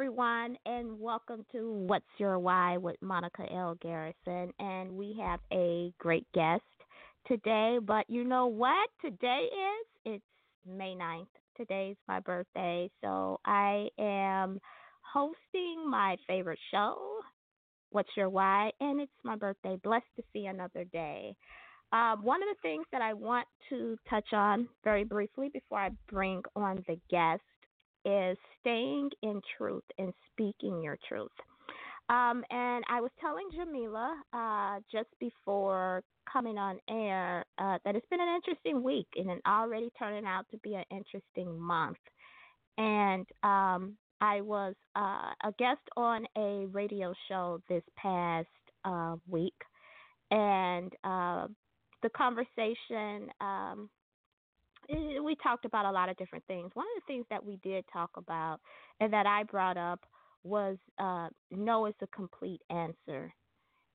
Everyone, 0.00 0.56
and 0.64 0.98
welcome 0.98 1.44
to 1.52 1.84
What's 1.86 2.06
Your 2.16 2.38
Why 2.38 2.78
with 2.78 2.96
Monica 3.02 3.42
L. 3.52 3.76
Garrison. 3.82 4.50
And 4.58 4.92
we 4.92 5.14
have 5.20 5.40
a 5.52 5.92
great 5.98 6.26
guest 6.32 6.62
today, 7.26 7.76
but 7.86 8.08
you 8.08 8.24
know 8.24 8.46
what 8.46 8.88
today 9.02 9.46
is? 9.52 9.86
It's 10.06 10.24
May 10.66 10.94
9th. 10.94 11.26
Today's 11.54 11.96
my 12.08 12.18
birthday, 12.18 12.90
so 13.02 13.40
I 13.44 13.88
am 13.98 14.58
hosting 15.02 15.84
my 15.90 16.16
favorite 16.26 16.60
show, 16.70 16.96
What's 17.90 18.08
Your 18.16 18.30
Why, 18.30 18.70
and 18.80 19.02
it's 19.02 19.12
my 19.22 19.36
birthday. 19.36 19.76
Blessed 19.84 20.06
to 20.16 20.22
see 20.32 20.46
another 20.46 20.84
day. 20.84 21.36
Um, 21.92 22.22
one 22.22 22.42
of 22.42 22.48
the 22.48 22.62
things 22.62 22.86
that 22.92 23.02
I 23.02 23.12
want 23.12 23.46
to 23.68 23.98
touch 24.08 24.32
on 24.32 24.66
very 24.82 25.04
briefly 25.04 25.50
before 25.52 25.78
I 25.78 25.90
bring 26.08 26.40
on 26.56 26.82
the 26.88 26.98
guest 27.10 27.42
is 28.04 28.36
staying 28.60 29.10
in 29.22 29.40
truth 29.56 29.84
and 29.98 30.12
speaking 30.32 30.82
your 30.82 30.98
truth. 31.08 31.30
Um, 32.08 32.44
and 32.50 32.84
I 32.88 33.00
was 33.00 33.10
telling 33.20 33.48
Jamila 33.54 34.16
uh, 34.32 34.80
just 34.90 35.08
before 35.20 36.02
coming 36.30 36.58
on 36.58 36.78
air 36.88 37.44
uh, 37.58 37.78
that 37.84 37.94
it's 37.94 38.06
been 38.10 38.20
an 38.20 38.34
interesting 38.34 38.82
week 38.82 39.06
and 39.16 39.30
it 39.30 39.40
already 39.46 39.90
turning 39.98 40.26
out 40.26 40.46
to 40.50 40.58
be 40.58 40.74
an 40.74 40.84
interesting 40.90 41.58
month. 41.58 41.98
And 42.78 43.26
um, 43.42 43.96
I 44.20 44.40
was 44.40 44.74
uh, 44.96 45.32
a 45.44 45.52
guest 45.58 45.80
on 45.96 46.26
a 46.36 46.66
radio 46.66 47.14
show 47.28 47.60
this 47.68 47.82
past 47.96 48.48
uh, 48.84 49.16
week, 49.28 49.54
and 50.30 50.92
uh, 51.04 51.46
the 52.02 52.10
conversation 52.16 53.30
um, 53.40 53.88
we 55.24 55.36
talked 55.42 55.64
about 55.64 55.86
a 55.86 55.90
lot 55.90 56.08
of 56.08 56.16
different 56.16 56.44
things. 56.46 56.70
One 56.74 56.86
of 56.96 57.02
the 57.02 57.12
things 57.12 57.26
that 57.30 57.44
we 57.44 57.58
did 57.62 57.84
talk 57.92 58.10
about 58.16 58.60
and 59.00 59.12
that 59.12 59.26
I 59.26 59.44
brought 59.44 59.76
up 59.76 60.00
was 60.44 60.76
uh, 60.98 61.28
no 61.50 61.86
is 61.86 61.94
a 62.02 62.06
complete 62.08 62.62
answer 62.70 63.32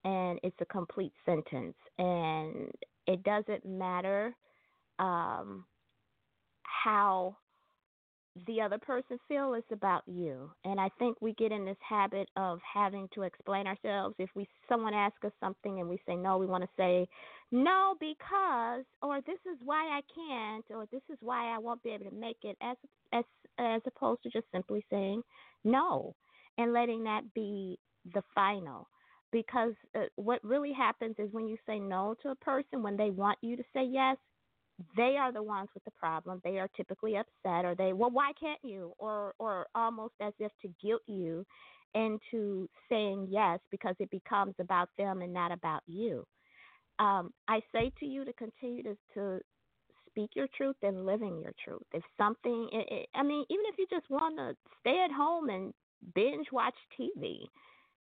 and 0.03 0.39
it's 0.43 0.57
a 0.61 0.65
complete 0.65 1.13
sentence. 1.25 1.75
And 1.97 2.71
it 3.07 3.23
doesn't 3.23 3.65
matter 3.65 4.35
um, 4.99 5.65
how 6.63 7.37
the 8.47 8.61
other 8.61 8.77
person 8.77 9.17
feels 9.27 9.63
about 9.71 10.03
you 10.07 10.51
and 10.65 10.79
i 10.79 10.89
think 10.99 11.17
we 11.21 11.33
get 11.35 11.51
in 11.53 11.65
this 11.65 11.77
habit 11.87 12.27
of 12.35 12.59
having 12.73 13.07
to 13.13 13.21
explain 13.23 13.65
ourselves 13.65 14.15
if 14.19 14.29
we 14.35 14.47
someone 14.67 14.93
asks 14.93 15.23
us 15.23 15.31
something 15.39 15.79
and 15.79 15.87
we 15.87 15.97
say 16.05 16.15
no 16.15 16.37
we 16.37 16.45
want 16.45 16.63
to 16.63 16.69
say 16.77 17.07
no 17.51 17.95
because 17.99 18.83
or 19.01 19.21
this 19.21 19.39
is 19.51 19.57
why 19.63 19.85
i 19.97 20.01
can't 20.13 20.65
or 20.71 20.85
this 20.91 21.01
is 21.11 21.17
why 21.21 21.53
i 21.55 21.57
won't 21.57 21.83
be 21.83 21.91
able 21.91 22.05
to 22.09 22.15
make 22.15 22.37
it 22.43 22.57
as 22.61 22.77
as 23.13 23.23
as 23.59 23.81
opposed 23.87 24.21
to 24.23 24.29
just 24.29 24.47
simply 24.51 24.85
saying 24.89 25.21
no 25.63 26.15
and 26.57 26.73
letting 26.73 27.03
that 27.03 27.21
be 27.33 27.79
the 28.13 28.23
final 28.33 28.87
because 29.31 29.73
uh, 29.95 30.01
what 30.15 30.43
really 30.43 30.73
happens 30.73 31.15
is 31.19 31.29
when 31.33 31.47
you 31.47 31.57
say 31.67 31.79
no 31.79 32.15
to 32.21 32.29
a 32.29 32.35
person 32.35 32.81
when 32.83 32.97
they 32.97 33.11
want 33.11 33.37
you 33.41 33.55
to 33.55 33.63
say 33.73 33.83
yes 33.85 34.17
they 34.97 35.17
are 35.19 35.31
the 35.31 35.43
ones 35.43 35.69
with 35.73 35.83
the 35.85 35.91
problem. 35.91 36.41
They 36.43 36.59
are 36.59 36.69
typically 36.75 37.15
upset 37.17 37.65
or 37.65 37.75
they, 37.75 37.93
well, 37.93 38.11
why 38.11 38.31
can't 38.39 38.59
you? 38.63 38.93
Or, 38.99 39.33
or 39.39 39.67
almost 39.75 40.15
as 40.21 40.33
if 40.39 40.51
to 40.61 40.69
guilt 40.83 41.01
you 41.07 41.45
into 41.95 42.69
saying 42.89 43.27
yes 43.31 43.59
because 43.71 43.95
it 43.99 44.11
becomes 44.11 44.55
about 44.59 44.89
them 44.97 45.21
and 45.21 45.33
not 45.33 45.51
about 45.51 45.81
you. 45.87 46.25
Um, 46.99 47.33
I 47.47 47.61
say 47.73 47.91
to 47.99 48.05
you 48.05 48.25
to 48.25 48.33
continue 48.33 48.83
to, 48.83 48.97
to 49.15 49.39
speak 50.09 50.31
your 50.35 50.47
truth 50.55 50.77
and 50.83 51.05
living 51.05 51.39
your 51.41 51.53
truth. 51.63 51.83
If 51.93 52.03
something, 52.17 52.69
it, 52.71 52.87
it, 52.89 53.09
I 53.15 53.23
mean, 53.23 53.45
even 53.49 53.65
if 53.67 53.75
you 53.77 53.85
just 53.89 54.09
want 54.09 54.37
to 54.37 54.55
stay 54.79 55.03
at 55.03 55.11
home 55.11 55.49
and 55.49 55.73
binge 56.15 56.47
watch 56.51 56.75
TV, 56.99 57.45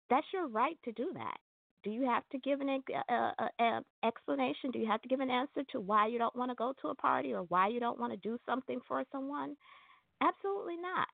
that's 0.10 0.28
your 0.34 0.48
right 0.48 0.78
to 0.86 0.92
do 0.94 1.12
that. 1.14 1.38
Do 1.84 1.92
you 1.92 2.04
have 2.06 2.24
to 2.32 2.38
give 2.40 2.60
an 2.62 2.82
uh, 3.10 3.14
uh, 3.14 3.48
uh, 3.60 3.80
explanation? 4.06 4.72
Do 4.72 4.80
you 4.80 4.88
have 4.88 5.02
to 5.02 5.08
give 5.08 5.20
an 5.20 5.30
answer 5.30 5.64
to 5.72 5.80
why 5.80 6.08
you 6.08 6.18
don't 6.18 6.36
want 6.36 6.52
to 6.52 6.56
go 6.56 6.74
to 6.82 6.90
a 6.90 6.96
party 6.96 7.34
or 7.34 7.44
why 7.44 7.68
you 7.68 7.80
don't 7.80 8.00
want 8.00 8.12
to 8.14 8.18
do 8.30 8.38
something 8.46 8.80
for 8.88 9.04
someone? 9.12 9.56
Absolutely 10.22 10.78
not. 10.78 11.08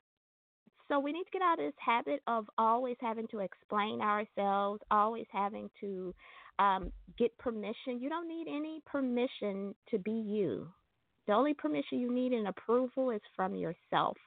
So 0.87 0.99
we 0.99 1.11
need 1.11 1.23
to 1.23 1.31
get 1.31 1.41
out 1.41 1.59
of 1.59 1.65
this 1.65 1.79
habit 1.83 2.21
of 2.27 2.45
always 2.57 2.97
having 2.99 3.27
to 3.29 3.39
explain 3.39 4.01
ourselves, 4.01 4.81
always 4.91 5.25
having 5.31 5.69
to 5.81 6.13
um, 6.59 6.91
get 7.17 7.37
permission. 7.37 7.99
You 7.99 8.09
don't 8.09 8.27
need 8.27 8.47
any 8.47 8.81
permission 8.85 9.75
to 9.89 9.99
be 9.99 10.11
you. 10.11 10.67
The 11.27 11.33
only 11.33 11.53
permission 11.53 11.99
you 11.99 12.13
need 12.13 12.33
and 12.33 12.47
approval 12.47 13.11
is 13.11 13.21
from 13.35 13.55
yourself. 13.55 14.17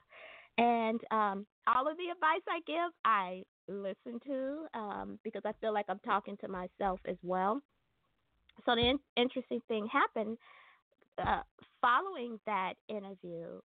And 0.57 0.99
um, 1.11 1.45
all 1.67 1.87
of 1.87 1.97
the 1.97 2.11
advice 2.11 2.41
I 2.49 2.59
give, 2.65 2.91
I 3.05 3.43
listen 3.67 4.19
to 4.25 4.65
um, 4.73 5.19
because 5.23 5.43
I 5.45 5.51
feel 5.61 5.73
like 5.73 5.85
I'm 5.89 5.99
talking 5.99 6.37
to 6.41 6.47
myself 6.47 6.99
as 7.07 7.17
well. 7.21 7.61
So 8.65 8.73
the 8.75 8.89
in- 8.89 8.99
interesting 9.15 9.61
thing 9.67 9.87
happened 9.91 10.37
uh, 11.25 11.41
following 11.81 12.39
that 12.45 12.73
interview. 12.89 13.59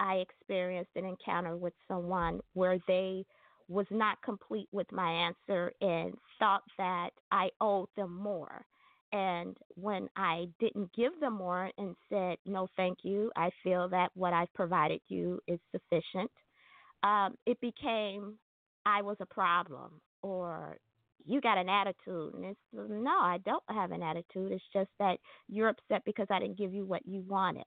I 0.00 0.16
experienced 0.16 0.90
an 0.96 1.04
encounter 1.04 1.56
with 1.56 1.72
someone 1.88 2.40
where 2.52 2.78
they 2.88 3.24
was 3.68 3.86
not 3.90 4.22
complete 4.22 4.68
with 4.72 4.90
my 4.92 5.10
answer 5.10 5.72
and 5.80 6.14
thought 6.38 6.62
that 6.78 7.10
I 7.30 7.50
owed 7.60 7.88
them 7.96 8.14
more. 8.14 8.64
And 9.12 9.56
when 9.76 10.08
I 10.16 10.46
didn't 10.58 10.92
give 10.92 11.18
them 11.20 11.34
more 11.34 11.70
and 11.78 11.94
said, 12.08 12.36
no, 12.46 12.66
thank 12.76 12.98
you, 13.02 13.30
I 13.36 13.50
feel 13.62 13.88
that 13.90 14.10
what 14.14 14.32
I've 14.32 14.52
provided 14.54 15.00
you 15.08 15.40
is 15.46 15.60
sufficient, 15.70 16.30
um, 17.04 17.36
it 17.46 17.60
became 17.60 18.34
I 18.86 19.02
was 19.02 19.16
a 19.20 19.26
problem 19.26 20.00
or 20.22 20.76
you 21.24 21.40
got 21.40 21.58
an 21.58 21.68
attitude. 21.68 22.34
And 22.34 22.44
it's 22.44 22.60
no, 22.72 23.10
I 23.10 23.38
don't 23.44 23.62
have 23.68 23.92
an 23.92 24.02
attitude. 24.02 24.52
It's 24.52 24.64
just 24.72 24.90
that 24.98 25.18
you're 25.48 25.68
upset 25.68 26.02
because 26.04 26.26
I 26.30 26.38
didn't 26.40 26.58
give 26.58 26.74
you 26.74 26.84
what 26.84 27.06
you 27.06 27.22
wanted. 27.26 27.64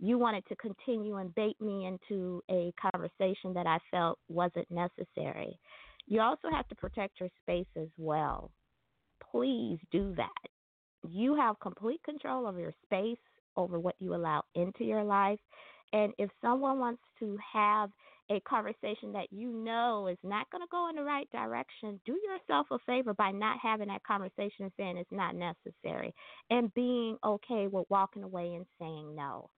You 0.00 0.18
wanted 0.18 0.46
to 0.46 0.56
continue 0.56 1.16
and 1.16 1.34
bait 1.34 1.60
me 1.60 1.86
into 1.86 2.42
a 2.50 2.72
conversation 2.80 3.52
that 3.54 3.66
I 3.66 3.78
felt 3.90 4.18
wasn't 4.28 4.70
necessary. 4.70 5.58
You 6.06 6.20
also 6.20 6.48
have 6.50 6.68
to 6.68 6.74
protect 6.74 7.20
your 7.20 7.28
space 7.42 7.66
as 7.76 7.88
well. 7.98 8.50
Please 9.30 9.78
do 9.90 10.14
that. 10.16 10.28
You 11.08 11.34
have 11.36 11.60
complete 11.60 12.02
control 12.04 12.46
of 12.46 12.58
your 12.58 12.72
space 12.84 13.18
over 13.56 13.78
what 13.78 13.96
you 13.98 14.14
allow 14.14 14.44
into 14.54 14.84
your 14.84 15.04
life. 15.04 15.40
And 15.92 16.12
if 16.18 16.30
someone 16.40 16.78
wants 16.78 17.02
to 17.18 17.36
have 17.52 17.90
a 18.30 18.40
conversation 18.40 19.12
that 19.12 19.32
you 19.32 19.50
know 19.50 20.06
is 20.06 20.18
not 20.22 20.50
going 20.50 20.62
to 20.62 20.68
go 20.70 20.88
in 20.90 20.96
the 20.96 21.02
right 21.02 21.28
direction, 21.32 21.98
do 22.04 22.18
yourself 22.24 22.66
a 22.70 22.78
favor 22.86 23.14
by 23.14 23.30
not 23.30 23.58
having 23.62 23.88
that 23.88 24.04
conversation 24.04 24.64
and 24.64 24.72
saying 24.76 24.96
it's 24.96 25.10
not 25.10 25.34
necessary 25.34 26.14
and 26.50 26.72
being 26.74 27.16
okay 27.24 27.66
with 27.66 27.86
walking 27.88 28.22
away 28.22 28.54
and 28.54 28.66
saying 28.78 29.14
no. 29.14 29.48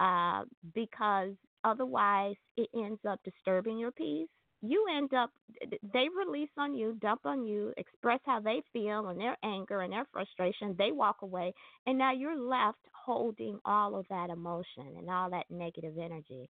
Uh, 0.00 0.42
because 0.74 1.32
otherwise, 1.64 2.36
it 2.56 2.68
ends 2.74 3.00
up 3.08 3.20
disturbing 3.24 3.78
your 3.78 3.92
peace. 3.92 4.28
You 4.64 4.86
end 4.96 5.12
up, 5.12 5.30
they 5.92 6.06
release 6.16 6.50
on 6.56 6.74
you, 6.74 6.96
dump 7.00 7.22
on 7.24 7.44
you, 7.44 7.72
express 7.76 8.20
how 8.24 8.40
they 8.40 8.62
feel 8.72 9.08
and 9.08 9.20
their 9.20 9.36
anger 9.44 9.80
and 9.80 9.92
their 9.92 10.06
frustration. 10.12 10.76
They 10.78 10.92
walk 10.92 11.16
away, 11.22 11.52
and 11.86 11.98
now 11.98 12.12
you're 12.12 12.38
left 12.38 12.78
holding 12.92 13.58
all 13.64 13.96
of 13.96 14.06
that 14.08 14.30
emotion 14.30 14.94
and 14.96 15.10
all 15.10 15.30
that 15.30 15.46
negative 15.50 15.94
energy. 15.98 16.48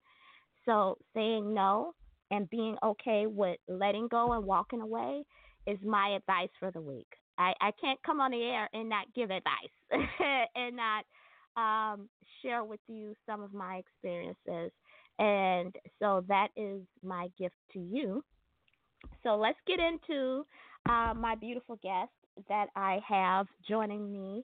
So 0.65 0.97
saying 1.13 1.53
no 1.53 1.93
and 2.31 2.49
being 2.49 2.77
okay 2.83 3.27
with 3.27 3.57
letting 3.67 4.07
go 4.07 4.33
and 4.33 4.45
walking 4.45 4.81
away 4.81 5.23
is 5.67 5.77
my 5.83 6.15
advice 6.15 6.49
for 6.59 6.71
the 6.71 6.81
week. 6.81 7.07
I, 7.37 7.53
I 7.61 7.71
can't 7.79 7.99
come 8.03 8.19
on 8.19 8.31
the 8.31 8.43
air 8.43 8.69
and 8.73 8.89
not 8.89 9.05
give 9.15 9.31
advice 9.31 9.75
and 10.55 10.75
not 10.75 11.05
um, 11.57 12.09
share 12.41 12.63
with 12.63 12.79
you 12.87 13.15
some 13.25 13.41
of 13.41 13.53
my 13.53 13.75
experiences. 13.75 14.71
And 15.19 15.75
so 15.99 16.23
that 16.27 16.49
is 16.55 16.81
my 17.03 17.29
gift 17.37 17.55
to 17.73 17.79
you. 17.79 18.23
So 19.23 19.35
let's 19.35 19.59
get 19.67 19.79
into 19.79 20.45
uh, 20.89 21.13
my 21.15 21.35
beautiful 21.35 21.77
guest 21.83 22.11
that 22.47 22.67
I 22.75 22.99
have 23.07 23.47
joining 23.67 24.11
me 24.11 24.43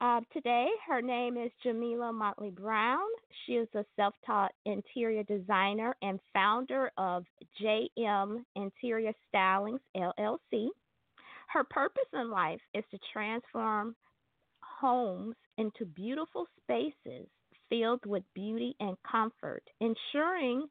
uh, 0.00 0.20
today, 0.32 0.68
her 0.86 1.02
name 1.02 1.36
is 1.36 1.50
Jamila 1.64 2.12
Motley 2.12 2.50
Brown. 2.50 3.08
She 3.44 3.54
is 3.54 3.68
a 3.74 3.84
self 3.96 4.14
taught 4.24 4.52
interior 4.64 5.24
designer 5.24 5.96
and 6.02 6.20
founder 6.32 6.92
of 6.96 7.24
JM 7.60 8.44
Interior 8.54 9.12
Stylings 9.34 9.80
LLC. 9.96 10.68
Her 11.48 11.64
purpose 11.64 12.04
in 12.12 12.30
life 12.30 12.60
is 12.74 12.84
to 12.92 12.98
transform 13.12 13.96
homes 14.62 15.34
into 15.58 15.84
beautiful 15.84 16.46
spaces 16.62 17.26
filled 17.68 18.04
with 18.06 18.22
beauty 18.34 18.74
and 18.80 18.96
comfort, 19.10 19.62
ensuring 19.80 20.66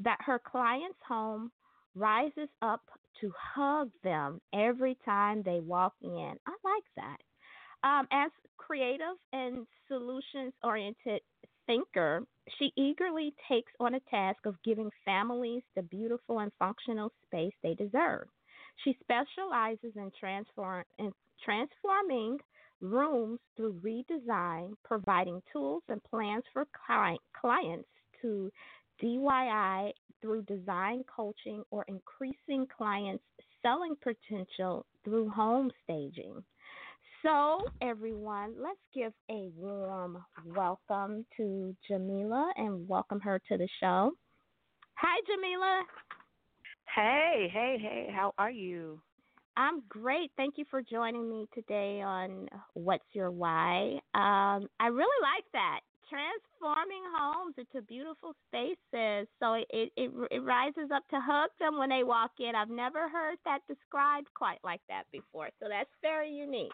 that 0.00 0.18
her 0.20 0.40
client's 0.44 0.98
home 1.06 1.50
rises 1.94 2.48
up 2.60 2.82
to 3.20 3.32
hug 3.54 3.90
them 4.02 4.40
every 4.54 4.96
time 5.04 5.42
they 5.42 5.60
walk 5.60 5.94
in. 6.02 6.34
I 6.46 6.52
like 6.64 6.84
that. 6.96 7.88
Um, 7.88 8.06
as 8.12 8.30
creative 8.56 9.16
and 9.32 9.66
solutions 9.88 10.52
oriented 10.62 11.20
thinker, 11.66 12.22
she 12.58 12.72
eagerly 12.76 13.34
takes 13.48 13.72
on 13.80 13.94
a 13.94 14.00
task 14.10 14.46
of 14.46 14.62
giving 14.64 14.90
families 15.04 15.62
the 15.76 15.82
beautiful 15.82 16.40
and 16.40 16.52
functional 16.58 17.12
space 17.26 17.54
they 17.62 17.74
deserve. 17.74 18.26
She 18.84 18.96
specializes 19.00 19.92
in, 19.96 20.10
transform, 20.18 20.84
in 20.98 21.12
transforming 21.44 22.38
rooms 22.82 23.38
through 23.56 23.80
redesign, 23.80 24.72
providing 24.84 25.40
tools 25.52 25.82
and 25.88 26.02
plans 26.04 26.44
for 26.52 26.66
client, 26.86 27.20
clients 27.40 27.88
to 28.20 28.50
DIY 29.02 29.92
through 30.20 30.42
design 30.42 31.02
coaching 31.14 31.62
or 31.70 31.84
increasing 31.88 32.66
clients' 32.76 33.24
selling 33.62 33.94
potential 34.02 34.84
through 35.04 35.28
home 35.30 35.70
staging. 35.84 36.42
So, 37.22 37.60
everyone, 37.80 38.54
let's 38.60 38.80
give 38.92 39.12
a 39.30 39.48
warm 39.56 40.24
welcome 40.44 41.24
to 41.36 41.76
Jamila 41.86 42.52
and 42.56 42.88
welcome 42.88 43.20
her 43.20 43.40
to 43.48 43.56
the 43.56 43.68
show. 43.78 44.12
Hi, 44.94 45.20
Jamila. 45.26 45.84
Hey, 46.94 47.48
hey, 47.52 47.76
hey, 47.80 48.08
how 48.12 48.34
are 48.38 48.50
you? 48.50 49.00
I'm 49.56 49.82
great. 49.88 50.30
Thank 50.36 50.54
you 50.56 50.64
for 50.70 50.82
joining 50.82 51.28
me 51.28 51.46
today 51.54 52.00
on 52.00 52.48
What's 52.74 53.04
Your 53.12 53.30
Why. 53.30 54.00
Um, 54.14 54.68
I 54.80 54.88
really 54.88 55.20
like 55.22 55.44
that. 55.52 55.80
Transforming 56.08 57.02
homes 57.16 57.54
into 57.58 57.86
beautiful 57.86 58.34
spaces. 58.48 59.28
So 59.40 59.54
it, 59.54 59.92
it, 59.96 60.10
it, 60.30 60.42
rises 60.42 60.90
up 60.94 61.06
to 61.10 61.20
hug 61.20 61.50
them 61.58 61.78
when 61.78 61.90
they 61.90 62.02
walk 62.02 62.32
in. 62.38 62.54
I've 62.54 62.70
never 62.70 63.08
heard 63.08 63.38
that 63.44 63.60
described 63.68 64.28
quite 64.34 64.58
like 64.64 64.80
that 64.88 65.04
before. 65.12 65.48
So 65.60 65.66
that's 65.68 65.90
very 66.02 66.30
unique 66.30 66.70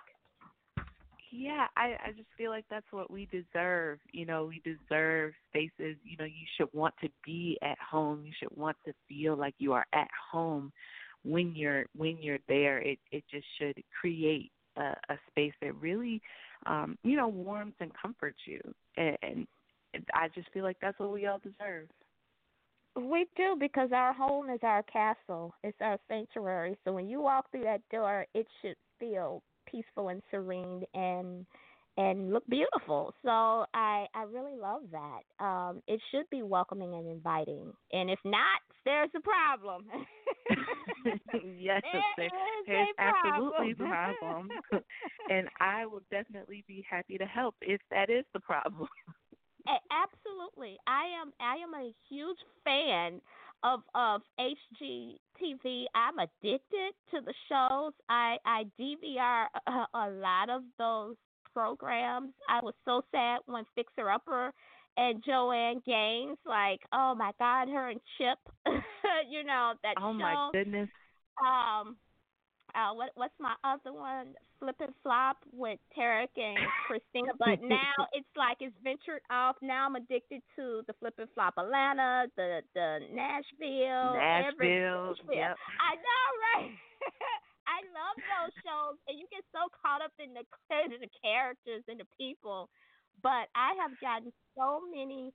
yeah 1.31 1.67
i 1.77 1.95
i 2.07 2.11
just 2.17 2.29
feel 2.37 2.51
like 2.51 2.65
that's 2.71 2.87
what 2.91 3.11
we 3.11 3.27
deserve 3.27 3.99
you 4.13 4.25
know 4.25 4.47
we 4.47 4.63
deserve 4.65 5.33
spaces 5.51 5.97
you 6.03 6.17
know 6.19 6.25
you 6.25 6.47
should 6.57 6.69
want 6.73 6.95
to 7.03 7.09
be 7.25 7.59
at 7.63 7.77
home 7.79 8.25
you 8.25 8.33
should 8.39 8.55
want 8.57 8.77
to 8.85 8.93
feel 9.09 9.37
like 9.37 9.55
you 9.59 9.73
are 9.73 9.87
at 9.93 10.09
home 10.33 10.73
when 11.25 11.55
you're 11.55 11.87
when 11.97 12.17
you're 12.21 12.39
there 12.49 12.79
it 12.79 12.99
it 13.11 13.25
just 13.31 13.47
should 13.59 13.83
create 14.01 14.51
a, 14.77 14.95
a 15.11 15.19
space 15.31 15.53
that 15.61 15.75
really 15.81 16.21
um 16.67 16.97
you 17.03 17.17
know 17.17 17.29
warms 17.29 17.75
and 17.81 17.91
comforts 18.01 18.39
you 18.47 18.61
and, 18.97 19.17
and 19.23 19.47
i 20.15 20.29
just 20.35 20.49
feel 20.53 20.65
like 20.65 20.77
that's 20.81 20.99
what 20.99 21.13
we 21.13 21.27
all 21.27 21.41
deserve 21.41 21.89
we 22.97 23.27
do 23.37 23.57
because 23.59 23.91
our 23.93 24.13
home 24.13 24.51
is 24.51 24.61
our 24.63 24.83
castle. 24.85 25.55
It's 25.63 25.77
our 25.81 25.99
sanctuary. 26.09 26.77
So 26.85 26.93
when 26.93 27.09
you 27.09 27.21
walk 27.21 27.51
through 27.51 27.65
that 27.65 27.83
door, 27.91 28.27
it 28.35 28.47
should 28.61 28.77
feel 28.99 29.43
peaceful 29.71 30.09
and 30.09 30.23
serene 30.31 30.85
and 30.95 31.47
and 31.99 32.33
look 32.33 32.47
beautiful. 32.47 33.13
So 33.23 33.67
I 33.75 34.07
I 34.15 34.23
really 34.33 34.57
love 34.57 34.83
that. 34.93 35.45
Um, 35.45 35.83
it 35.87 36.01
should 36.11 36.31
be 36.31 36.43
welcoming 36.43 36.95
and 36.95 37.09
inviting. 37.09 37.73
And 37.93 38.09
if 38.09 38.21
not, 38.25 38.63
there's 38.85 39.11
a 39.17 39.21
problem. 39.21 39.87
yes, 41.59 41.83
there, 42.17 42.31
there's 42.67 42.89
absolutely 42.99 43.73
a 43.73 43.75
problem. 43.75 44.49
and 45.31 45.49
I 45.61 45.85
will 45.87 46.03
definitely 46.11 46.65
be 46.67 46.87
happy 46.89 47.19
to 47.19 47.27
help 47.27 47.57
if 47.61 47.81
that 47.91 48.09
is 48.09 48.25
the 48.33 48.41
problem. 48.41 48.89
Absolutely. 49.91 50.79
I 50.87 51.03
am 51.21 51.33
I 51.41 51.57
am 51.57 51.75
a 51.75 51.93
huge 52.09 52.39
fan 52.65 53.21
of 53.65 53.81
of 53.95 54.23
HGTV. 54.41 55.85
I'm 55.95 56.19
addicted 56.19 56.95
to 57.11 57.21
the 57.25 57.35
shows. 57.49 57.93
I 58.09 58.37
I 58.47 58.65
DVR 58.81 59.47
a, 59.67 59.99
a 59.99 60.09
lot 60.11 60.49
of 60.49 60.63
those 60.79 61.17
programs. 61.53 62.33
I 62.49 62.61
was 62.63 62.75
so 62.85 63.03
sad 63.13 63.41
when 63.47 63.65
Fixer 63.75 64.11
Upper 64.11 64.53
and 64.97 65.23
Joanna 65.25 65.81
Gaines, 65.87 66.39
like, 66.45 66.81
oh 66.93 67.15
my 67.17 67.33
God, 67.39 67.69
her 67.69 67.91
and 67.91 68.01
Chip, 68.19 68.39
you 69.31 69.45
know 69.45 69.75
that. 69.83 69.95
Oh 69.99 70.13
show. 70.13 70.19
my 70.19 70.51
goodness. 70.53 70.89
Um, 71.41 71.97
uh, 72.75 72.93
what 72.95 73.11
what's 73.15 73.35
my 73.41 73.55
other 73.65 73.93
one? 73.93 74.35
Flip 74.61 74.77
and 74.81 74.95
Flop 75.03 75.37
with 75.53 75.79
Tarek 75.97 76.35
and 76.37 76.59
Christina. 76.87 77.33
But 77.39 77.63
now 77.63 77.95
it's 78.13 78.29
like 78.37 78.59
it's 78.61 78.75
ventured 78.83 79.23
off. 79.31 79.57
Now 79.63 79.87
I'm 79.87 79.95
addicted 79.95 80.43
to 80.57 80.83
the 80.87 80.93
Flip 81.01 81.15
and 81.19 81.29
Flop 81.35 81.55
Atlanta, 81.57 82.27
the 82.37 82.61
the 82.75 82.99
Nashville, 83.15 84.15
Nashville. 84.15 85.15
Yep. 85.31 85.57
I 85.81 85.95
know, 85.95 86.27
right? 86.43 86.71
I 87.69 87.85
love 87.93 88.17
those 88.25 88.55
shows, 88.65 88.97
and 89.09 89.19
you 89.21 89.27
get 89.31 89.45
so 89.53 89.69
caught 89.85 90.03
up 90.03 90.13
in 90.19 90.35
the 90.35 90.45
in 90.73 91.01
the 91.05 91.11
characters 91.23 91.85
and 91.89 92.01
the 92.01 92.09
people. 92.19 92.69
But 93.23 93.49
I 93.55 93.75
have 93.83 93.99
gotten 94.01 94.33
so 94.57 94.81
many 94.91 95.33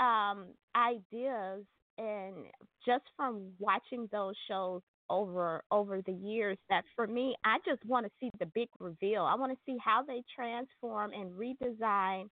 um 0.00 0.54
ideas 0.76 1.64
and 1.98 2.46
just 2.86 3.04
from 3.16 3.52
watching 3.58 4.08
those 4.12 4.34
shows 4.48 4.82
over 5.10 5.62
over 5.70 6.02
the 6.02 6.12
years 6.12 6.58
that 6.70 6.84
for 6.94 7.06
me 7.06 7.34
I 7.44 7.58
just 7.66 7.84
want 7.84 8.06
to 8.06 8.12
see 8.20 8.30
the 8.38 8.46
big 8.46 8.68
reveal. 8.78 9.24
I 9.24 9.34
want 9.36 9.52
to 9.52 9.58
see 9.66 9.78
how 9.84 10.02
they 10.06 10.22
transform 10.34 11.12
and 11.12 11.32
redesign 11.32 12.28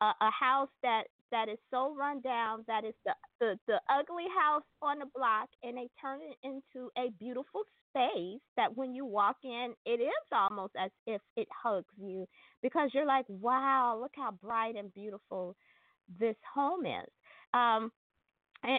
a, 0.00 0.06
a 0.20 0.30
house 0.30 0.70
that 0.82 1.04
that 1.32 1.48
is 1.50 1.58
so 1.70 1.96
run 1.98 2.20
down 2.22 2.64
that 2.68 2.84
is 2.84 2.94
the, 3.06 3.12
the 3.40 3.58
the 3.68 3.80
ugly 3.90 4.26
house 4.38 4.64
on 4.82 5.00
the 5.00 5.06
block 5.16 5.48
and 5.64 5.78
they 5.78 5.88
turn 6.00 6.20
it 6.22 6.38
into 6.44 6.90
a 6.98 7.10
beautiful 7.20 7.62
space 7.90 8.40
that 8.56 8.76
when 8.76 8.94
you 8.94 9.06
walk 9.06 9.38
in 9.44 9.74
it 9.86 10.00
is 10.02 10.12
almost 10.32 10.74
as 10.78 10.92
if 11.08 11.22
it 11.36 11.48
hugs 11.64 11.86
you 11.98 12.26
because 12.62 12.90
you're 12.94 13.06
like 13.06 13.26
wow 13.28 13.98
look 14.00 14.12
how 14.16 14.32
bright 14.42 14.76
and 14.76 14.94
beautiful 14.94 15.56
this 16.20 16.36
home 16.54 16.86
is. 16.86 17.10
Um 17.54 17.92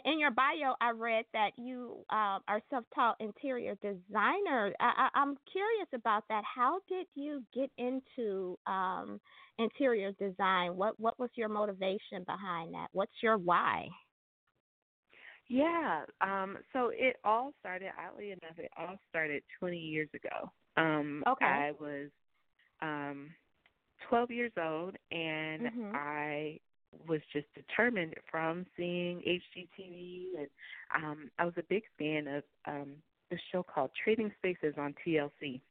in 0.05 0.19
your 0.19 0.31
bio, 0.31 0.75
I 0.81 0.91
read 0.91 1.25
that 1.33 1.51
you 1.57 1.97
uh, 2.09 2.39
are 2.47 2.61
self-taught 2.69 3.17
interior 3.19 3.75
designer. 3.75 4.73
I, 4.79 5.09
am 5.15 5.35
curious 5.51 5.87
about 5.93 6.23
that. 6.29 6.43
How 6.43 6.79
did 6.87 7.07
you 7.15 7.43
get 7.53 7.69
into 7.77 8.57
um, 8.65 9.19
interior 9.59 10.11
design? 10.13 10.75
What 10.77 10.99
What 10.99 11.19
was 11.19 11.29
your 11.35 11.49
motivation 11.49 12.23
behind 12.25 12.73
that? 12.73 12.87
What's 12.93 13.11
your 13.21 13.37
why? 13.37 13.87
Yeah, 15.49 16.03
um, 16.21 16.57
so 16.71 16.91
it 16.93 17.17
all 17.23 17.51
started. 17.59 17.89
Oddly 17.99 18.31
enough, 18.31 18.57
it 18.57 18.71
all 18.77 18.97
started 19.09 19.43
20 19.59 19.77
years 19.77 20.09
ago. 20.13 20.49
Um, 20.77 21.23
okay. 21.27 21.45
I 21.45 21.71
was 21.79 22.09
um, 22.81 23.29
12 24.09 24.31
years 24.31 24.51
old, 24.57 24.95
and 25.11 25.61
Mhm. 25.63 25.95
I 25.95 26.59
was 27.07 27.21
just 27.31 27.47
determined 27.55 28.15
from 28.29 28.65
seeing 28.77 29.21
HGTV, 29.21 30.39
and 30.39 30.47
um, 31.03 31.31
I 31.39 31.45
was 31.45 31.53
a 31.57 31.63
big 31.69 31.83
fan 31.97 32.27
of 32.27 32.43
um, 32.67 32.91
the 33.29 33.37
show 33.51 33.63
called 33.63 33.91
Trading 34.03 34.31
Spaces 34.39 34.75
on 34.77 34.93
TLC, 35.05 35.61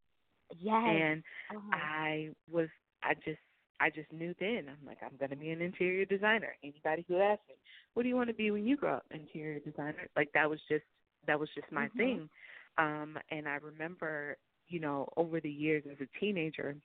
Yes. 0.61 0.83
and 0.87 1.23
uh-huh. 1.51 1.77
I 1.77 2.31
was 2.51 2.69
I 3.03 3.15
just 3.15 3.39
I 3.81 3.91
just 3.91 4.13
knew 4.13 4.35
then 4.39 4.67
I'm 4.69 4.87
like 4.87 4.99
I'm 5.03 5.17
gonna 5.19 5.37
be 5.37 5.51
an 5.51 5.61
interior 5.63 6.05
designer. 6.05 6.55
Anybody 6.63 7.05
who 7.09 7.19
asked 7.19 7.43
me, 7.49 7.55
what 7.95 8.03
do 8.03 8.09
you 8.09 8.17
want 8.17 8.29
to 8.29 8.35
be 8.35 8.51
when 8.51 8.67
you 8.67 8.77
grow 8.77 8.95
up? 8.97 9.05
Interior 9.11 9.59
designer. 9.61 10.09
Like 10.17 10.31
that 10.35 10.49
was 10.49 10.61
just 10.69 10.85
that 11.27 11.39
was 11.39 11.49
just 11.55 11.71
my 11.73 11.89
Mhm. 11.89 11.97
thing. 11.97 12.31
Um, 12.79 13.19
and 13.31 13.49
I 13.49 13.57
remember, 13.57 14.37
you 14.69 14.81
know, 14.81 15.09
over 15.17 15.41
the 15.41 15.51
years 15.51 15.85
as 15.91 16.01
a 16.01 16.19
teenager, 16.19 16.77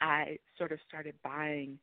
I 0.00 0.38
sort 0.58 0.72
of 0.72 0.78
started 0.88 1.14
buying. 1.22 1.78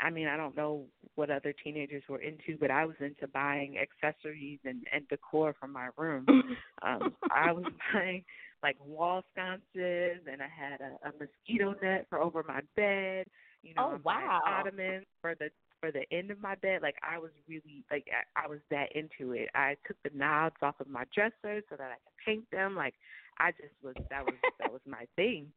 I 0.00 0.10
mean, 0.10 0.28
I 0.28 0.36
don't 0.36 0.56
know 0.56 0.84
what 1.14 1.30
other 1.30 1.52
teenagers 1.64 2.02
were 2.08 2.20
into, 2.20 2.56
but 2.58 2.70
I 2.70 2.84
was 2.84 2.96
into 3.00 3.26
buying 3.28 3.76
accessories 3.78 4.58
and, 4.64 4.86
and 4.92 5.08
decor 5.08 5.54
for 5.58 5.66
my 5.68 5.88
room. 5.96 6.28
Um, 6.82 7.14
I 7.30 7.52
was 7.52 7.66
buying 7.92 8.24
like 8.62 8.76
wall 8.84 9.22
sconces, 9.32 10.20
and 10.30 10.42
I 10.42 10.48
had 10.48 10.80
a, 10.80 11.08
a 11.08 11.12
mosquito 11.18 11.74
net 11.82 12.06
for 12.08 12.20
over 12.20 12.44
my 12.46 12.60
bed. 12.76 13.26
You 13.62 13.74
know, 13.74 13.82
Oh, 13.82 13.98
wow. 14.04 14.40
ottomans 14.46 15.06
for 15.20 15.34
the 15.34 15.50
for 15.80 15.90
the 15.92 16.02
end 16.12 16.30
of 16.30 16.40
my 16.40 16.54
bed. 16.56 16.82
Like 16.82 16.96
I 17.02 17.18
was 17.18 17.30
really 17.48 17.84
like 17.90 18.06
I, 18.36 18.44
I 18.44 18.48
was 18.48 18.60
that 18.70 18.94
into 18.94 19.32
it. 19.32 19.48
I 19.54 19.76
took 19.86 19.96
the 20.04 20.10
knobs 20.16 20.56
off 20.62 20.80
of 20.80 20.88
my 20.88 21.04
dresser 21.14 21.62
so 21.68 21.76
that 21.76 21.80
I 21.90 21.94
could 21.96 22.24
paint 22.24 22.50
them. 22.50 22.74
Like 22.76 22.94
I 23.38 23.50
just 23.52 23.74
was 23.82 23.96
that 24.10 24.24
was 24.24 24.34
that 24.58 24.72
was 24.72 24.80
my 24.86 25.06
thing. 25.16 25.52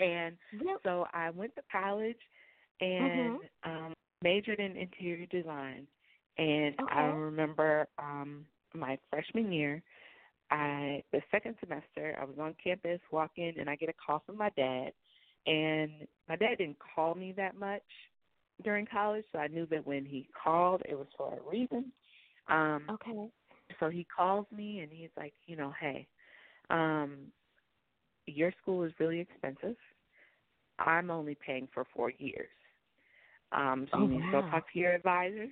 And 0.00 0.36
Yep. 0.64 0.80
so 0.82 1.06
I 1.12 1.30
went 1.30 1.54
to 1.56 1.62
college 1.70 2.16
and 2.82 3.40
um 3.64 3.94
majored 4.22 4.60
in 4.60 4.76
interior 4.76 5.26
design. 5.26 5.86
And 6.38 6.76
I 6.88 7.02
remember 7.04 7.88
um 7.98 8.46
my 8.74 8.98
freshman 9.10 9.52
year, 9.52 9.82
I 10.50 11.02
the 11.12 11.22
second 11.30 11.56
semester 11.60 12.16
I 12.20 12.24
was 12.24 12.38
on 12.40 12.54
campus 12.62 13.00
walking 13.12 13.54
and 13.58 13.70
I 13.70 13.76
get 13.76 13.90
a 13.90 13.94
call 14.06 14.22
from 14.26 14.38
my 14.38 14.50
dad 14.56 14.92
and 15.46 15.92
my 16.28 16.36
dad 16.36 16.58
didn't 16.58 16.78
call 16.94 17.14
me 17.14 17.32
that 17.36 17.56
much 17.56 17.82
during 18.64 18.86
college, 18.86 19.24
so 19.32 19.38
I 19.38 19.48
knew 19.48 19.66
that 19.66 19.86
when 19.86 20.04
he 20.06 20.28
called 20.42 20.82
it 20.88 20.94
was 20.96 21.08
for 21.16 21.38
a 21.38 21.50
reason. 21.50 21.92
Um 22.48 22.92
Okay. 22.92 23.30
so 23.80 23.90
he 23.90 24.06
calls 24.14 24.46
me 24.52 24.80
and 24.80 24.92
he's 24.92 25.10
like, 25.16 25.34
you 25.46 25.56
know, 25.56 25.72
hey, 25.80 26.06
um, 26.70 27.32
your 28.26 28.52
school 28.62 28.84
is 28.84 28.92
really 28.98 29.20
expensive. 29.20 29.76
I'm 30.78 31.10
only 31.10 31.36
paying 31.36 31.68
for 31.74 31.84
four 31.94 32.10
years. 32.10 32.48
Um, 33.52 33.86
so 33.90 33.98
Oh, 33.98 34.02
you 34.02 34.08
need 34.08 34.22
to 34.26 34.30
go 34.32 34.40
talk 34.50 34.64
to 34.72 34.78
your 34.78 34.92
advisor. 34.94 35.46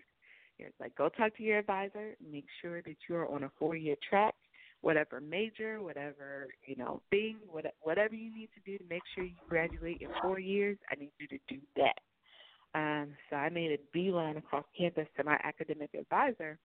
You're 0.58 0.70
like, 0.80 0.94
go 0.94 1.08
talk 1.08 1.36
to 1.36 1.42
your 1.42 1.58
advisor. 1.58 2.16
Make 2.30 2.46
sure 2.60 2.82
that 2.82 2.96
you're 3.08 3.30
on 3.32 3.44
a 3.44 3.50
four 3.58 3.76
year 3.76 3.96
track, 4.08 4.34
whatever 4.82 5.20
major, 5.20 5.82
whatever 5.82 6.48
you 6.66 6.76
know 6.76 7.00
thing, 7.10 7.38
what, 7.50 7.64
whatever 7.82 8.14
you 8.14 8.34
need 8.34 8.50
to 8.54 8.60
do 8.70 8.78
to 8.78 8.84
make 8.88 9.02
sure 9.14 9.24
you 9.24 9.36
graduate 9.48 9.98
in 10.00 10.08
four 10.22 10.38
years. 10.38 10.78
I 10.90 10.96
need 10.96 11.12
you 11.18 11.28
to 11.28 11.38
do 11.48 11.60
that. 11.76 11.98
Um, 12.74 13.08
so 13.28 13.36
I 13.36 13.48
made 13.48 13.72
a 13.72 13.78
beeline 13.92 14.36
across 14.36 14.64
campus 14.78 15.08
to 15.16 15.24
my 15.24 15.38
academic 15.44 15.90
advisor 15.94 16.58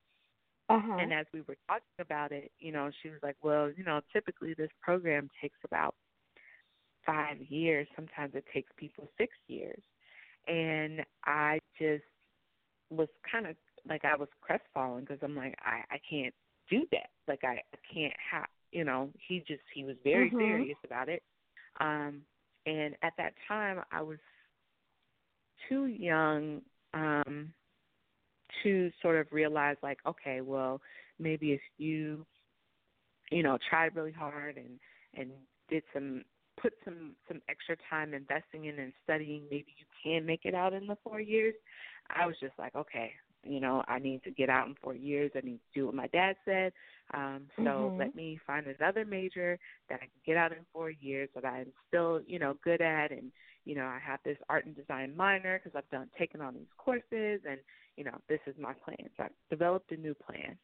Uh-huh. 0.69 0.97
and 0.99 1.13
as 1.13 1.25
we 1.33 1.41
were 1.41 1.57
talking 1.67 1.99
about 1.99 2.31
it, 2.31 2.51
you 2.59 2.71
know, 2.71 2.89
she 3.01 3.09
was 3.09 3.19
like, 3.23 3.37
"Well, 3.43 3.71
you 3.71 3.83
know, 3.83 4.01
typically 4.13 4.53
this 4.53 4.71
program 4.81 5.29
takes 5.41 5.57
about 5.63 5.95
five 7.05 7.37
years. 7.39 7.87
Sometimes 7.95 8.35
it 8.35 8.45
takes 8.53 8.71
people 8.77 9.09
six 9.17 9.33
years." 9.47 9.81
And 10.47 11.05
I 11.25 11.59
just 11.79 12.03
was 12.89 13.09
kind 13.31 13.47
of 13.47 13.55
like 13.87 14.05
I 14.05 14.15
was 14.15 14.29
crestfallen 14.41 15.01
because 15.01 15.19
I'm 15.23 15.35
like, 15.35 15.55
I 15.63 15.83
I 15.95 15.99
can't 16.09 16.33
do 16.69 16.85
that. 16.91 17.09
Like 17.27 17.43
I, 17.43 17.61
I 17.73 17.77
can't 17.93 18.13
have, 18.31 18.47
you 18.71 18.83
know. 18.83 19.09
He 19.27 19.39
just 19.47 19.61
he 19.73 19.83
was 19.83 19.95
very 20.03 20.29
Mhm. 20.31 20.39
serious 20.39 20.77
about 20.85 21.09
it. 21.09 21.23
Um, 21.79 22.21
and 22.65 22.95
at 23.03 23.13
that 23.17 23.33
time, 23.47 23.83
I 23.91 24.01
was 24.01 24.19
too 25.69 25.85
young. 25.87 26.61
Um, 26.93 27.53
to 28.63 28.91
sort 29.01 29.17
of 29.17 29.27
realize 29.31 29.77
like 29.83 29.99
okay 30.05 30.41
well 30.41 30.81
maybe 31.19 31.51
if 31.53 31.61
you 31.77 32.25
you 33.31 33.43
know 33.43 33.57
tried 33.69 33.95
really 33.95 34.11
hard 34.11 34.57
and 34.57 34.79
and 35.15 35.31
did 35.69 35.83
some 35.93 36.23
put 36.62 36.74
some 36.83 37.15
some 37.27 37.41
extra 37.50 37.75
time 37.89 38.13
investing 38.13 38.65
in 38.65 38.79
and 38.79 38.93
studying. 39.03 39.43
Maybe 39.51 39.74
you 39.77 39.85
can 40.03 40.25
make 40.25 40.45
it 40.45 40.55
out 40.55 40.74
in 40.74 40.88
the 40.88 40.97
four 41.03 41.19
years. 41.19 41.55
I 42.09 42.25
was 42.25 42.35
just 42.39 42.53
like 42.57 42.75
okay 42.75 43.12
you 43.43 43.59
know 43.59 43.83
i 43.88 44.00
need 44.00 44.24
to 44.24 44.31
get 44.31 44.50
out 44.50 44.67
in 44.67 44.75
four 44.81 44.95
years. 44.95 45.31
I 45.35 45.41
need 45.41 45.59
to 45.59 45.79
do 45.79 45.85
what 45.85 45.95
my 45.95 46.07
dad 46.07 46.35
said. 46.45 46.74
Um 47.13 47.47
so 47.63 47.93
Mhm. 47.95 47.97
let 47.97 48.15
me 48.15 48.39
find 48.45 48.67
another 48.67 49.05
major 49.05 49.57
that 49.89 49.95
i 49.95 50.05
can 50.05 50.09
get 50.25 50.38
out 50.38 50.51
in 50.51 50.59
four 50.74 50.89
years 50.91 51.29
that 51.35 51.45
i'm 51.45 51.71
still 51.88 52.21
you 52.27 52.39
know 52.39 52.55
good 52.63 52.81
at. 52.81 53.12
And 53.12 53.31
you 53.65 53.75
know 53.75 53.85
i 53.85 54.00
have 54.05 54.19
this 54.25 54.38
art 54.50 54.65
and 54.65 54.75
design 54.75 55.15
minor 55.15 55.59
because 55.59 55.75
i've 55.77 55.89
done 55.89 56.09
taken 56.17 56.41
on 56.41 56.55
these 56.55 56.71
courses 56.77 57.41
and 57.50 57.59
you 57.95 58.03
know, 58.03 58.17
this 58.27 58.39
is 58.45 58.55
my 58.59 58.74
plan. 58.74 59.09
So 59.17 59.24
I 59.24 59.27
developed 59.50 59.91
a 59.91 59.97
new 59.97 60.13
plan. 60.13 60.57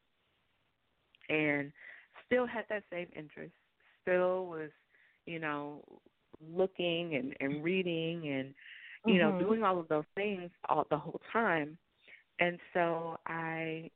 And 1.28 1.72
still 2.26 2.46
had 2.46 2.64
that 2.68 2.84
same 2.90 3.08
interest, 3.14 3.54
still 4.02 4.46
was, 4.46 4.70
you 5.26 5.38
know, 5.38 5.82
looking 6.54 7.14
and, 7.16 7.34
and 7.40 7.62
reading 7.64 8.28
and, 8.28 8.54
you 9.06 9.18
know, 9.18 9.32
Mhm. 9.32 9.38
doing 9.38 9.62
all 9.62 9.78
of 9.78 9.88
those 9.88 10.04
things 10.14 10.50
all 10.68 10.86
the 10.90 10.98
whole 10.98 11.20
time. 11.32 11.78
And 12.40 12.58
so 12.74 13.18
I 13.26 13.90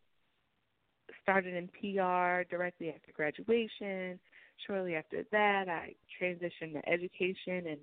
started 1.23 1.55
in 1.55 1.69
PR 1.69 2.45
directly 2.49 2.91
after 2.91 3.13
graduation. 3.13 4.19
Shortly 4.67 4.95
after 4.97 5.25
that, 5.33 5.69
I 5.69 5.95
transitioned 6.21 6.75
to 6.75 6.89
education 6.89 7.67
and 7.69 7.79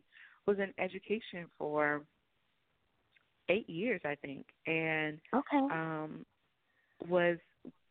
was 0.45 0.57
in 0.59 0.73
education 0.77 1.47
for 1.57 2.03
eight 3.49 3.69
years, 3.69 4.01
I 4.05 4.15
think, 4.15 4.45
and 4.67 5.19
Okay. 5.33 5.69
um, 5.69 6.25
was 7.09 7.37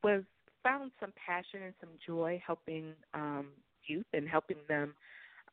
was 0.02 0.22
found 0.62 0.92
some 1.00 1.12
passion 1.26 1.62
and 1.64 1.74
some 1.80 1.90
joy 2.06 2.42
helping 2.44 2.92
um, 3.14 3.48
youth 3.86 4.06
and 4.12 4.28
helping 4.28 4.58
them, 4.68 4.94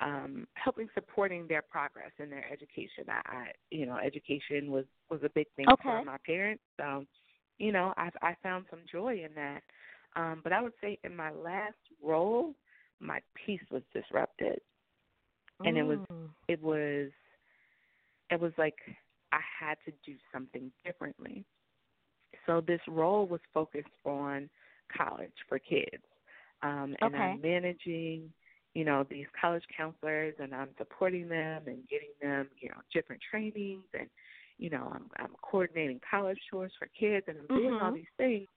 um, 0.01 0.47
helping 0.53 0.87
supporting 0.93 1.47
their 1.47 1.61
progress 1.61 2.11
in 2.19 2.29
their 2.29 2.45
education. 2.51 3.05
I, 3.09 3.21
I, 3.25 3.45
you 3.71 3.85
know, 3.85 3.97
education 3.97 4.71
was 4.71 4.85
was 5.09 5.21
a 5.23 5.29
big 5.29 5.47
thing 5.55 5.65
for 5.83 6.03
my 6.05 6.17
parents. 6.25 6.63
So, 6.77 7.05
you 7.57 7.71
know, 7.71 7.93
I 7.97 8.09
I 8.21 8.35
found 8.41 8.65
some 8.69 8.81
joy 8.91 9.23
in 9.25 9.33
that. 9.35 9.61
Um, 10.15 10.41
but 10.43 10.53
I 10.53 10.61
would 10.61 10.73
say 10.81 10.97
in 11.03 11.15
my 11.15 11.31
last 11.31 11.75
role, 12.03 12.55
my 12.99 13.19
peace 13.45 13.61
was 13.71 13.83
disrupted 13.93 14.59
and 15.65 15.77
it 15.77 15.83
was 15.83 15.99
Mm. 16.11 16.29
it 16.47 16.61
was 16.61 17.11
it 18.29 18.39
was 18.39 18.51
like 18.57 18.75
I 19.31 19.39
had 19.59 19.77
to 19.85 19.91
do 20.05 20.17
something 20.31 20.71
differently. 20.85 21.45
So 22.45 22.61
this 22.61 22.81
role 22.87 23.27
was 23.27 23.41
focused 23.53 23.87
on 24.05 24.49
college 24.95 25.33
for 25.47 25.59
kids. 25.59 26.03
Um 26.61 26.95
and 27.01 27.15
Okay. 27.15 27.17
I'm 27.17 27.41
managing, 27.41 28.31
you 28.73 28.85
know, 28.85 29.05
these 29.09 29.25
college 29.39 29.63
counselors 29.75 30.35
and 30.39 30.53
I'm 30.53 30.69
supporting 30.77 31.27
them 31.27 31.63
and 31.67 31.87
getting 31.89 32.13
them, 32.21 32.47
you 32.59 32.69
know, 32.69 32.77
different 32.93 33.21
trainings 33.29 33.85
and 33.93 34.09
you 34.57 34.69
know, 34.69 34.91
I'm 34.93 35.09
I'm 35.17 35.35
coordinating 35.41 36.01
college 36.09 36.39
tours 36.49 36.71
for 36.77 36.87
kids 36.99 37.25
and 37.27 37.37
I'm 37.39 37.47
doing 37.55 37.79
all 37.81 37.91
Mhm. 37.91 37.95
these 37.95 38.13
things 38.17 38.47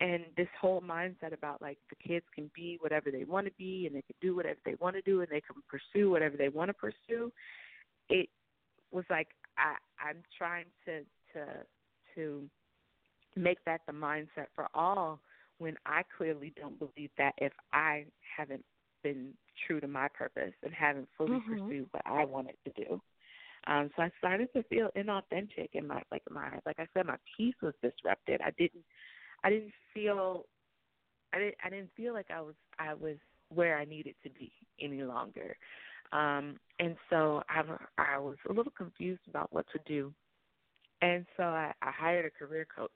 and 0.00 0.24
this 0.36 0.48
whole 0.60 0.80
mindset 0.80 1.32
about 1.32 1.62
like 1.62 1.78
the 1.88 1.96
kids 1.96 2.24
can 2.34 2.50
be 2.54 2.76
whatever 2.80 3.10
they 3.10 3.24
want 3.24 3.46
to 3.46 3.52
be 3.56 3.86
and 3.86 3.96
they 3.96 4.02
can 4.02 4.14
do 4.20 4.36
whatever 4.36 4.58
they 4.64 4.74
want 4.74 4.94
to 4.94 5.02
do 5.02 5.20
and 5.20 5.28
they 5.30 5.40
can 5.40 5.56
pursue 5.68 6.10
whatever 6.10 6.36
they 6.36 6.48
want 6.48 6.68
to 6.68 6.74
pursue 6.74 7.32
it 8.08 8.28
was 8.92 9.04
like 9.10 9.28
i 9.58 9.74
i'm 10.00 10.22
trying 10.36 10.66
to 10.84 11.00
to 11.32 11.46
to 12.14 12.48
make 13.36 13.58
that 13.64 13.80
the 13.86 13.92
mindset 13.92 14.46
for 14.54 14.68
all 14.74 15.20
when 15.58 15.76
i 15.86 16.02
clearly 16.16 16.52
don't 16.56 16.78
believe 16.78 17.10
that 17.16 17.32
if 17.38 17.52
i 17.72 18.04
haven't 18.36 18.64
been 19.06 19.34
true 19.66 19.80
to 19.80 19.88
my 19.88 20.08
purpose 20.20 20.54
and 20.62 20.72
haven't 20.74 21.08
fully 21.16 21.38
Mhm. 21.38 21.68
pursued 21.68 21.88
what 21.92 22.06
i 22.06 22.24
wanted 22.24 22.56
to 22.64 22.72
do 22.84 23.00
um 23.66 23.90
so 23.96 24.02
i 24.02 24.10
started 24.18 24.48
to 24.54 24.62
feel 24.64 24.88
inauthentic 24.96 25.70
and 25.74 25.88
my 25.88 26.02
like 26.12 26.22
my 26.30 26.50
like 26.66 26.78
i 26.78 26.86
said 26.94 27.06
my 27.06 27.18
peace 27.36 27.58
was 27.62 27.74
disrupted 27.82 28.40
i 28.42 28.50
didn't 28.58 28.84
I 29.44 29.50
didn't 29.50 29.72
feel 29.94 30.46
I 31.32 31.38
didn't 31.38 31.54
I 31.64 31.70
didn't 31.70 31.90
feel 31.96 32.12
like 32.14 32.30
I 32.30 32.40
was 32.40 32.54
I 32.78 32.94
was 32.94 33.16
where 33.54 33.78
I 33.78 33.84
needed 33.84 34.14
to 34.24 34.30
be 34.30 34.52
any 34.80 35.02
longer. 35.02 35.56
Um 36.12 36.56
and 36.78 36.96
so 37.10 37.42
I 37.48 37.62
I 37.98 38.18
was 38.18 38.36
a 38.48 38.52
little 38.52 38.72
confused 38.76 39.26
about 39.28 39.52
what 39.52 39.66
to 39.72 39.78
do. 39.86 40.12
And 41.02 41.26
so 41.36 41.44
I, 41.44 41.72
I 41.82 41.90
hired 41.90 42.26
a 42.26 42.30
career 42.30 42.66
coach 42.74 42.90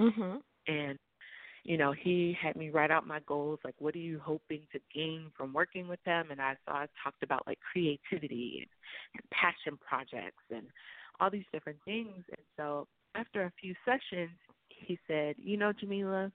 Mhm. 0.00 0.42
and 0.66 0.98
you 1.64 1.76
know, 1.76 1.92
he 1.92 2.36
had 2.40 2.56
me 2.56 2.70
write 2.70 2.90
out 2.90 3.06
my 3.06 3.20
goals, 3.26 3.58
like 3.64 3.74
what 3.78 3.94
are 3.94 3.98
you 3.98 4.20
hoping 4.22 4.62
to 4.72 4.80
gain 4.94 5.30
from 5.36 5.52
working 5.52 5.88
with 5.88 6.02
them? 6.04 6.30
And 6.30 6.40
I 6.40 6.56
saw 6.64 6.74
I 6.74 6.86
talked 7.02 7.22
about 7.22 7.46
like 7.46 7.58
creativity 7.72 8.60
and, 8.60 9.22
and 9.22 9.30
passion 9.30 9.78
projects 9.86 10.42
and 10.50 10.66
all 11.20 11.30
these 11.30 11.44
different 11.52 11.78
things. 11.84 12.24
And 12.28 12.46
so 12.56 12.86
after 13.14 13.44
a 13.44 13.52
few 13.60 13.74
sessions, 13.84 14.30
he 14.68 14.98
said, 15.06 15.34
you 15.38 15.56
know, 15.56 15.72
Jamila, 15.72 16.32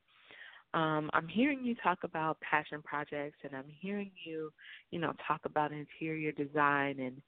um, 0.73 1.09
I'm 1.13 1.27
hearing 1.27 1.63
you 1.63 1.73
talk 1.75 1.99
about 2.03 2.37
passion 2.41 2.81
projects 2.83 3.37
and 3.43 3.55
I'm 3.55 3.69
hearing 3.79 4.11
you, 4.25 4.51
you 4.91 4.99
know, 4.99 5.13
talk 5.27 5.41
about 5.45 5.71
interior 5.71 6.31
design 6.31 6.99
and 6.99 7.21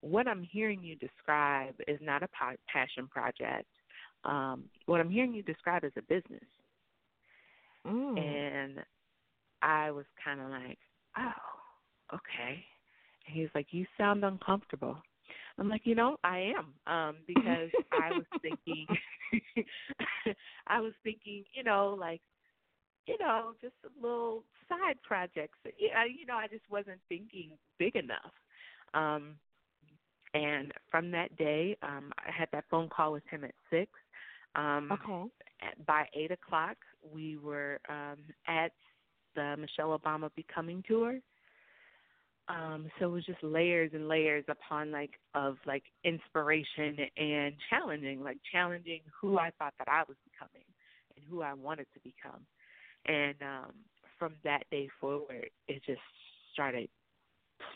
what 0.00 0.28
I'm 0.28 0.42
hearing 0.42 0.82
you 0.82 0.94
describe 0.96 1.74
is 1.88 1.98
not 2.00 2.22
a 2.22 2.28
passion 2.72 3.08
project. 3.08 3.66
Um, 4.24 4.64
what 4.86 5.00
I'm 5.00 5.10
hearing 5.10 5.34
you 5.34 5.42
describe 5.42 5.84
is 5.84 5.92
a 5.96 6.02
business. 6.02 6.44
Mm. 7.86 8.18
And 8.18 8.78
I 9.62 9.90
was 9.90 10.04
kind 10.22 10.40
of 10.40 10.50
like, 10.50 10.78
oh, 11.18 12.14
okay. 12.16 12.64
And 13.26 13.36
he's 13.36 13.48
like, 13.54 13.68
you 13.70 13.86
sound 13.98 14.24
uncomfortable. 14.24 14.96
I'm 15.58 15.68
like, 15.68 15.82
you 15.84 15.94
know, 15.94 16.16
I 16.24 16.52
am, 16.56 16.92
um, 16.92 17.16
because 17.26 17.70
I 17.92 18.10
was 18.12 18.26
thinking, 18.42 18.86
I 20.66 20.80
was 20.80 20.92
thinking, 21.02 21.44
you 21.54 21.64
know, 21.64 21.96
like, 21.98 22.20
you 23.06 23.16
know, 23.18 23.52
just 23.60 23.74
a 23.84 24.02
little 24.02 24.42
side 24.68 24.96
projects. 25.02 25.58
Yeah, 25.78 26.04
you 26.04 26.26
know, 26.26 26.34
I 26.34 26.48
just 26.48 26.64
wasn't 26.70 27.00
thinking 27.08 27.50
big 27.78 27.96
enough. 27.96 28.32
Um, 28.94 29.36
and 30.34 30.72
from 30.90 31.10
that 31.12 31.36
day, 31.36 31.76
um, 31.82 32.12
I 32.18 32.30
had 32.30 32.48
that 32.52 32.64
phone 32.70 32.88
call 32.88 33.12
with 33.12 33.22
him 33.30 33.44
at 33.44 33.54
six. 33.70 33.90
Um, 34.54 34.88
okay. 34.92 35.30
By 35.86 36.06
eight 36.14 36.30
o'clock, 36.30 36.76
we 37.12 37.36
were 37.38 37.80
um, 37.88 38.18
at 38.46 38.72
the 39.34 39.56
Michelle 39.58 39.98
Obama 39.98 40.30
Becoming 40.34 40.82
tour. 40.86 41.18
Um, 42.48 42.88
so 42.98 43.06
it 43.06 43.10
was 43.10 43.26
just 43.26 43.42
layers 43.42 43.90
and 43.92 44.06
layers 44.08 44.44
upon 44.48 44.92
like 44.92 45.10
of 45.34 45.56
like 45.66 45.82
inspiration 46.04 46.96
and 47.16 47.54
challenging, 47.70 48.22
like 48.22 48.38
challenging 48.52 49.00
who 49.20 49.38
I 49.38 49.50
thought 49.58 49.74
that 49.78 49.88
I 49.88 50.02
was 50.06 50.16
becoming 50.24 50.64
and 51.16 51.24
who 51.28 51.42
I 51.42 51.54
wanted 51.54 51.86
to 51.94 52.00
become. 52.00 52.42
And 53.06 53.34
um, 53.42 53.72
from 54.18 54.34
that 54.44 54.62
day 54.70 54.88
forward, 55.00 55.50
it 55.66 55.82
just 55.84 56.00
started 56.52 56.88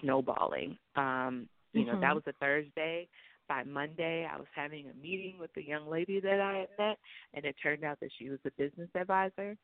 snowballing. 0.00 0.76
Um, 0.96 1.49
you 1.72 1.82
mm-hmm. 1.82 1.94
know, 1.94 2.00
that 2.00 2.14
was 2.14 2.25
a 2.26 2.32
Thursday. 2.34 3.08
By 3.50 3.64
Monday, 3.64 4.28
I 4.33 4.37
was 4.37 4.47
having 4.54 4.87
a 4.87 5.02
meeting 5.02 5.35
with 5.40 5.52
the 5.54 5.66
young 5.66 5.90
lady 5.90 6.21
that 6.21 6.40
I 6.40 6.59
had 6.59 6.69
met, 6.78 6.99
and 7.35 7.45
it 7.45 7.57
turned 7.61 7.83
out 7.83 7.99
that 7.99 8.11
she 8.16 8.30
was 8.30 8.38
a 8.47 8.50
business 8.52 8.88
advisor. 8.95 9.57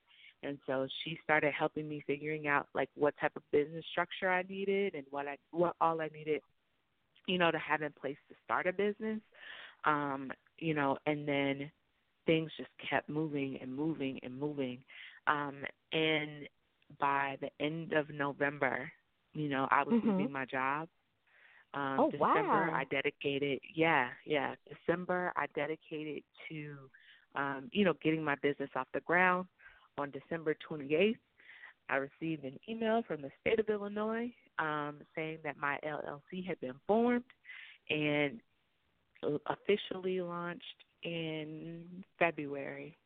And 0.42 0.58
so 0.66 0.88
she 1.04 1.16
started 1.22 1.52
helping 1.56 1.88
me 1.88 2.02
figuring 2.04 2.48
out 2.48 2.66
like 2.74 2.90
what 2.96 3.14
type 3.20 3.36
of 3.36 3.42
business 3.52 3.84
structure 3.92 4.28
I 4.28 4.42
needed 4.42 4.96
and 4.96 5.04
what 5.10 5.28
I 5.28 5.36
what 5.52 5.76
all 5.80 6.00
I 6.00 6.08
needed, 6.08 6.40
you 7.28 7.38
know, 7.38 7.52
to 7.52 7.58
have 7.58 7.82
in 7.82 7.92
place 7.92 8.16
to 8.28 8.34
start 8.44 8.66
a 8.66 8.72
business. 8.72 9.20
Um, 9.84 10.32
you 10.58 10.74
know, 10.74 10.98
and 11.06 11.26
then 11.28 11.70
things 12.26 12.50
just 12.56 12.70
kept 12.90 13.08
moving 13.08 13.56
and 13.62 13.72
moving 13.72 14.18
and 14.24 14.36
moving. 14.36 14.78
Um, 15.28 15.62
and 15.92 16.48
by 16.98 17.36
the 17.40 17.50
end 17.64 17.92
of 17.92 18.10
November, 18.10 18.90
you 19.32 19.48
know, 19.48 19.68
I 19.70 19.84
was 19.84 19.94
mm-hmm. 19.94 20.10
leaving 20.10 20.32
my 20.32 20.44
job. 20.44 20.88
Um, 21.76 22.00
oh, 22.00 22.10
December, 22.10 22.42
wow. 22.48 22.70
I 22.72 22.84
dedicated, 22.90 23.60
yeah, 23.74 24.08
yeah. 24.24 24.54
December, 24.66 25.32
I 25.36 25.44
dedicated 25.54 26.22
to, 26.48 26.74
um, 27.34 27.68
you 27.70 27.84
know, 27.84 27.92
getting 28.02 28.24
my 28.24 28.34
business 28.36 28.70
off 28.74 28.86
the 28.94 29.00
ground. 29.00 29.46
On 29.98 30.10
December 30.10 30.56
28th, 30.70 31.16
I 31.88 31.96
received 31.96 32.44
an 32.44 32.58
email 32.68 33.02
from 33.06 33.22
the 33.22 33.30
state 33.40 33.58
of 33.60 33.68
Illinois 33.68 34.32
um, 34.58 34.96
saying 35.14 35.38
that 35.44 35.56
my 35.58 35.78
LLC 35.86 36.46
had 36.46 36.58
been 36.60 36.74
formed 36.86 37.24
and 37.90 38.40
officially 39.46 40.20
launched 40.20 40.64
in 41.02 41.82
February 42.18 42.96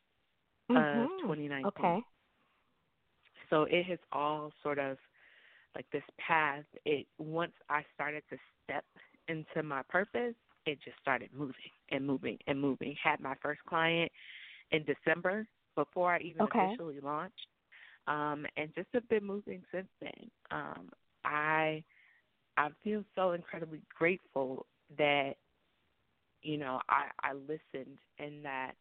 mm-hmm. 0.71 1.03
of 1.03 1.09
2019. 1.23 1.67
Okay. 1.67 1.99
So 3.51 3.65
it 3.65 3.85
has 3.87 3.99
all 4.13 4.53
sort 4.63 4.79
of 4.79 4.97
like 5.75 5.87
this 5.93 6.03
path. 6.25 6.65
It 6.85 7.07
once 7.19 7.53
I 7.69 7.83
started 7.95 8.23
to 8.31 8.37
step 8.71 8.85
into 9.29 9.63
my 9.67 9.83
purpose, 9.89 10.35
it 10.67 10.79
just 10.85 10.99
started 11.01 11.31
moving 11.37 11.55
and 11.91 12.07
moving 12.07 12.39
and 12.47 12.61
moving. 12.61 12.95
Had 13.03 13.21
my 13.21 13.35
first 13.43 13.61
client 13.69 14.11
in 14.71 14.85
December 14.85 15.47
before 15.75 16.15
I 16.15 16.21
even 16.21 16.43
okay. 16.43 16.77
officially 16.77 17.01
launched, 17.03 17.47
um, 18.07 18.47
and 18.57 18.75
just 18.75 18.89
have 18.95 19.09
been 19.09 19.25
moving 19.25 19.63
since 19.73 19.89
then. 20.01 20.31
Um, 20.51 20.91
I 21.25 21.83
I 22.57 22.69
feel 22.83 23.05
so 23.15 23.33
incredibly 23.33 23.81
grateful 23.97 24.67
that 24.99 25.35
you 26.43 26.59
know 26.59 26.81
I, 26.89 27.05
I 27.23 27.33
listened 27.35 27.99
and 28.19 28.45
that 28.45 28.73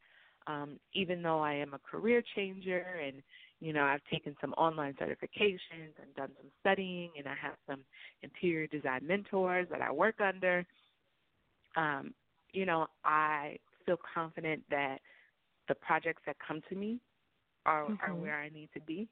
um, 0.47 0.79
even 0.93 1.21
though 1.21 1.39
I 1.39 1.53
am 1.53 1.73
a 1.73 1.79
career 1.79 2.23
changer 2.35 2.85
and 3.05 3.21
you 3.59 3.73
know 3.73 3.83
I've 3.83 4.03
taken 4.11 4.35
some 4.41 4.53
online 4.53 4.93
certifications 4.93 5.93
and 6.01 6.13
done 6.15 6.31
some 6.37 6.51
studying 6.61 7.11
and 7.17 7.27
I 7.27 7.35
have 7.41 7.55
some 7.67 7.81
interior 8.21 8.67
design 8.67 9.05
mentors 9.05 9.67
that 9.71 9.81
I 9.81 9.91
work 9.91 10.21
under. 10.21 10.65
Um, 11.75 12.13
you 12.51 12.65
know 12.65 12.87
I 13.03 13.57
feel 13.85 13.97
confident 14.13 14.63
that 14.69 14.97
the 15.67 15.75
projects 15.75 16.21
that 16.25 16.35
come 16.45 16.61
to 16.69 16.75
me 16.75 16.99
are 17.65 17.85
mm-hmm. 17.85 18.11
are 18.11 18.15
where 18.15 18.39
I 18.39 18.49
need 18.49 18.69
to 18.73 18.81
be, 18.81 19.07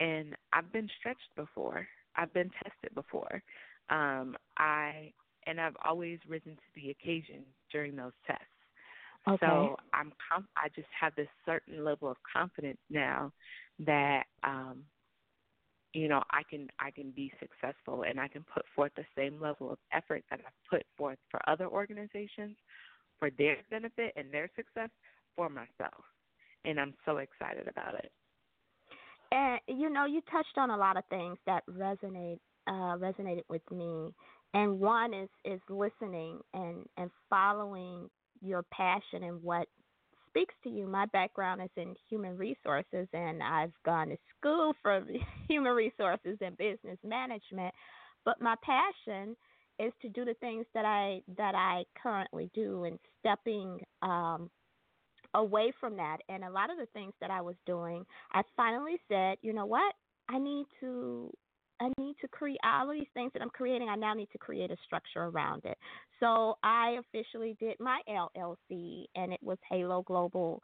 and 0.00 0.34
I've 0.52 0.72
been 0.72 0.88
stretched 0.98 1.34
before. 1.36 1.86
I've 2.16 2.32
been 2.32 2.50
tested 2.62 2.94
before. 2.94 3.42
Um, 3.90 4.36
I 4.56 5.12
and 5.46 5.60
I've 5.60 5.76
always 5.84 6.18
risen 6.28 6.52
to 6.52 6.80
the 6.80 6.90
occasion 6.90 7.42
during 7.70 7.96
those 7.96 8.12
tests. 8.26 8.44
Okay. 9.28 9.38
So 9.46 9.76
I'm 9.92 10.12
com- 10.30 10.48
I 10.56 10.68
just 10.74 10.88
have 10.98 11.14
this 11.16 11.28
certain 11.46 11.84
level 11.84 12.10
of 12.10 12.16
confidence 12.30 12.78
now 12.90 13.32
that 13.80 14.24
um 14.42 14.84
you 15.92 16.08
know 16.08 16.22
I 16.30 16.42
can 16.48 16.68
I 16.78 16.90
can 16.90 17.10
be 17.10 17.32
successful 17.40 18.02
and 18.02 18.20
I 18.20 18.28
can 18.28 18.44
put 18.52 18.64
forth 18.74 18.92
the 18.96 19.04
same 19.16 19.40
level 19.40 19.72
of 19.72 19.78
effort 19.92 20.24
that 20.30 20.40
I've 20.40 20.70
put 20.70 20.84
forth 20.96 21.18
for 21.30 21.40
other 21.48 21.66
organizations 21.66 22.56
for 23.18 23.30
their 23.30 23.56
benefit 23.70 24.12
and 24.16 24.30
their 24.32 24.50
success 24.56 24.90
for 25.36 25.48
myself. 25.48 26.04
And 26.64 26.80
I'm 26.80 26.94
so 27.04 27.18
excited 27.18 27.68
about 27.68 27.94
it. 27.94 28.10
And 29.32 29.60
you 29.68 29.90
know, 29.90 30.04
you 30.06 30.20
touched 30.30 30.56
on 30.56 30.70
a 30.70 30.76
lot 30.76 30.96
of 30.96 31.04
things 31.10 31.38
that 31.46 31.62
resonate 31.66 32.38
uh, 32.66 32.96
resonated 32.96 33.42
with 33.48 33.62
me, 33.70 34.14
and 34.54 34.78
one 34.80 35.12
is 35.14 35.28
is 35.44 35.60
listening 35.68 36.40
and 36.54 36.86
and 36.96 37.10
following 37.28 38.08
your 38.44 38.64
passion 38.72 39.24
and 39.24 39.42
what 39.42 39.68
speaks 40.28 40.54
to 40.64 40.68
you. 40.68 40.86
My 40.86 41.06
background 41.06 41.62
is 41.62 41.70
in 41.76 41.94
human 42.08 42.36
resources, 42.36 43.06
and 43.12 43.42
I've 43.42 43.72
gone 43.84 44.08
to 44.08 44.16
school 44.38 44.74
for 44.82 45.04
human 45.48 45.72
resources 45.72 46.38
and 46.40 46.56
business 46.56 46.98
management. 47.04 47.74
But 48.24 48.40
my 48.40 48.54
passion 48.62 49.36
is 49.78 49.92
to 50.02 50.08
do 50.08 50.24
the 50.24 50.34
things 50.34 50.66
that 50.74 50.84
I 50.84 51.20
that 51.36 51.54
I 51.54 51.84
currently 52.00 52.50
do, 52.54 52.84
and 52.84 52.98
stepping 53.20 53.80
um, 54.02 54.50
away 55.34 55.72
from 55.80 55.96
that. 55.96 56.18
And 56.28 56.44
a 56.44 56.50
lot 56.50 56.70
of 56.70 56.78
the 56.78 56.86
things 56.92 57.12
that 57.20 57.30
I 57.30 57.40
was 57.40 57.56
doing, 57.66 58.04
I 58.32 58.42
finally 58.56 58.96
said, 59.08 59.38
you 59.42 59.52
know 59.52 59.66
what? 59.66 59.94
I 60.28 60.38
need 60.38 60.66
to 60.80 61.32
I 61.80 61.90
need 61.98 62.16
to 62.20 62.28
create 62.28 62.58
all 62.64 62.90
of 62.90 62.96
these 62.96 63.08
things 63.14 63.32
that 63.32 63.42
I'm 63.42 63.50
creating. 63.50 63.88
I 63.88 63.96
now 63.96 64.14
need 64.14 64.30
to 64.32 64.38
create 64.38 64.70
a 64.70 64.76
structure 64.84 65.24
around 65.24 65.64
it. 65.64 65.76
So 66.20 66.56
I 66.62 66.98
officially 67.00 67.56
did 67.60 67.78
my 67.80 68.00
LLC, 68.08 69.04
and 69.16 69.32
it 69.32 69.40
was 69.42 69.58
Halo 69.68 70.02
Global 70.02 70.62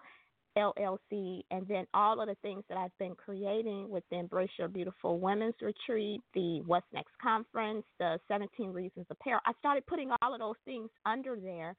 LLC, 0.56 1.42
and 1.50 1.66
then 1.68 1.86
all 1.94 2.20
of 2.20 2.28
the 2.28 2.36
things 2.42 2.64
that 2.68 2.78
I've 2.78 2.96
been 2.98 3.14
creating 3.14 3.88
with 3.88 4.04
the 4.10 4.18
Embrace 4.18 4.50
Your 4.58 4.68
Beautiful 4.68 5.18
Women's 5.18 5.54
Retreat, 5.60 6.20
the 6.34 6.60
What's 6.66 6.86
Next 6.92 7.12
Conference, 7.22 7.84
the 7.98 8.18
17 8.28 8.72
Reasons 8.72 9.06
Apparel. 9.10 9.40
I 9.46 9.52
started 9.58 9.86
putting 9.86 10.10
all 10.22 10.34
of 10.34 10.40
those 10.40 10.56
things 10.64 10.90
under 11.06 11.36
there 11.36 11.76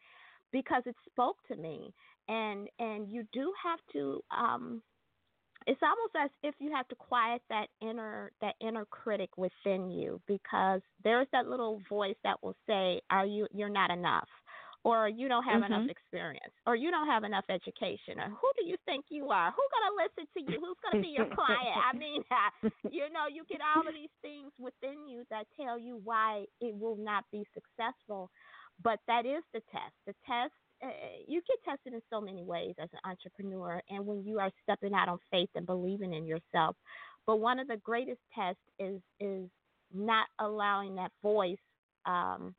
because 0.51 0.83
it 0.85 0.95
spoke 1.09 1.37
to 1.47 1.55
me 1.55 1.93
and 2.27 2.67
and 2.79 3.09
you 3.09 3.25
do 3.33 3.53
have 3.63 3.79
to 3.93 4.21
um 4.31 4.81
it's 5.67 5.81
almost 5.83 6.15
as 6.19 6.29
if 6.43 6.55
you 6.59 6.71
have 6.71 6.87
to 6.87 6.95
quiet 6.95 7.41
that 7.49 7.67
inner 7.81 8.31
that 8.41 8.55
inner 8.61 8.85
critic 8.85 9.29
within 9.37 9.89
you 9.89 10.21
because 10.27 10.81
there's 11.03 11.27
that 11.31 11.47
little 11.47 11.81
voice 11.89 12.15
that 12.23 12.41
will 12.41 12.55
say 12.67 13.01
are 13.09 13.25
you 13.25 13.47
you're 13.51 13.69
not 13.69 13.91
enough 13.91 14.27
or 14.83 15.07
you 15.07 15.27
don't 15.27 15.43
have 15.43 15.61
mm-hmm. 15.61 15.73
enough 15.73 15.89
experience 15.89 16.53
or 16.65 16.75
you 16.75 16.89
don't 16.89 17.07
have 17.07 17.23
enough 17.23 17.45
education 17.49 18.17
or 18.17 18.29
who 18.29 18.49
do 18.57 18.65
you 18.65 18.75
think 18.85 19.05
you 19.09 19.29
are? 19.29 19.51
Who's 19.51 19.69
going 19.69 19.87
to 19.87 19.95
listen 20.01 20.25
to 20.33 20.51
you? 20.51 20.59
Who's 20.59 20.77
going 20.81 21.03
to 21.03 21.07
be 21.07 21.13
your 21.13 21.29
client? 21.35 21.77
I 21.77 21.95
mean 21.97 22.23
you 22.91 23.05
know 23.13 23.29
you 23.31 23.43
get 23.49 23.59
all 23.61 23.87
of 23.87 23.93
these 23.93 24.13
things 24.21 24.51
within 24.57 25.07
you 25.07 25.23
that 25.29 25.45
tell 25.59 25.77
you 25.77 26.01
why 26.03 26.45
it 26.59 26.75
will 26.75 26.97
not 26.97 27.25
be 27.31 27.45
successful 27.53 28.31
but 28.83 28.99
that 29.07 29.25
is 29.25 29.43
the 29.53 29.61
test. 29.71 29.93
The 30.07 30.15
test 30.25 30.53
you 31.27 31.41
get 31.47 31.63
tested 31.63 31.93
in 31.93 32.01
so 32.09 32.19
many 32.21 32.43
ways 32.43 32.73
as 32.79 32.89
an 32.93 32.99
entrepreneur, 33.09 33.81
and 33.89 34.05
when 34.05 34.23
you 34.23 34.39
are 34.39 34.51
stepping 34.63 34.93
out 34.93 35.09
on 35.09 35.19
faith 35.29 35.49
and 35.55 35.65
believing 35.65 36.13
in 36.13 36.25
yourself. 36.25 36.75
But 37.27 37.37
one 37.39 37.59
of 37.59 37.67
the 37.67 37.77
greatest 37.77 38.19
tests 38.35 38.61
is 38.79 38.99
is 39.19 39.47
not 39.93 40.27
allowing 40.39 40.95
that 40.95 41.11
voice, 41.21 41.57
um, 42.05 42.55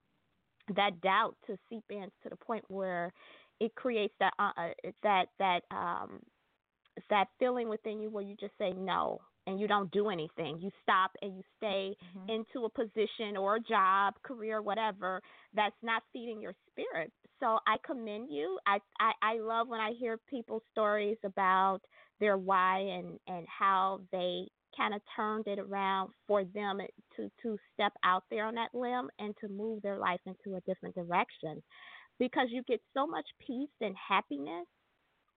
that 0.76 1.00
doubt, 1.00 1.36
to 1.46 1.56
seep 1.68 1.84
in 1.90 2.04
to 2.22 2.28
the 2.28 2.36
point 2.36 2.64
where 2.68 3.12
it 3.60 3.74
creates 3.74 4.14
that 4.20 4.32
uh, 4.38 4.52
uh 4.56 4.90
that 5.02 5.26
that 5.38 5.62
um, 5.70 6.20
that 7.10 7.26
feeling 7.38 7.68
within 7.68 8.00
you 8.00 8.10
where 8.10 8.24
you 8.24 8.36
just 8.38 8.52
say 8.58 8.72
no 8.72 9.20
and 9.46 9.58
you 9.58 9.66
don't 9.66 9.90
do 9.90 10.08
anything. 10.08 10.58
You 10.60 10.70
stop 10.82 11.10
and 11.20 11.36
you 11.36 11.42
stay 11.56 11.96
mm-hmm. 12.16 12.30
into 12.30 12.66
a 12.66 12.70
position 12.70 13.36
or 13.36 13.56
a 13.56 13.60
job, 13.60 14.14
career, 14.22 14.62
whatever 14.62 15.20
that's 15.54 15.76
not 15.82 16.02
feeding 16.12 16.40
your 16.40 16.54
spirit. 16.70 17.12
So 17.40 17.58
I 17.66 17.76
commend 17.84 18.28
you. 18.30 18.58
I 18.66 18.78
I, 19.00 19.12
I 19.22 19.38
love 19.40 19.68
when 19.68 19.80
I 19.80 19.92
hear 19.98 20.18
people's 20.30 20.62
stories 20.70 21.18
about 21.24 21.80
their 22.20 22.38
why 22.38 22.78
and 22.78 23.18
and 23.26 23.46
how 23.48 24.00
they 24.12 24.46
kind 24.76 24.94
of 24.94 25.00
turned 25.14 25.46
it 25.46 25.58
around 25.58 26.10
for 26.26 26.44
them 26.44 26.78
to 27.16 27.30
to 27.42 27.58
step 27.74 27.92
out 28.04 28.24
there 28.30 28.46
on 28.46 28.54
that 28.54 28.74
limb 28.74 29.08
and 29.18 29.34
to 29.40 29.48
move 29.48 29.82
their 29.82 29.98
life 29.98 30.20
into 30.26 30.56
a 30.56 30.60
different 30.62 30.94
direction 30.94 31.62
because 32.18 32.48
you 32.50 32.62
get 32.68 32.80
so 32.94 33.06
much 33.06 33.26
peace 33.44 33.68
and 33.80 33.94
happiness 33.96 34.66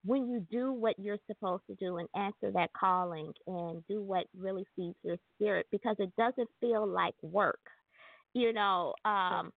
when 0.05 0.27
you 0.29 0.45
do 0.51 0.71
what 0.73 0.99
you're 0.99 1.19
supposed 1.27 1.63
to 1.67 1.75
do 1.75 1.97
and 1.97 2.09
answer 2.15 2.51
that 2.53 2.71
calling 2.79 3.33
and 3.47 3.83
do 3.87 4.01
what 4.03 4.27
really 4.37 4.65
feeds 4.75 4.97
your 5.03 5.17
spirit 5.35 5.67
because 5.71 5.95
it 5.99 6.11
doesn't 6.17 6.49
feel 6.61 6.87
like 6.87 7.15
work 7.23 7.59
you 8.33 8.53
know 8.53 8.93
um 9.05 9.51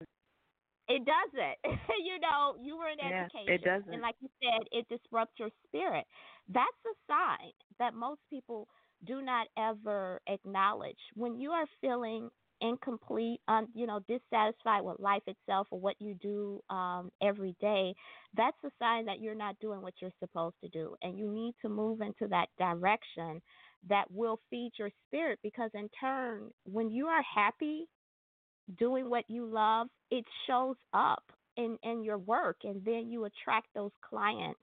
it 0.89 1.03
doesn't. 1.05 1.59
You 2.05 2.19
know 2.21 2.57
you 2.61 2.77
were 2.77 2.89
in 2.89 2.99
yeah, 3.03 3.29
education 3.29 3.55
it 3.55 3.65
doesn't. 3.65 3.93
and 3.93 4.03
like 4.03 4.17
you 4.21 4.29
said 4.43 4.67
it 4.73 4.87
disrupts 4.89 5.35
your 5.39 5.51
spirit. 5.67 6.05
That's 6.49 6.67
a 6.87 7.13
sign 7.13 7.53
that 7.79 7.95
most 7.95 8.21
people 8.31 8.69
do 9.07 9.23
not 9.23 9.49
ever 9.59 10.21
acknowledge. 10.29 10.99
When 11.15 11.39
you 11.41 11.51
are 11.53 11.67
feeling 11.81 12.31
incomplete, 12.61 13.41
um, 13.49 13.69
you 13.75 13.87
know, 13.87 14.01
dissatisfied 14.09 14.83
with 14.83 14.99
life 15.01 15.23
itself 15.27 15.69
or 15.71 15.81
what 15.81 15.97
you 16.01 16.15
do 16.15 16.61
um, 16.71 17.11
every 17.23 17.55
day, 17.61 17.95
that's 18.37 18.57
a 18.65 18.71
sign 18.79 19.07
that 19.07 19.21
you're 19.21 19.35
not 19.35 19.59
doing 19.61 19.83
what 19.83 19.95
you're 20.01 20.11
supposed 20.21 20.57
to 20.63 20.69
do. 20.69 20.95
And 21.03 21.19
you 21.19 21.31
need 21.31 21.55
to 21.63 21.69
move 21.69 22.01
into 22.01 22.29
that 22.29 22.49
direction 22.59 23.41
that 23.89 24.11
will 24.11 24.41
feed 24.51 24.73
your 24.79 24.91
spirit 25.07 25.39
because, 25.43 25.71
in 25.75 25.89
turn, 26.01 26.51
when 26.65 26.91
you 26.91 27.07
are 27.07 27.23
happy 27.23 27.87
doing 28.79 29.09
what 29.09 29.25
you 29.29 29.47
love, 29.47 29.89
it 30.11 30.25
shows 30.47 30.77
up 30.93 31.23
in, 31.57 31.79
in 31.83 32.05
your 32.05 32.19
work. 32.19 32.57
And 32.65 32.85
then 32.85 33.11
you 33.11 33.25
attract 33.25 33.69
those 33.75 33.93
clients 34.09 34.61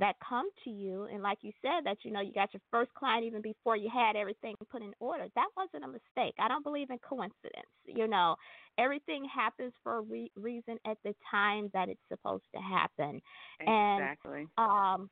that 0.00 0.16
come 0.26 0.48
to 0.64 0.70
you 0.70 1.04
and 1.12 1.22
like 1.22 1.38
you 1.42 1.52
said 1.62 1.84
that 1.84 1.98
you 2.04 2.12
know 2.12 2.20
you 2.20 2.32
got 2.32 2.52
your 2.54 2.62
first 2.70 2.92
client 2.94 3.24
even 3.24 3.42
before 3.42 3.76
you 3.76 3.90
had 3.92 4.16
everything 4.16 4.54
put 4.70 4.82
in 4.82 4.92
order 5.00 5.26
that 5.36 5.48
wasn't 5.56 5.84
a 5.84 5.88
mistake. 5.88 6.34
I 6.40 6.48
don't 6.48 6.64
believe 6.64 6.90
in 6.90 6.98
coincidence 6.98 7.70
you 7.86 8.08
know. 8.08 8.36
Everything 8.78 9.24
happens 9.32 9.72
for 9.82 9.98
a 9.98 10.02
re- 10.02 10.32
reason 10.36 10.78
at 10.86 10.98
the 11.04 11.14
time 11.30 11.70
that 11.74 11.88
it's 11.88 12.00
supposed 12.08 12.44
to 12.54 12.60
happen. 12.60 13.20
Exactly. 13.60 14.48
and 14.58 14.58
um 14.58 15.10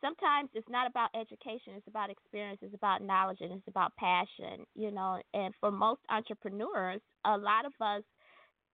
sometimes 0.00 0.50
it's 0.54 0.68
not 0.68 0.88
about 0.88 1.10
education 1.14 1.74
it's 1.76 1.88
about 1.88 2.10
experience 2.10 2.58
it's 2.62 2.74
about 2.74 3.02
knowledge 3.02 3.38
and 3.40 3.52
it's 3.52 3.68
about 3.68 3.92
passion 3.96 4.64
you 4.74 4.90
know. 4.90 5.20
And 5.34 5.54
for 5.60 5.70
most 5.70 6.00
entrepreneurs 6.10 7.00
a 7.24 7.36
lot 7.36 7.64
of 7.66 7.72
us 7.80 8.02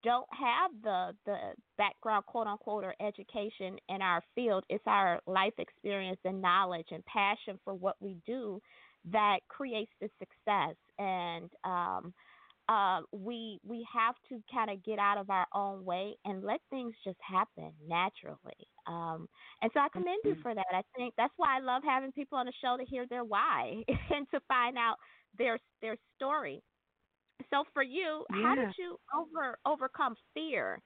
don't 0.05 0.29
have 0.31 0.71
the 0.83 1.13
the 1.27 1.37
background 1.77 2.25
quote 2.27 2.47
unquote 2.47 2.85
or 2.85 2.95
education 3.01 3.77
in 3.89 4.01
our 4.03 4.23
field 4.35 4.65
it's 4.69 4.85
our 4.87 5.21
life 5.27 5.55
experience 5.59 6.21
and 6.25 6.41
knowledge 6.41 6.87
and 6.93 7.05
passion 7.07 7.59
for 7.65 7.75
what 7.75 7.97
we 8.01 8.17
do 8.27 8.61
that 9.11 9.39
creates 9.49 9.91
the 10.01 10.09
success 10.21 10.77
and 10.99 11.51
um 11.65 12.13
uh, 12.69 13.01
we 13.13 13.61
we 13.63 13.87
have 13.93 14.15
to 14.29 14.43
kind 14.53 14.71
of 14.71 14.83
get 14.83 14.99
out 14.99 15.19
of 15.19 15.29
our 15.29 15.47
own 15.55 15.85
way 15.85 16.15
and 16.25 16.43
let 16.43 16.61
things 16.71 16.95
just 17.05 17.19
happen 17.21 17.71
naturally. 17.87 18.69
Um, 18.87 19.29
and 19.61 19.71
so 19.75 19.81
I 19.81 19.89
commend 19.93 20.21
you 20.25 20.33
mm-hmm. 20.33 20.43
for 20.43 20.55
that. 20.55 20.65
I 20.73 20.83
think 20.97 21.15
that's 21.19 21.35
why 21.37 21.59
I 21.59 21.61
love 21.61 21.83
having 21.85 22.13
people 22.13 22.39
on 22.39 22.47
the 22.47 22.53
show 22.63 22.77
to 22.79 22.85
hear 22.85 23.07
their 23.07 23.25
why 23.25 23.83
and 23.89 24.27
to 24.33 24.41
find 24.49 24.79
out 24.79 24.97
their 25.37 25.59
their 25.83 25.97
story 26.17 26.63
so 27.51 27.65
for 27.73 27.83
you, 27.83 28.25
yeah. 28.31 28.43
how 28.43 28.55
did 28.55 28.75
you 28.79 28.99
over 29.15 29.59
overcome 29.67 30.15
fear? 30.33 30.81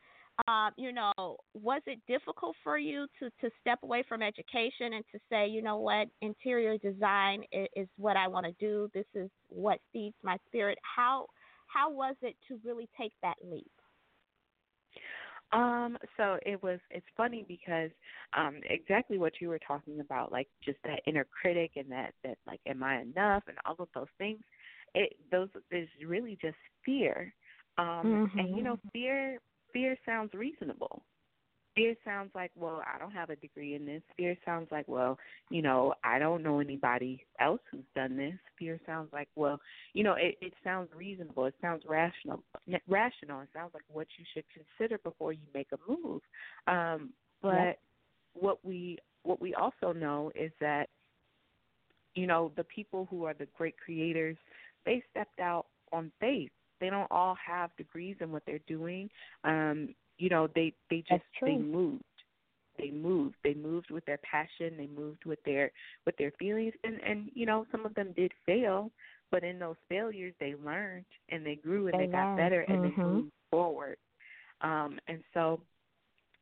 Uh, 0.46 0.70
you 0.76 0.92
know, 0.92 1.12
was 1.54 1.82
it 1.86 1.98
difficult 2.06 2.54
for 2.62 2.78
you 2.78 3.06
to 3.18 3.28
to 3.40 3.50
step 3.60 3.80
away 3.82 4.04
from 4.08 4.22
education 4.22 4.92
and 4.94 5.04
to 5.12 5.18
say, 5.30 5.48
you 5.48 5.62
know 5.62 5.78
what, 5.78 6.08
interior 6.22 6.78
design 6.78 7.42
is, 7.50 7.66
is 7.74 7.88
what 7.96 8.16
I 8.16 8.28
want 8.28 8.46
to 8.46 8.52
do. 8.60 8.88
This 8.94 9.06
is 9.14 9.30
what 9.48 9.80
feeds 9.92 10.16
my 10.22 10.36
spirit. 10.46 10.78
How 10.82 11.26
how 11.66 11.90
was 11.90 12.14
it 12.22 12.36
to 12.48 12.58
really 12.64 12.88
take 12.96 13.12
that 13.22 13.36
leap? 13.42 13.70
Um, 15.52 15.96
so 16.16 16.38
it 16.44 16.62
was 16.62 16.78
it's 16.90 17.06
funny 17.16 17.44
because 17.48 17.90
um 18.36 18.60
exactly 18.68 19.18
what 19.18 19.40
you 19.40 19.48
were 19.48 19.60
talking 19.66 20.00
about, 20.00 20.30
like 20.30 20.48
just 20.64 20.78
that 20.84 21.00
inner 21.06 21.26
critic 21.42 21.72
and 21.76 21.90
that 21.90 22.12
that 22.22 22.38
like 22.46 22.60
am 22.66 22.82
I 22.82 23.00
enough 23.00 23.44
and 23.48 23.56
all 23.64 23.76
of 23.78 23.88
those 23.94 24.12
things 24.18 24.40
it 24.94 25.14
those 25.31 25.48
is 25.70 25.88
really 26.07 26.38
just 26.40 26.57
fear. 26.85 27.33
Um 27.77 27.87
mm-hmm. 27.87 28.38
and 28.38 28.57
you 28.57 28.62
know, 28.62 28.74
mm-hmm. 28.77 28.88
fear 28.92 29.38
fear 29.72 29.96
sounds 30.05 30.33
reasonable. 30.35 31.03
Fear 31.74 31.94
sounds 32.05 32.31
like, 32.35 32.51
well, 32.57 32.83
I 32.92 32.98
don't 32.98 33.12
have 33.12 33.31
a 33.31 33.37
degree 33.37 33.77
in 33.77 33.87
this. 33.87 34.03
Fear 34.16 34.37
sounds 34.44 34.66
like, 34.72 34.88
well, 34.88 35.16
you 35.48 35.62
know, 35.62 35.94
I 36.03 36.18
don't 36.18 36.42
know 36.42 36.59
anybody 36.59 37.24
else 37.38 37.61
who's 37.70 37.85
done 37.94 38.16
this. 38.16 38.35
Fear 38.59 38.81
sounds 38.85 39.11
like, 39.12 39.29
well, 39.37 39.61
you 39.92 40.03
know, 40.03 40.14
it, 40.14 40.37
it 40.40 40.55
sounds 40.64 40.88
reasonable. 40.96 41.44
It 41.44 41.55
sounds 41.61 41.85
rational. 41.87 42.42
Rational. 42.88 43.42
It 43.42 43.48
sounds 43.55 43.70
like 43.74 43.85
what 43.92 44.09
you 44.18 44.24
should 44.35 44.42
consider 44.53 44.98
before 44.98 45.33
you 45.33 45.46
make 45.55 45.68
a 45.72 45.79
move. 45.88 46.20
Um, 46.66 47.11
but 47.42 47.55
yep. 47.55 47.79
what 48.35 48.64
we 48.64 48.98
what 49.22 49.40
we 49.40 49.55
also 49.55 49.92
know 49.92 50.33
is 50.35 50.51
that, 50.61 50.88
you 52.14 52.27
know, 52.27 52.51
the 52.57 52.64
people 52.64 53.07
who 53.09 53.22
are 53.22 53.35
the 53.35 53.46
great 53.57 53.77
creators 53.79 54.37
they 54.88 55.03
stepped 55.11 55.38
out 55.38 55.66
on 55.92 56.11
faith. 56.18 56.51
They 56.81 56.88
don't 56.88 57.11
all 57.11 57.37
have 57.44 57.77
degrees 57.77 58.16
in 58.20 58.33
what 58.33 58.42
they're 58.46 58.61
doing. 58.66 59.11
Um, 59.44 59.94
you 60.16 60.31
know, 60.31 60.48
they 60.55 60.72
they 60.88 61.05
just 61.09 61.22
they 61.42 61.59
moved. 61.59 62.03
They 62.79 62.90
moved. 62.90 63.35
They 63.44 63.55
moved 63.55 63.90
with 63.90 64.05
their 64.07 64.18
passion. 64.18 64.77
They 64.79 64.88
moved 64.96 65.27
with 65.27 65.40
their 65.44 65.70
with 66.07 66.16
their 66.16 66.33
feelings. 66.38 66.72
And 66.85 67.01
and 67.07 67.31
you 67.35 67.44
know, 67.44 67.66
some 67.70 67.85
of 67.85 67.94
them 67.94 68.14
did 68.16 68.33
fail, 68.46 68.90
but 69.31 69.44
in 69.44 69.59
those 69.59 69.77
failures, 69.90 70.33
they 70.40 70.55
learned 70.64 71.05
and 71.29 71.44
they 71.44 71.57
grew 71.57 71.88
and 71.88 72.01
they, 72.01 72.07
they 72.07 72.12
got 72.12 72.37
better 72.37 72.64
mm-hmm. 72.68 72.85
and 72.85 72.85
they 72.85 73.03
moved 73.03 73.33
forward. 73.51 73.98
Um, 74.62 74.98
and 75.07 75.22
so, 75.35 75.61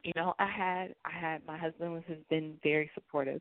you 0.04 0.12
know, 0.14 0.34
I 0.38 0.46
had 0.46 0.94
I 1.04 1.18
had 1.18 1.44
my 1.46 1.58
husband 1.58 2.00
has 2.06 2.18
been 2.30 2.54
very 2.62 2.90
supportive 2.94 3.40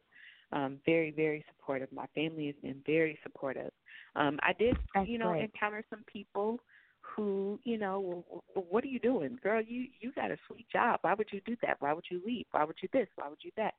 um, 0.56 0.80
very, 0.86 1.12
very 1.12 1.46
supportive. 1.50 1.92
My 1.92 2.08
family 2.16 2.48
has 2.48 2.56
been 2.64 2.82
very 2.86 3.20
supportive. 3.22 3.72
Um, 4.16 4.40
I 4.42 4.54
did, 4.54 4.78
That's 4.96 5.08
you 5.08 5.20
know, 5.20 5.32
great. 5.32 5.44
encounter 5.44 5.84
some 5.90 6.04
people 6.12 6.60
who, 7.02 7.60
you 7.64 7.78
know, 7.78 8.24
well, 8.56 8.66
what 8.70 8.84
are 8.84 8.88
you 8.88 9.00
doing, 9.00 9.38
girl? 9.44 9.62
You 9.62 9.88
you 10.00 10.12
got 10.14 10.32
a 10.32 10.38
sweet 10.48 10.68
job. 10.72 11.00
Why 11.02 11.14
would 11.14 11.28
you 11.32 11.42
do 11.46 11.56
that? 11.62 11.78
Why 11.80 11.94
would 11.94 12.06
you 12.10 12.22
leave? 12.26 12.46
Why 12.52 12.64
would 12.64 12.78
you 12.82 12.90
this? 12.94 13.08
Why 13.16 13.28
would 13.28 13.44
you 13.44 13.52
that? 13.58 13.74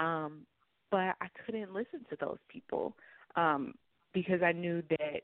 Um, 0.00 0.46
but 0.90 1.16
I 1.20 1.28
couldn't 1.44 1.72
listen 1.72 2.04
to 2.10 2.16
those 2.20 2.38
people 2.48 2.94
um, 3.36 3.74
because 4.12 4.42
I 4.42 4.52
knew 4.52 4.82
that 4.90 5.22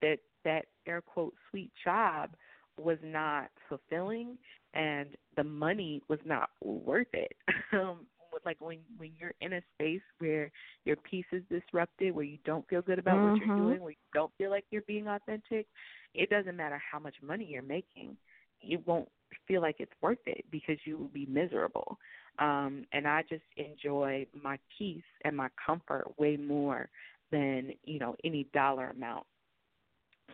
that 0.00 0.18
that 0.44 0.64
air 0.86 1.02
quote 1.02 1.34
sweet 1.50 1.70
job 1.84 2.30
was 2.78 2.98
not 3.02 3.50
fulfilling 3.68 4.38
and 4.74 5.08
the 5.36 5.44
money 5.44 6.02
was 6.08 6.18
not 6.24 6.50
worth 6.62 7.12
it. 7.12 7.32
um, 7.72 8.06
like 8.44 8.60
when 8.60 8.78
when 8.96 9.10
you're 9.18 9.34
in 9.40 9.54
a 9.54 9.62
space 9.74 10.02
where 10.18 10.50
your 10.84 10.96
peace 10.96 11.26
is 11.32 11.42
disrupted, 11.50 12.14
where 12.14 12.24
you 12.24 12.38
don't 12.44 12.66
feel 12.68 12.82
good 12.82 12.98
about 12.98 13.16
mm-hmm. 13.16 13.32
what 13.32 13.46
you're 13.46 13.56
doing, 13.56 13.80
where 13.80 13.90
you 13.90 13.96
don't 14.12 14.32
feel 14.38 14.50
like 14.50 14.64
you're 14.70 14.82
being 14.82 15.08
authentic, 15.08 15.66
it 16.14 16.30
doesn't 16.30 16.56
matter 16.56 16.80
how 16.90 16.98
much 16.98 17.14
money 17.22 17.46
you're 17.48 17.62
making, 17.62 18.16
you 18.60 18.80
won't 18.86 19.08
feel 19.48 19.60
like 19.60 19.76
it's 19.78 19.92
worth 20.00 20.18
it 20.26 20.44
because 20.50 20.76
you 20.84 20.98
will 20.98 21.08
be 21.08 21.26
miserable. 21.26 21.98
Um, 22.38 22.84
and 22.92 23.06
I 23.06 23.22
just 23.28 23.42
enjoy 23.56 24.26
my 24.42 24.58
peace 24.78 25.02
and 25.24 25.36
my 25.36 25.48
comfort 25.64 26.04
way 26.18 26.36
more 26.36 26.88
than 27.30 27.72
you 27.84 27.98
know 27.98 28.16
any 28.24 28.46
dollar 28.54 28.90
amount. 28.90 29.26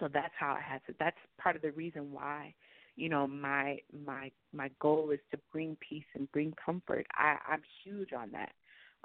So 0.00 0.08
that's 0.12 0.32
how 0.38 0.52
I 0.52 0.60
had 0.60 0.80
to. 0.86 0.94
That's 1.00 1.16
part 1.40 1.56
of 1.56 1.62
the 1.62 1.72
reason 1.72 2.12
why 2.12 2.54
you 2.98 3.08
know 3.08 3.26
my 3.26 3.78
my 4.04 4.30
my 4.52 4.70
goal 4.80 5.10
is 5.10 5.20
to 5.30 5.38
bring 5.52 5.76
peace 5.86 6.04
and 6.14 6.30
bring 6.32 6.52
comfort 6.64 7.06
i 7.14 7.36
i'm 7.48 7.62
huge 7.84 8.12
on 8.12 8.30
that 8.32 8.52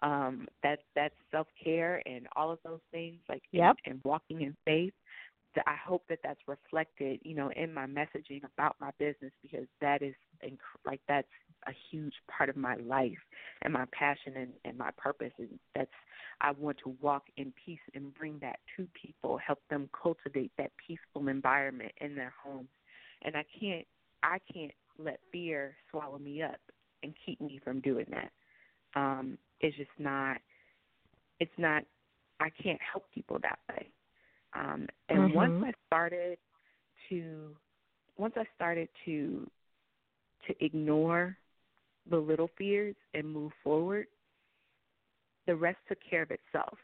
um 0.01 0.47
that 0.63 0.79
that 0.95 1.13
self 1.31 1.47
care 1.63 2.01
and 2.05 2.27
all 2.35 2.51
of 2.51 2.59
those 2.65 2.81
things 2.91 3.19
like 3.29 3.43
yep. 3.51 3.75
and, 3.85 3.93
and 3.95 4.01
walking 4.03 4.41
in 4.41 4.55
faith 4.65 4.93
I 5.67 5.75
hope 5.75 6.03
that 6.09 6.19
that's 6.23 6.39
reflected, 6.47 7.19
you 7.23 7.35
know, 7.35 7.51
in 7.55 7.73
my 7.73 7.85
messaging 7.85 8.41
about 8.55 8.75
my 8.79 8.91
business 8.97 9.31
because 9.41 9.67
that 9.81 10.01
is 10.01 10.15
inc- 10.43 10.57
like 10.85 11.01
that's 11.07 11.27
a 11.67 11.71
huge 11.91 12.13
part 12.29 12.49
of 12.49 12.57
my 12.57 12.75
life 12.75 13.17
and 13.61 13.73
my 13.73 13.85
passion 13.91 14.33
and, 14.35 14.51
and 14.65 14.77
my 14.77 14.89
purpose 14.97 15.31
and 15.37 15.59
that's 15.75 15.91
I 16.41 16.51
want 16.51 16.77
to 16.83 16.95
walk 17.01 17.23
in 17.37 17.53
peace 17.65 17.79
and 17.93 18.13
bring 18.13 18.39
that 18.39 18.59
to 18.75 18.87
people, 18.99 19.37
help 19.37 19.59
them 19.69 19.89
cultivate 20.01 20.51
that 20.57 20.71
peaceful 20.85 21.27
environment 21.29 21.91
in 22.01 22.15
their 22.15 22.33
homes. 22.43 22.69
And 23.23 23.35
I 23.35 23.45
can't 23.59 23.85
I 24.21 24.39
can't 24.53 24.71
let 24.97 25.19
fear 25.31 25.75
swallow 25.91 26.19
me 26.19 26.41
up 26.41 26.59
and 27.01 27.13
keep 27.25 27.41
me 27.41 27.59
from 27.63 27.81
doing 27.81 28.05
that. 28.11 28.31
Um, 28.99 29.37
it's 29.59 29.75
just 29.77 29.89
not 29.97 30.37
it's 31.39 31.51
not 31.57 31.83
I 32.39 32.49
can't 32.61 32.79
help 32.91 33.05
people 33.13 33.39
that 33.41 33.59
way. 33.69 33.89
Um, 34.55 34.87
and 35.09 35.19
mm-hmm. 35.19 35.35
once 35.35 35.63
I 35.65 35.73
started 35.87 36.37
to 37.09 37.55
once 38.17 38.33
I 38.37 38.43
started 38.55 38.89
to 39.05 39.49
to 40.47 40.65
ignore 40.65 41.37
the 42.09 42.17
little 42.17 42.49
fears 42.57 42.95
and 43.13 43.25
move 43.31 43.51
forward, 43.63 44.07
the 45.47 45.55
rest 45.55 45.77
took 45.87 45.97
care 46.07 46.21
of 46.21 46.31
itself. 46.31 46.77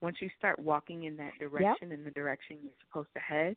Once 0.00 0.16
you 0.20 0.28
start 0.38 0.58
walking 0.58 1.04
in 1.04 1.16
that 1.16 1.32
direction, 1.38 1.88
yep. 1.90 1.98
in 1.98 2.04
the 2.04 2.10
direction 2.10 2.58
you're 2.62 2.72
supposed 2.88 3.08
to 3.14 3.20
head, 3.20 3.56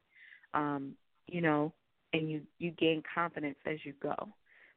um, 0.53 0.93
you 1.27 1.41
know, 1.41 1.73
and 2.13 2.29
you 2.29 2.41
you 2.59 2.71
gain 2.71 3.03
confidence 3.13 3.57
as 3.65 3.77
you 3.83 3.93
go, 4.01 4.15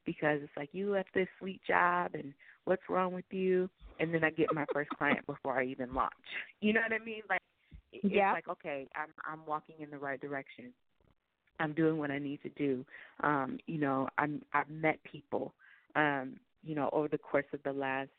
because 0.05 0.40
it's 0.43 0.53
like 0.57 0.71
you 0.73 0.93
left 0.93 1.11
this 1.14 1.29
sweet 1.38 1.61
job 1.66 2.12
and 2.14 2.33
what's 2.64 2.83
wrong 2.88 3.12
with 3.12 3.25
you, 3.31 3.69
and 3.99 4.12
then 4.12 4.25
I 4.25 4.31
get 4.31 4.53
my 4.53 4.66
first 4.73 4.90
client 4.90 5.27
before 5.27 5.59
I 5.59 5.64
even 5.66 5.95
launch. 5.95 6.12
You 6.61 6.75
know 6.75 6.81
what 6.88 7.01
I 7.01 7.05
mean? 7.05 7.23
Like 7.29 7.40
it's 7.93 8.05
yeah. 8.05 8.33
like 8.33 8.49
okay, 8.49 8.88
I'm 8.95 9.09
I'm 9.25 9.47
walking 9.47 9.77
in 9.81 9.90
the 9.90 9.99
right 9.99 10.21
direction. 10.21 10.73
I'm 11.59 11.75
doing 11.75 11.99
what 11.99 12.11
I 12.11 12.19
need 12.19 12.40
to 12.43 12.49
do. 12.51 12.85
Um, 13.23 13.59
you 13.66 13.79
know, 13.79 14.09
I'm 14.19 14.43
I've 14.53 14.71
met 14.71 14.99
people, 15.05 15.55
um, 15.97 16.37
you 16.62 16.75
know, 16.75 16.90
over 16.93 17.09
the 17.09 17.19
course 17.19 17.47
of 17.53 17.62
the 17.62 17.73
last 17.73 18.11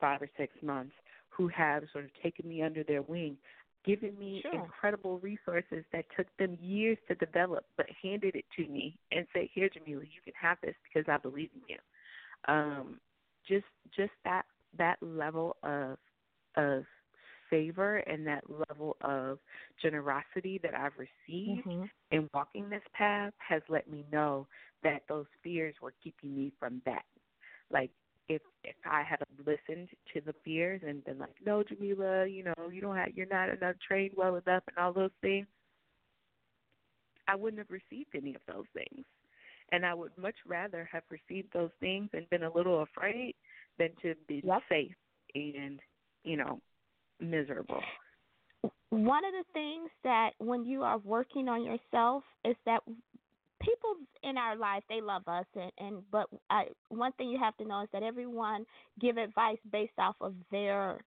five 0.00 0.22
or 0.22 0.28
six 0.36 0.52
months 0.62 0.92
who 1.28 1.48
have 1.48 1.84
sort 1.92 2.04
of 2.04 2.10
taken 2.22 2.48
me 2.48 2.62
under 2.62 2.82
their 2.82 3.02
wing, 3.02 3.36
given 3.86 4.18
me 4.18 4.42
sure. 4.42 4.54
incredible 4.54 5.18
resources 5.20 5.84
that 5.92 6.04
took 6.16 6.26
them 6.38 6.58
years 6.60 6.98
to 7.08 7.14
develop, 7.14 7.64
but 7.76 7.86
handed 8.02 8.34
it 8.34 8.44
to 8.56 8.66
me 8.66 8.98
and 9.12 9.26
said, 9.32 9.48
"Here, 9.52 9.68
Jamila, 9.68 10.02
you 10.02 10.20
can 10.24 10.34
have 10.40 10.58
this 10.60 10.74
because 10.82 11.08
I 11.08 11.16
believe 11.18 11.50
in 11.54 11.62
you." 11.68 11.78
Um, 12.52 13.00
just 13.48 13.66
just 13.96 14.12
that 14.24 14.44
that 14.76 14.98
level 15.00 15.56
of 15.62 15.98
of 16.56 16.84
favor 17.48 17.98
and 17.98 18.26
that 18.26 18.42
level 18.68 18.96
of 19.02 19.38
generosity 19.80 20.58
that 20.62 20.74
I've 20.74 20.98
received 20.98 21.66
mm-hmm. 21.66 21.84
in 22.10 22.28
walking 22.34 22.68
this 22.68 22.82
path 22.92 23.32
has 23.38 23.62
let 23.68 23.88
me 23.88 24.04
know 24.10 24.48
that 24.82 25.02
those 25.08 25.26
fears 25.42 25.74
were 25.80 25.94
keeping 26.02 26.34
me 26.34 26.52
from 26.58 26.82
that. 26.86 27.04
Like 27.70 27.90
if 28.28 28.42
if 28.64 28.76
I 28.84 29.02
had 29.02 29.20
listened 29.38 29.88
to 30.14 30.20
the 30.20 30.34
fears 30.44 30.82
and 30.86 31.04
been 31.04 31.18
like, 31.18 31.34
No, 31.44 31.62
Jamila, 31.62 32.26
you 32.26 32.44
know, 32.44 32.54
you 32.70 32.80
don't 32.80 32.96
have 32.96 33.08
you're 33.14 33.26
not 33.26 33.48
enough 33.48 33.76
trained 33.86 34.12
well 34.16 34.36
enough 34.36 34.62
and 34.68 34.78
all 34.78 34.92
those 34.92 35.10
things, 35.20 35.46
I 37.28 37.34
wouldn't 37.34 37.58
have 37.58 37.70
received 37.70 38.14
any 38.14 38.34
of 38.34 38.40
those 38.46 38.66
things. 38.74 39.04
And 39.72 39.84
I 39.84 39.94
would 39.94 40.12
much 40.16 40.36
rather 40.46 40.88
have 40.92 41.02
received 41.10 41.52
those 41.52 41.70
things 41.80 42.08
and 42.12 42.28
been 42.30 42.44
a 42.44 42.52
little 42.52 42.82
afraid 42.82 43.34
than 43.78 43.88
to 44.02 44.14
be 44.28 44.40
yep. 44.44 44.62
safe 44.68 44.94
and, 45.34 45.80
you 46.22 46.36
know, 46.36 46.60
miserable. 47.20 47.80
One 48.90 49.24
of 49.24 49.32
the 49.32 49.44
things 49.52 49.90
that 50.04 50.30
when 50.38 50.64
you 50.64 50.82
are 50.82 50.98
working 50.98 51.48
on 51.48 51.64
yourself 51.64 52.22
is 52.44 52.54
that 52.64 52.80
people 53.62 53.94
in 54.22 54.36
our 54.36 54.56
life 54.56 54.82
they 54.88 55.00
love 55.00 55.22
us 55.26 55.46
and, 55.54 55.72
and 55.78 56.02
but 56.10 56.26
I, 56.50 56.66
one 56.88 57.12
thing 57.12 57.28
you 57.28 57.38
have 57.38 57.56
to 57.58 57.64
know 57.64 57.82
is 57.82 57.88
that 57.92 58.02
everyone 58.02 58.64
give 59.00 59.16
advice 59.16 59.58
based 59.70 59.98
off 59.98 60.16
of 60.20 60.34
their 60.50 61.00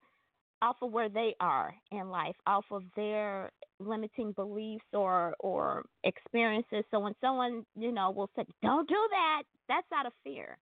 off 0.61 0.75
of 0.81 0.91
where 0.91 1.09
they 1.09 1.35
are 1.39 1.73
in 1.91 2.09
life 2.09 2.35
off 2.45 2.65
of 2.71 2.83
their 2.95 3.51
limiting 3.79 4.31
beliefs 4.33 4.85
or 4.93 5.33
or 5.39 5.83
experiences. 6.03 6.83
So 6.91 6.99
when 6.99 7.15
someone 7.21 7.65
you 7.75 7.91
know 7.91 8.11
will 8.11 8.29
say 8.35 8.43
don't 8.61 8.87
do 8.87 9.07
that 9.11 9.43
that's 9.67 9.87
out 9.95 10.05
of 10.05 10.13
fear. 10.23 10.57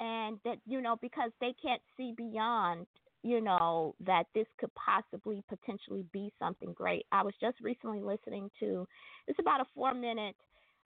And 0.00 0.38
that 0.44 0.58
you 0.66 0.80
know 0.80 0.96
because 1.00 1.30
they 1.40 1.54
can't 1.62 1.82
see 1.96 2.12
beyond 2.16 2.86
you 3.22 3.40
know 3.40 3.94
that 4.04 4.24
this 4.34 4.46
could 4.58 4.70
possibly 4.74 5.44
potentially 5.48 6.04
be 6.12 6.32
something 6.38 6.72
great. 6.72 7.06
I 7.12 7.22
was 7.22 7.34
just 7.40 7.60
recently 7.60 8.00
listening 8.00 8.50
to 8.60 8.86
it's 9.28 9.38
about 9.38 9.60
a 9.60 9.66
four 9.74 9.94
minute 9.94 10.34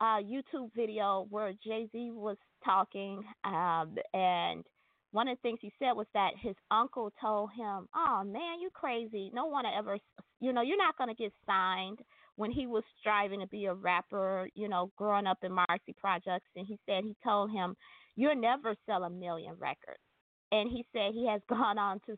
uh, 0.01 0.19
YouTube 0.21 0.71
video 0.75 1.27
where 1.29 1.53
Jay 1.63 1.87
Z 1.91 2.11
was 2.11 2.37
talking, 2.63 3.23
um, 3.43 3.95
and 4.13 4.63
one 5.11 5.27
of 5.27 5.37
the 5.37 5.41
things 5.41 5.59
he 5.61 5.71
said 5.79 5.93
was 5.93 6.07
that 6.13 6.31
his 6.39 6.55
uncle 6.71 7.11
told 7.19 7.51
him, 7.55 7.87
"Oh 7.95 8.23
man, 8.23 8.59
you 8.61 8.69
crazy! 8.73 9.31
No 9.33 9.47
one 9.47 9.65
ever, 9.65 9.97
you 10.39 10.53
know, 10.53 10.61
you're 10.61 10.77
not 10.77 10.97
gonna 10.97 11.15
get 11.15 11.33
signed." 11.45 11.99
When 12.35 12.51
he 12.51 12.67
was 12.67 12.83
striving 12.99 13.41
to 13.41 13.47
be 13.47 13.65
a 13.65 13.73
rapper, 13.73 14.47
you 14.55 14.69
know, 14.69 14.91
growing 14.95 15.27
up 15.27 15.39
in 15.43 15.51
Marcy 15.51 15.93
Projects, 15.97 16.49
and 16.55 16.65
he 16.65 16.79
said 16.85 17.03
he 17.03 17.15
told 17.23 17.51
him, 17.51 17.75
"You'll 18.15 18.35
never 18.35 18.75
sell 18.85 19.03
a 19.03 19.09
million 19.09 19.55
records." 19.59 19.99
And 20.51 20.69
he 20.69 20.85
said 20.93 21.13
he 21.13 21.27
has 21.27 21.41
gone 21.49 21.77
on 21.77 21.99
to 22.05 22.17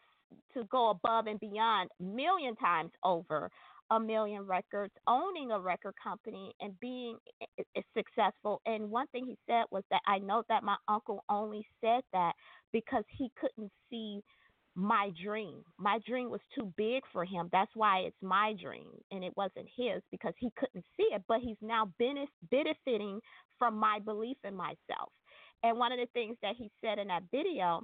to 0.54 0.64
go 0.66 0.90
above 0.90 1.28
and 1.28 1.40
beyond 1.40 1.90
million 2.00 2.56
times 2.56 2.92
over 3.04 3.50
a 3.92 4.00
million 4.00 4.44
records, 4.48 4.94
owning 5.08 5.52
a 5.52 5.60
record 5.62 5.96
company, 6.04 6.54
and 6.62 6.80
being 6.80 7.18
successful. 7.96 8.62
And 8.66 8.90
one 8.90 9.08
thing 9.10 9.26
he 9.26 9.38
said 9.48 9.66
was 9.72 9.84
that 9.92 10.02
I 10.08 10.20
know 10.20 10.44
that 10.50 10.64
my 10.64 10.78
uncle 10.88 11.24
only 11.30 11.68
said 11.82 12.02
that 12.14 12.34
because 12.74 13.06
he 13.18 13.32
couldn't 13.40 13.72
see 13.92 14.22
my 14.76 15.12
dream. 15.24 15.64
My 15.78 16.00
dream 16.08 16.30
was 16.32 16.42
too 16.56 16.74
big 16.78 17.04
for 17.14 17.26
him. 17.26 17.50
That's 17.52 17.72
why 17.76 18.00
it's 18.00 18.18
my 18.22 18.56
dream 18.62 18.92
and 19.12 19.24
it 19.24 19.34
wasn't 19.36 19.68
his 19.76 20.02
because 20.12 20.34
he 20.40 20.52
couldn't 20.58 20.86
see 20.98 21.08
it. 21.14 21.24
But 21.28 21.42
he's 21.42 21.58
now 21.62 21.92
benefiting 22.00 23.20
from 23.60 23.76
my 23.76 24.00
belief 24.00 24.38
in 24.46 24.56
myself. 24.56 25.12
And 25.64 25.78
one 25.78 25.92
of 25.92 26.00
the 26.00 26.08
things 26.14 26.38
that 26.42 26.56
he 26.58 26.72
said 26.84 27.00
in 27.00 27.10
that 27.10 27.24
video 27.32 27.84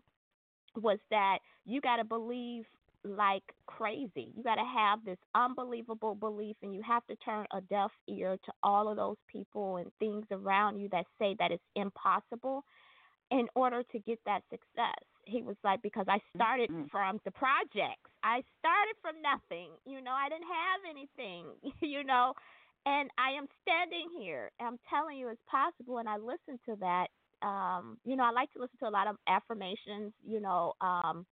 was 0.76 1.00
that 1.12 1.40
you 1.66 1.82
got 1.82 1.98
to 1.98 2.06
believe 2.06 2.66
like 3.08 3.44
crazy. 3.66 4.32
You 4.36 4.44
got 4.44 4.56
to 4.56 4.66
have 4.66 5.04
this 5.06 5.18
unbelievable 5.36 6.16
belief, 6.16 6.56
and 6.62 6.74
you 6.74 6.82
have 6.84 7.06
to 7.08 7.16
turn 7.18 7.46
a 7.54 7.62
deaf 7.62 7.92
ear 8.08 8.38
to 8.46 8.52
all 8.64 8.90
of 8.90 8.98
those 8.98 9.18
people 9.32 9.78
and 9.78 9.92
things 10.00 10.26
around 10.32 10.80
you 10.80 10.90
that 10.90 11.06
say 11.20 11.36
that 11.40 11.52
it's 11.52 11.64
impossible 11.76 12.64
in 13.32 13.48
order 13.56 13.84
to 13.92 14.00
get 14.00 14.20
that 14.26 14.42
success. 14.50 15.04
He 15.26 15.42
was 15.42 15.58
like, 15.64 15.82
because 15.82 16.06
I 16.08 16.20
started 16.36 16.70
mm-hmm. 16.70 16.88
from 16.90 17.20
the 17.26 17.32
projects, 17.32 18.10
I 18.24 18.42
started 18.60 18.96
from 19.02 19.16
nothing. 19.22 19.70
You 19.86 20.02
know, 20.02 20.12
I 20.12 20.30
didn't 20.30 20.48
have 20.48 20.82
anything, 20.90 21.46
you 21.82 22.04
know, 22.04 22.34
and 22.86 23.10
I 23.18 23.32
am 23.32 23.48
standing 23.62 24.08
here. 24.18 24.52
I'm 24.62 24.80
telling 24.90 25.18
you 25.18 25.28
it's 25.30 25.42
possible. 25.50 25.98
And 25.98 26.08
I 26.08 26.18
listened 26.18 26.60
to 26.68 26.76
that. 26.80 27.08
Um, 27.42 27.98
you 28.06 28.16
know, 28.16 28.24
I 28.24 28.32
like 28.32 28.52
to 28.54 28.60
listen 28.60 28.78
to 28.80 28.88
a 28.88 28.90
lot 28.90 29.08
of 29.08 29.18
affirmations, 29.28 30.14
you 30.26 30.40
know, 30.40 30.74
um, 30.82 31.26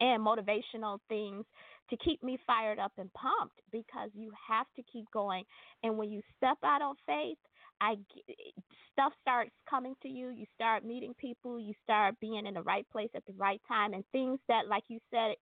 and 0.00 0.24
motivational 0.24 0.98
things 1.08 1.44
to 1.90 1.96
keep 1.96 2.22
me 2.22 2.38
fired 2.46 2.78
up 2.78 2.92
and 2.98 3.12
pumped 3.12 3.60
because 3.72 4.10
you 4.14 4.30
have 4.48 4.66
to 4.76 4.82
keep 4.90 5.06
going. 5.12 5.44
And 5.82 5.98
when 5.98 6.10
you 6.10 6.22
step 6.36 6.58
out 6.64 6.82
on 6.82 6.94
faith, 7.06 7.38
I 7.80 7.96
stuff 8.92 9.12
starts 9.20 9.50
coming 9.68 9.94
to 10.02 10.08
you. 10.08 10.28
You 10.28 10.44
start 10.54 10.84
meeting 10.84 11.14
people. 11.18 11.58
You 11.58 11.74
start 11.82 12.14
being 12.20 12.46
in 12.46 12.54
the 12.54 12.62
right 12.62 12.86
place 12.92 13.10
at 13.14 13.24
the 13.26 13.32
right 13.38 13.60
time, 13.66 13.94
and 13.94 14.04
things 14.12 14.38
that, 14.48 14.68
like 14.68 14.84
you 14.88 14.98
said, 15.10 15.34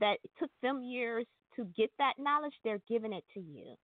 that 0.00 0.16
it 0.24 0.30
took 0.38 0.50
them 0.62 0.82
years 0.82 1.26
to 1.56 1.64
get 1.76 1.90
that 1.98 2.14
knowledge, 2.18 2.54
they're 2.64 2.82
giving 2.88 3.12
it 3.12 3.24
to 3.34 3.40
you. 3.40 3.76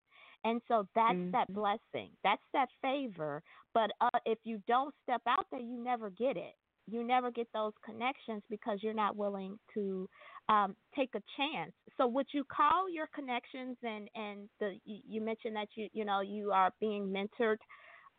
And 0.43 0.61
so 0.67 0.87
that's 0.95 1.13
mm-hmm. 1.13 1.31
that 1.31 1.53
blessing. 1.53 2.09
That's 2.23 2.41
that 2.53 2.67
favor. 2.81 3.41
But 3.73 3.91
uh, 4.01 4.19
if 4.25 4.39
you 4.43 4.61
don't 4.67 4.93
step 5.03 5.21
out 5.27 5.45
there, 5.51 5.61
you 5.61 5.81
never 5.81 6.09
get 6.09 6.35
it 6.35 6.55
you 6.87 7.03
never 7.03 7.31
get 7.31 7.47
those 7.53 7.73
connections 7.85 8.43
because 8.49 8.79
you're 8.81 8.93
not 8.93 9.15
willing 9.15 9.57
to 9.73 10.09
um, 10.49 10.75
take 10.95 11.09
a 11.15 11.21
chance. 11.37 11.73
So 11.97 12.07
would 12.07 12.27
you 12.33 12.43
call 12.45 12.89
your 12.89 13.07
connections 13.13 13.77
and 13.83 14.09
and 14.15 14.49
the 14.59 14.77
you 14.85 15.21
mentioned 15.21 15.55
that 15.55 15.67
you 15.75 15.87
you 15.93 16.05
know 16.05 16.21
you 16.21 16.51
are 16.51 16.71
being 16.79 17.07
mentored 17.07 17.57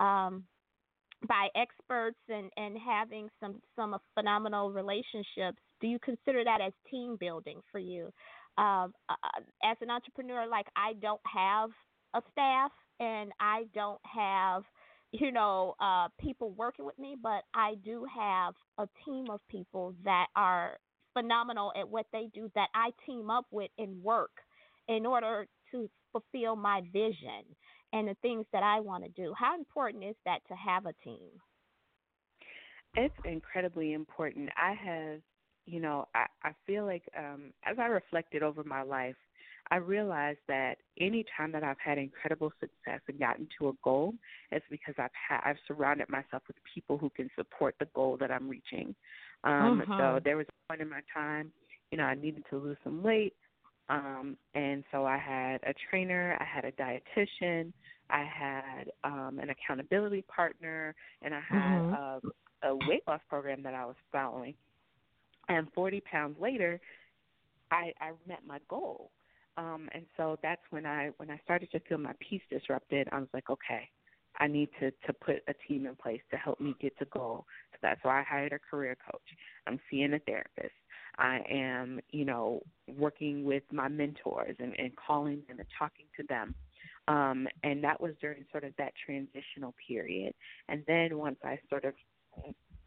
um, 0.01 0.45
by 1.29 1.49
experts 1.57 2.19
and 2.29 2.51
and 2.57 2.77
having 2.79 3.29
some 3.41 3.61
some 3.77 3.97
phenomenal 4.15 4.71
relationships. 4.71 5.59
Do 5.81 5.89
you 5.89 5.99
consider 5.99 6.45
that 6.45 6.61
as 6.61 6.73
team 6.91 7.17
building 7.19 7.61
for 7.71 7.79
you? 7.79 8.13
Um, 8.59 8.93
uh, 9.09 9.41
as 9.65 9.77
an 9.81 9.91
entrepreneur, 9.91 10.47
like 10.47 10.67
I 10.77 10.93
don't 11.01 11.21
have 11.35 11.71
a 12.15 12.23
staff 12.33 12.71
and 13.01 13.33
I 13.41 13.65
don't 13.75 14.01
have 14.05 14.63
you 15.13 15.31
know, 15.31 15.75
uh, 15.79 16.09
people 16.19 16.51
working 16.53 16.87
with 16.87 16.99
me, 16.99 17.17
but 17.23 17.45
I 17.55 17.75
do 17.85 18.07
have 18.15 18.55
a 18.79 18.89
team 19.05 19.27
of 19.31 19.41
people 19.49 19.95
that 20.05 20.27
are 20.35 20.79
phenomenal 21.13 21.73
at 21.79 21.89
what 21.89 22.07
they 22.13 22.29
do 22.35 22.51
that 22.55 22.69
I 22.75 22.91
team 23.05 23.31
up 23.31 23.47
with 23.51 23.71
and 23.79 24.03
work 24.03 24.31
in 24.89 25.05
order 25.05 25.47
to 25.71 25.91
fulfill 26.13 26.57
my 26.57 26.81
vision 26.93 27.45
and 27.93 28.09
the 28.09 28.17
things 28.23 28.47
that 28.53 28.63
I 28.63 28.81
want 28.81 29.05
to 29.05 29.11
do. 29.11 29.35
How 29.39 29.55
important 29.55 30.05
is 30.05 30.17
that 30.25 30.41
to 30.49 30.55
have 30.55 30.87
a 30.87 30.95
team? 31.05 31.29
It's 32.95 33.15
incredibly 33.25 33.93
important. 33.93 34.51
I 34.57 34.73
have, 34.73 35.21
you 35.67 35.81
know, 35.81 36.09
I, 36.15 36.27
I 36.43 36.53
feel 36.67 36.87
like 36.87 37.05
um, 37.19 37.53
as 37.65 37.79
I 37.79 37.87
reflected 37.87 38.43
over 38.43 38.65
my 38.65 38.83
life, 38.83 39.17
I 39.71 39.77
realized 39.77 40.41
that 40.49 40.77
any 41.01 41.25
time 41.37 41.53
that 41.53 41.65
I've 41.65 41.79
had 41.83 41.97
incredible 41.99 42.53
success 42.61 43.01
and 43.09 43.19
gotten 43.19 43.49
to 43.59 43.69
a 43.69 43.73
goal, 43.83 44.15
it's 44.51 44.65
because 44.71 44.95
I've 44.99 45.11
had 45.29 45.41
I've 45.45 45.57
surrounded 45.67 46.09
myself 46.09 46.43
with 46.47 46.57
people 46.75 46.99
who 46.99 47.11
can 47.11 47.31
support 47.37 47.77
the 47.79 47.87
goal 47.95 48.17
that 48.21 48.31
I'm 48.31 48.49
reaching. 48.49 48.95
Um, 49.45 49.83
mm-hmm. 49.83 49.93
So 49.99 50.21
there 50.25 50.37
was 50.37 50.47
a 50.49 50.69
point 50.69 50.83
in 50.83 50.91
my 50.91 51.01
time, 51.15 51.53
you 51.91 51.99
know, 51.99 52.05
I 52.05 52.15
needed 52.15 52.45
to 52.51 52.59
lose 52.59 52.77
some 52.85 53.03
weight, 53.03 53.35
um, 53.89 54.37
and 54.55 54.85
so 54.93 55.05
I 55.05 55.19
had 55.19 55.61
a 55.69 55.75
trainer, 55.91 56.37
I 56.41 56.45
had 56.45 56.65
a 56.65 56.73
dietitian, 56.73 57.73
I 58.11 58.25
had 58.25 58.91
um, 59.05 59.39
an 59.43 59.51
accountability 59.51 60.23
partner, 60.23 60.95
and 61.23 61.35
I 61.35 61.41
had 61.49 61.81
mm-hmm. 61.81 62.29
a, 62.67 62.69
a 62.69 62.77
weight 62.89 63.03
loss 63.07 63.21
program 63.29 63.63
that 63.63 63.75
I 63.75 63.85
was 63.85 63.97
following. 64.11 64.55
And 65.49 65.67
40 65.75 66.01
pounds 66.01 66.37
later, 66.41 66.81
I, 67.71 67.93
I 68.01 68.13
met 68.27 68.41
my 68.47 68.59
goal. 68.69 69.11
Um, 69.57 69.89
and 69.95 70.07
so 70.17 70.39
that's 70.43 70.63
when 70.71 70.87
I 70.87 71.11
when 71.19 71.31
I 71.31 71.39
started 71.45 71.71
to 71.73 71.81
feel 71.81 71.99
my 71.99 72.15
peace 72.21 72.43
disrupted. 72.51 73.09
I 73.13 73.19
was 73.19 73.29
like, 73.35 73.51
okay, 73.51 73.89
I 74.39 74.47
need 74.47 74.71
to 74.81 74.91
to 74.91 75.13
put 75.13 75.43
a 75.49 75.55
team 75.69 75.87
in 75.87 75.97
place 75.97 76.23
to 76.31 76.37
help 76.37 76.61
me 76.61 76.75
get 76.81 76.99
to 76.99 77.05
goal. 77.07 77.45
So 77.73 77.79
that's 77.83 78.01
why 78.03 78.21
I 78.21 78.23
hired 78.23 78.53
a 78.53 78.59
career 78.59 78.97
coach. 79.11 79.21
I'm 79.67 79.79
seeing 79.91 80.15
a 80.15 80.19
therapist. 80.21 80.75
I 81.19 81.41
am, 81.51 82.01
you 82.11 82.25
know, 82.25 82.63
working 82.97 83.45
with 83.45 83.65
my 83.71 83.89
mentors 83.89 84.57
and, 84.59 84.75
and 84.79 84.93
calling 84.97 85.43
them 85.47 85.59
and 85.59 85.69
talking 85.79 86.07
to 86.17 86.25
them. 86.29 86.55
Um, 87.09 87.47
and 87.63 87.85
that 87.85 88.01
was 88.01 88.15
during 88.21 88.45
sort 88.51 88.65
of 88.65 88.73
that 88.79 88.93
transitional 89.05 89.75
period. 89.87 90.33
And 90.69 90.83
then 90.87 91.19
once 91.19 91.37
I 91.45 91.59
sort 91.69 91.85
of 91.85 91.95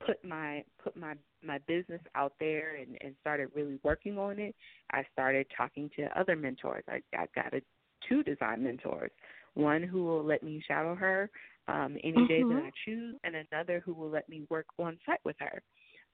put 0.05 0.23
my 0.23 0.63
put 0.83 0.95
my 0.95 1.15
my 1.45 1.59
business 1.67 2.01
out 2.15 2.33
there 2.39 2.75
and, 2.75 2.97
and 3.01 3.15
started 3.21 3.49
really 3.55 3.79
working 3.83 4.17
on 4.17 4.39
it, 4.39 4.55
I 4.91 5.03
started 5.13 5.47
talking 5.55 5.89
to 5.97 6.19
other 6.19 6.35
mentors. 6.35 6.83
I, 6.89 7.01
I 7.15 7.25
got 7.35 7.53
a, 7.53 7.61
two 8.07 8.23
design 8.23 8.63
mentors, 8.63 9.11
one 9.53 9.83
who 9.83 10.03
will 10.03 10.23
let 10.23 10.43
me 10.43 10.61
shadow 10.67 10.95
her 10.95 11.29
um, 11.67 11.97
any 12.03 12.13
mm-hmm. 12.13 12.27
day 12.27 12.43
that 12.43 12.63
I 12.63 12.71
choose, 12.85 13.15
and 13.23 13.35
another 13.51 13.81
who 13.85 13.93
will 13.93 14.09
let 14.09 14.29
me 14.29 14.43
work 14.49 14.67
on 14.77 14.97
site 15.05 15.19
with 15.23 15.35
her. 15.39 15.61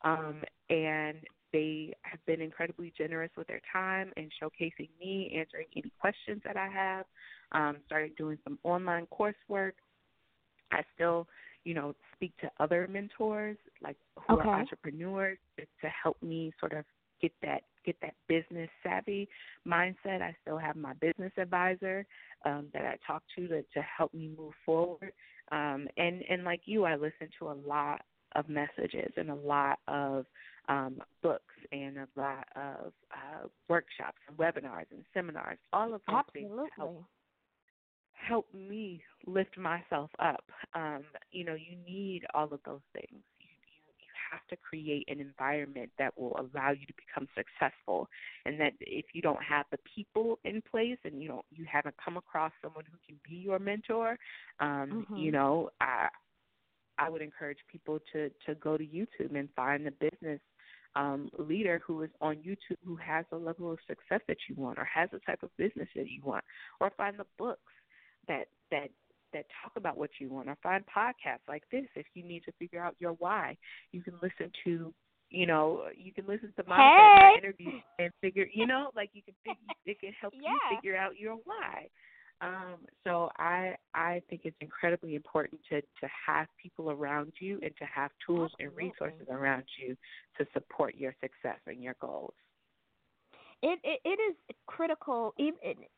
Um, 0.04 0.41
and 0.70 1.17
they 1.54 1.94
have 2.04 2.24
been 2.26 2.41
incredibly 2.41 2.94
generous 2.98 3.32
with 3.36 3.48
their 3.48 3.62
time 3.72 4.12
and 4.15 4.32
showcasing 4.41 4.89
me, 5.00 5.34
answering 5.38 5.67
any 5.76 5.91
questions 6.00 6.41
that 6.46 6.58
I 6.58 6.67
have. 6.67 7.06
Um, 7.52 7.78
started 7.86 8.15
doing 8.15 8.38
some 8.44 8.58
online 8.63 9.08
coursework. 9.08 9.74
I 10.72 10.84
still, 10.96 11.28
you 11.63 11.74
know, 11.74 11.93
speak 12.15 12.34
to 12.41 12.50
other 12.60 12.88
mentors 12.91 13.58
like 13.84 13.97
who 14.28 14.36
okay. 14.36 14.50
are 14.50 14.60
entrepreneurs 14.60 15.38
to 15.58 15.88
help 16.04 16.21
me 16.21 16.52
sort 16.60 16.74
of 16.74 16.86
get 17.21 17.32
that 17.41 17.62
get 17.86 17.95
that 18.02 18.13
business 18.28 18.69
savvy 18.84 19.28
mindset. 19.67 20.21
I 20.21 20.36
still 20.41 20.58
have 20.58 20.76
my 20.76 20.93
business 20.93 21.32
advisor 21.38 22.06
um, 22.45 22.67
that 22.74 22.84
I 22.84 22.97
talk 23.06 23.24
to 23.36 23.47
to 23.47 23.62
to 23.62 23.82
help 23.97 24.13
me 24.13 24.32
move 24.38 24.54
forward. 24.65 25.13
Um, 25.52 25.88
and 25.97 26.24
and 26.30 26.43
like 26.43 26.62
you, 26.65 26.86
I 26.86 26.95
listen 26.95 27.30
to 27.39 27.50
a 27.50 27.58
lot 27.67 28.02
of 28.36 28.47
messages 28.47 29.12
and 29.17 29.30
a 29.30 29.36
lot 29.36 29.80
of 29.88 30.26
um, 30.69 31.02
books 31.21 31.54
and 31.71 31.97
a 31.97 32.08
lot 32.15 32.47
of 32.56 32.93
uh, 33.12 33.47
workshops 33.67 34.17
and 34.28 34.38
webinars 34.38 34.86
and 34.91 35.04
seminars. 35.13 35.58
All 35.74 35.93
of 35.93 36.02
those 36.08 36.15
Absolutely. 36.17 36.58
things 36.58 36.69
help 36.76 37.04
help 38.28 38.48
me 38.54 39.02
lift 39.26 39.58
myself 39.58 40.10
up. 40.20 40.44
Um, 40.74 41.04
you 41.32 41.44
know, 41.44 41.56
you 41.56 41.78
need 41.86 42.24
all 42.34 42.46
of 42.46 42.60
those 42.66 42.82
things. 42.94 43.22
You, 43.40 43.48
you 43.68 43.80
you 44.00 44.08
have 44.32 44.42
to 44.50 44.56
create 44.56 45.06
an 45.08 45.20
environment 45.20 45.90
that 45.98 46.18
will 46.18 46.36
allow 46.38 46.72
you 46.72 46.86
to 46.86 46.94
become 46.94 47.28
successful. 47.36 48.08
And 48.46 48.60
that 48.60 48.74
if 48.80 49.06
you 49.14 49.22
don't 49.22 49.42
have 49.44 49.66
the 49.72 49.80
people 49.96 50.40
in 50.44 50.62
place 50.70 50.98
and 51.04 51.22
you 51.22 51.30
know 51.30 51.44
you 51.52 51.66
haven't 51.72 51.96
come 52.04 52.18
across 52.18 52.52
someone 52.62 52.86
who 52.90 52.98
can 53.06 53.20
be 53.28 53.36
your 53.36 53.60
mentor, 53.60 54.18
um, 54.60 55.06
mm-hmm. 55.06 55.16
you 55.16 55.32
know, 55.32 55.70
I 55.80 56.08
I 56.98 57.10
would 57.10 57.22
encourage 57.22 57.60
people 57.72 58.00
to 58.14 58.30
to 58.46 58.56
go 58.56 58.78
to 58.78 58.86
YouTube 58.86 59.36
and 59.36 59.50
find 59.56 59.86
the 59.86 59.92
business 59.92 60.40
um, 60.96 61.30
leader 61.40 61.82
who 61.86 62.04
is 62.04 62.10
on 62.20 62.36
YouTube 62.38 62.78
who 62.86 62.96
has 62.98 63.26
the 63.32 63.38
level 63.38 63.72
of 63.72 63.80
success 63.88 64.20
that 64.28 64.38
you 64.50 64.56
want 64.56 64.78
or 64.78 64.86
has 64.86 65.10
the 65.12 65.20
type 65.20 65.42
of 65.42 65.50
business 65.58 65.88
that 65.96 66.10
you 66.10 66.22
want, 66.24 66.44
or 66.80 66.92
find 66.98 67.18
the 67.18 67.26
books 67.38 67.72
that 68.28 68.46
that 68.72 68.90
that 69.34 69.46
talk 69.64 69.72
about 69.78 69.98
what 69.98 70.10
you 70.20 70.30
want, 70.30 70.50
or 70.50 70.58
find 70.62 70.84
podcasts 70.86 71.48
like 71.48 71.64
this 71.72 71.86
if 71.96 72.06
you 72.14 72.24
need 72.24 72.44
to 72.44 72.52
figure 72.60 72.84
out 72.84 72.96
your 73.00 73.14
why. 73.14 73.58
You 73.92 74.02
can 74.02 74.14
listen 74.22 74.52
to 74.66 74.94
you 75.32 75.46
know, 75.46 75.84
you 75.96 76.12
can 76.12 76.28
listen 76.28 76.52
to 76.58 76.64
my 76.68 76.76
hey. 76.76 77.38
interview 77.40 77.80
and 78.00 78.12
figure, 78.20 78.46
you 78.54 78.68
know, 78.68 78.92
like 78.96 79.10
you 79.14 79.22
can 79.24 79.56
it 79.86 80.00
can 80.00 80.12
help 80.20 80.34
yeah. 80.36 80.50
you 80.52 80.76
figure 80.76 80.98
out 80.98 81.18
your 81.18 81.38
why. 81.46 81.88
Um, 82.42 82.80
so 83.04 83.30
I 83.38 83.76
I 83.94 84.22
think 84.30 84.42
it's 84.44 84.58
incredibly 84.62 85.16
important 85.16 85.62
to 85.70 85.82
to 85.82 86.08
have 86.28 86.48
people 86.62 86.92
around 86.92 87.32
you 87.40 87.60
and 87.62 87.72
to 87.78 87.86
have 87.86 88.12
tools 88.26 88.52
Absolutely. 88.60 88.66
and 88.66 88.92
resources 89.00 89.28
around 89.32 89.64
you 89.80 89.96
to 90.38 90.46
support 90.54 90.96
your 90.96 91.16
success 91.22 91.60
and 91.68 91.82
your 91.82 91.96
goals. 92.02 92.34
It, 93.63 93.80
it 93.84 94.00
it 94.04 94.19
is 94.30 94.36
critical 94.65 95.34
even 95.38 95.58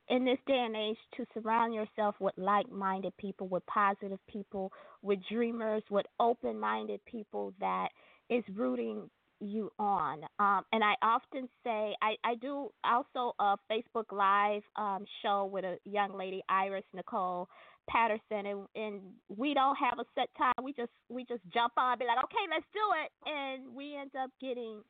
in 0.09 0.25
this 0.25 0.37
day 0.45 0.63
and 0.65 0.75
age 0.75 0.97
to 1.15 1.25
surround 1.33 1.73
yourself 1.73 2.15
with 2.19 2.33
like-minded 2.37 3.15
people, 3.17 3.47
with 3.47 3.65
positive 3.67 4.19
people, 4.27 4.71
with 5.01 5.19
dreamers, 5.31 5.83
with 5.89 6.05
open-minded 6.19 6.99
people 7.05 7.53
that 7.59 7.87
is 8.29 8.43
rooting 8.53 9.09
you 9.39 9.71
on. 9.79 10.21
Um, 10.39 10.63
and 10.71 10.83
I 10.83 10.95
often 11.01 11.47
say 11.63 11.95
I, 12.01 12.15
I 12.23 12.35
do 12.35 12.69
also 12.83 13.33
a 13.39 13.55
Facebook 13.71 14.11
Live 14.11 14.63
um, 14.75 15.05
show 15.21 15.49
with 15.51 15.65
a 15.65 15.77
young 15.85 16.17
lady, 16.17 16.41
Iris 16.49 16.85
Nicole 16.93 17.47
Patterson, 17.89 18.45
and, 18.45 18.67
and 18.75 19.01
we 19.35 19.53
don't 19.53 19.75
have 19.75 19.99
a 19.99 20.05
set 20.15 20.29
time. 20.37 20.53
We 20.63 20.73
just 20.73 20.91
we 21.09 21.25
just 21.25 21.41
jump 21.53 21.73
on, 21.77 21.93
and 21.93 21.99
be 21.99 22.05
like, 22.05 22.23
okay, 22.23 22.45
let's 22.49 22.65
do 22.73 22.85
it, 23.03 23.11
and 23.29 23.75
we 23.75 23.95
end 23.95 24.11
up 24.21 24.31
getting 24.39 24.81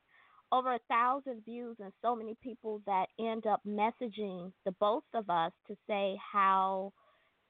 over 0.54 0.74
a 0.74 0.78
thousand 0.88 1.44
views 1.44 1.76
and 1.80 1.92
so 2.00 2.14
many 2.14 2.36
people 2.40 2.80
that 2.86 3.06
end 3.18 3.44
up 3.44 3.60
messaging 3.66 4.52
the 4.64 4.70
both 4.78 5.02
of 5.12 5.28
us 5.28 5.50
to 5.66 5.74
say 5.88 6.16
how 6.32 6.92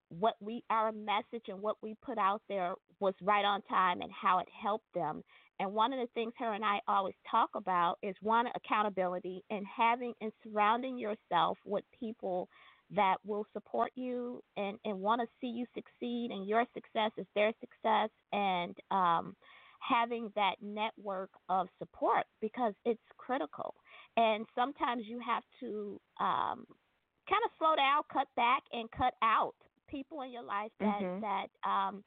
what 0.08 0.34
we 0.40 0.64
our 0.70 0.90
message 0.90 1.44
and 1.48 1.60
what 1.60 1.76
we 1.82 1.94
put 2.02 2.16
out 2.16 2.40
there 2.48 2.74
was 3.00 3.14
right 3.22 3.44
on 3.44 3.60
time 3.62 4.00
and 4.00 4.10
how 4.10 4.38
it 4.38 4.48
helped 4.62 4.92
them. 4.94 5.22
And 5.60 5.72
one 5.72 5.92
of 5.92 6.00
the 6.00 6.08
things 6.14 6.32
her 6.38 6.54
and 6.54 6.64
I 6.64 6.80
always 6.88 7.14
talk 7.30 7.50
about 7.54 7.98
is 8.02 8.14
one 8.22 8.46
accountability 8.56 9.42
and 9.50 9.66
having 9.66 10.14
and 10.22 10.32
surrounding 10.42 10.98
yourself 10.98 11.58
with 11.66 11.84
people 11.98 12.48
that 12.94 13.16
will 13.24 13.46
support 13.52 13.90
you 13.96 14.42
and, 14.56 14.78
and 14.84 14.98
want 14.98 15.20
to 15.20 15.26
see 15.40 15.48
you 15.48 15.66
succeed 15.74 16.30
and 16.30 16.48
your 16.48 16.64
success 16.74 17.10
is 17.18 17.26
their 17.34 17.52
success 17.60 18.10
and 18.32 18.74
um, 18.90 19.34
having 19.86 20.30
that 20.34 20.54
network 20.62 21.30
of 21.48 21.68
support 21.78 22.24
because 22.40 22.74
it's 22.84 23.00
critical. 23.18 23.74
And 24.16 24.46
sometimes 24.54 25.04
you 25.06 25.20
have 25.20 25.42
to 25.60 26.00
um, 26.20 26.64
kind 27.28 27.42
of 27.44 27.50
slow 27.58 27.76
down, 27.76 28.02
cut 28.12 28.28
back, 28.36 28.62
and 28.72 28.90
cut 28.90 29.14
out 29.22 29.54
people 29.88 30.22
in 30.22 30.32
your 30.32 30.42
life 30.42 30.72
that 30.80 31.00
mm-hmm. 31.00 31.20
that 31.20 31.48
um 31.68 32.02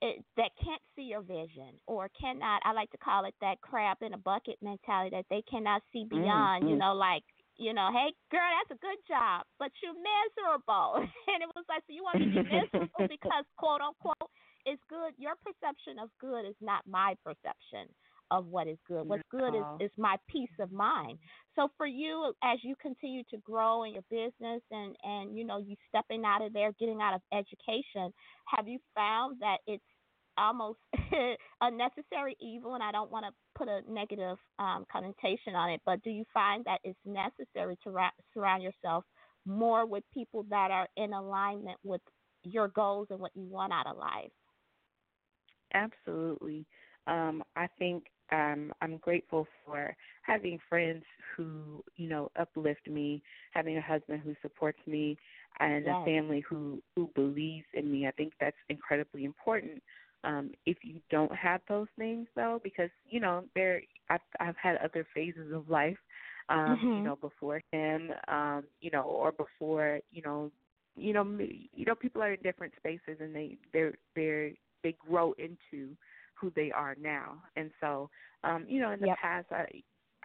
it, 0.00 0.22
that 0.36 0.50
can't 0.62 0.80
see 0.94 1.02
your 1.02 1.22
vision 1.22 1.74
or 1.86 2.08
cannot 2.14 2.62
I 2.64 2.72
like 2.72 2.90
to 2.92 2.98
call 2.98 3.24
it 3.24 3.34
that 3.40 3.60
crab 3.60 3.98
in 4.00 4.14
a 4.14 4.18
bucket 4.18 4.56
mentality 4.62 5.10
that 5.10 5.26
they 5.28 5.42
cannot 5.50 5.82
see 5.92 6.06
beyond, 6.08 6.62
mm-hmm. 6.62 6.70
you 6.70 6.76
know, 6.76 6.94
like 6.94 7.24
you 7.58 7.74
know, 7.74 7.90
hey 7.92 8.14
girl, 8.30 8.46
that's 8.54 8.78
a 8.78 8.80
good 8.80 9.02
job, 9.08 9.42
but 9.58 9.72
you're 9.82 9.98
miserable. 9.98 11.02
and 11.30 11.42
it 11.42 11.50
was 11.58 11.66
like, 11.68 11.82
so 11.86 11.92
you 11.92 12.06
want 12.06 12.22
to 12.22 12.30
be 12.30 12.46
miserable 12.46 13.08
because 13.10 13.44
quote 13.58 13.82
unquote 13.82 14.30
it's 14.68 14.82
good. 14.88 15.14
Your 15.16 15.34
perception 15.44 15.98
of 16.02 16.10
good 16.20 16.46
is 16.48 16.56
not 16.60 16.82
my 16.86 17.14
perception 17.24 17.88
of 18.30 18.46
what 18.46 18.68
is 18.68 18.76
good. 18.86 19.08
What's 19.08 19.22
good 19.30 19.54
is, 19.54 19.64
is 19.80 19.90
my 19.96 20.16
peace 20.28 20.50
of 20.60 20.70
mind. 20.70 21.18
So 21.56 21.68
for 21.76 21.86
you, 21.86 22.32
as 22.44 22.58
you 22.62 22.74
continue 22.80 23.22
to 23.30 23.38
grow 23.38 23.84
in 23.84 23.94
your 23.94 24.04
business 24.10 24.62
and 24.70 24.94
and 25.02 25.36
you 25.36 25.44
know 25.44 25.58
you 25.58 25.76
stepping 25.88 26.24
out 26.24 26.42
of 26.42 26.52
there, 26.52 26.72
getting 26.78 27.00
out 27.00 27.14
of 27.14 27.22
education, 27.32 28.12
have 28.46 28.68
you 28.68 28.78
found 28.94 29.38
that 29.40 29.58
it's 29.66 29.82
almost 30.36 30.78
a 31.62 31.70
necessary 31.70 32.36
evil? 32.40 32.74
And 32.74 32.82
I 32.82 32.92
don't 32.92 33.10
want 33.10 33.24
to 33.24 33.32
put 33.56 33.68
a 33.68 33.80
negative 33.90 34.36
um, 34.58 34.84
connotation 34.92 35.54
on 35.54 35.70
it, 35.70 35.80
but 35.86 36.02
do 36.02 36.10
you 36.10 36.24
find 36.34 36.64
that 36.66 36.80
it's 36.84 36.98
necessary 37.06 37.78
to 37.84 37.90
ra- 37.90 38.10
surround 38.34 38.62
yourself 38.62 39.04
more 39.46 39.86
with 39.86 40.04
people 40.12 40.44
that 40.50 40.70
are 40.70 40.88
in 40.96 41.14
alignment 41.14 41.78
with 41.82 42.02
your 42.44 42.68
goals 42.68 43.08
and 43.10 43.18
what 43.18 43.32
you 43.34 43.46
want 43.46 43.72
out 43.72 43.86
of 43.86 43.96
life? 43.96 44.30
Absolutely. 45.74 46.66
Um, 47.06 47.42
I 47.56 47.66
think 47.78 48.04
um, 48.30 48.72
I'm 48.80 48.98
grateful 48.98 49.46
for 49.64 49.94
having 50.22 50.58
friends 50.68 51.04
who, 51.36 51.82
you 51.96 52.08
know, 52.08 52.30
uplift 52.38 52.86
me, 52.88 53.22
having 53.52 53.76
a 53.76 53.80
husband 53.82 54.20
who 54.24 54.34
supports 54.42 54.78
me, 54.86 55.16
and 55.60 55.86
Yes. 55.86 55.88
a 55.88 55.96
family 56.04 56.40
who 56.48 56.82
who 56.94 57.10
believes 57.14 57.66
in 57.74 57.90
me. 57.90 58.06
I 58.06 58.12
think 58.12 58.32
that's 58.40 58.56
incredibly 58.68 59.24
important. 59.24 59.82
Um, 60.24 60.50
if 60.66 60.78
you 60.82 61.00
don't 61.10 61.34
have 61.34 61.60
those 61.68 61.88
things, 61.98 62.26
though, 62.34 62.60
because 62.62 62.90
you 63.08 63.20
know, 63.20 63.44
there 63.54 63.82
I've 64.08 64.20
I've 64.40 64.56
had 64.56 64.76
other 64.78 65.06
phases 65.14 65.52
of 65.52 65.68
life, 65.68 65.98
um, 66.48 66.88
you 66.94 67.02
Mhm. 67.02 67.12
know, 67.12 67.16
before 67.16 67.60
him, 67.72 68.10
um, 68.28 68.64
you 68.80 68.90
know, 68.90 69.02
or 69.02 69.32
before, 69.32 70.00
you 70.10 70.22
know, 70.22 70.50
you 70.96 71.12
know, 71.12 71.24
you 71.72 71.84
know, 71.86 71.94
people 71.94 72.22
are 72.22 72.32
in 72.32 72.42
different 72.42 72.74
spaces 72.76 73.18
and 73.20 73.34
they 73.34 73.56
they're 73.72 73.94
they're 74.14 74.50
they 74.82 74.96
grow 75.08 75.32
into 75.38 75.96
who 76.34 76.52
they 76.54 76.70
are 76.70 76.96
now. 77.00 77.42
And 77.56 77.70
so, 77.80 78.10
um, 78.44 78.64
you 78.68 78.80
know, 78.80 78.92
in 78.92 79.00
the 79.00 79.08
Yep. 79.08 79.18
past, 79.20 79.46
I, 79.50 79.66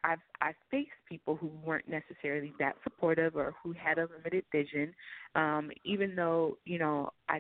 I've 0.04 0.20
I've 0.42 0.56
faced 0.70 0.92
people 1.10 1.36
who 1.36 1.48
weren't 1.64 1.88
necessarily 1.88 2.54
that 2.60 2.76
supportive 2.84 3.36
or 3.36 3.54
who 3.64 3.74
had 3.74 3.98
a 3.98 4.08
limited 4.18 4.46
vision. 4.52 4.94
Um, 5.36 5.72
even 5.84 6.16
though 6.16 6.58
you 6.66 6.80
know, 6.80 7.10
I, 7.30 7.40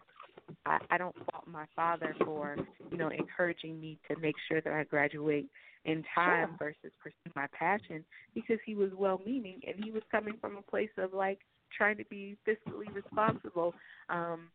I 0.65 0.79
I 0.91 0.97
don't 0.97 1.15
fault 1.31 1.45
my 1.47 1.65
father 1.75 2.15
for 2.23 2.59
you 2.91 2.97
know 2.97 3.09
encouraging 3.09 3.79
me 3.79 3.99
to 4.09 4.15
make 4.17 4.35
sure 4.47 4.61
that 4.61 4.73
I 4.73 4.83
graduate 4.83 5.49
in 5.85 6.03
time 6.15 6.47
Sure. 6.49 6.59
versus 6.59 6.91
pursue 7.01 7.31
my 7.35 7.47
passion 7.57 8.03
because 8.33 8.59
he 8.65 8.75
was 8.75 8.91
well-meaning 8.97 9.61
and 9.67 9.83
he 9.83 9.91
was 9.91 10.03
coming 10.11 10.35
from 10.41 10.57
a 10.57 10.61
place 10.61 10.89
of 10.97 11.13
like 11.13 11.39
trying 11.75 11.97
to 11.97 12.05
be 12.05 12.37
fiscally 12.47 12.93
responsible 12.93 13.75
um 14.09 14.49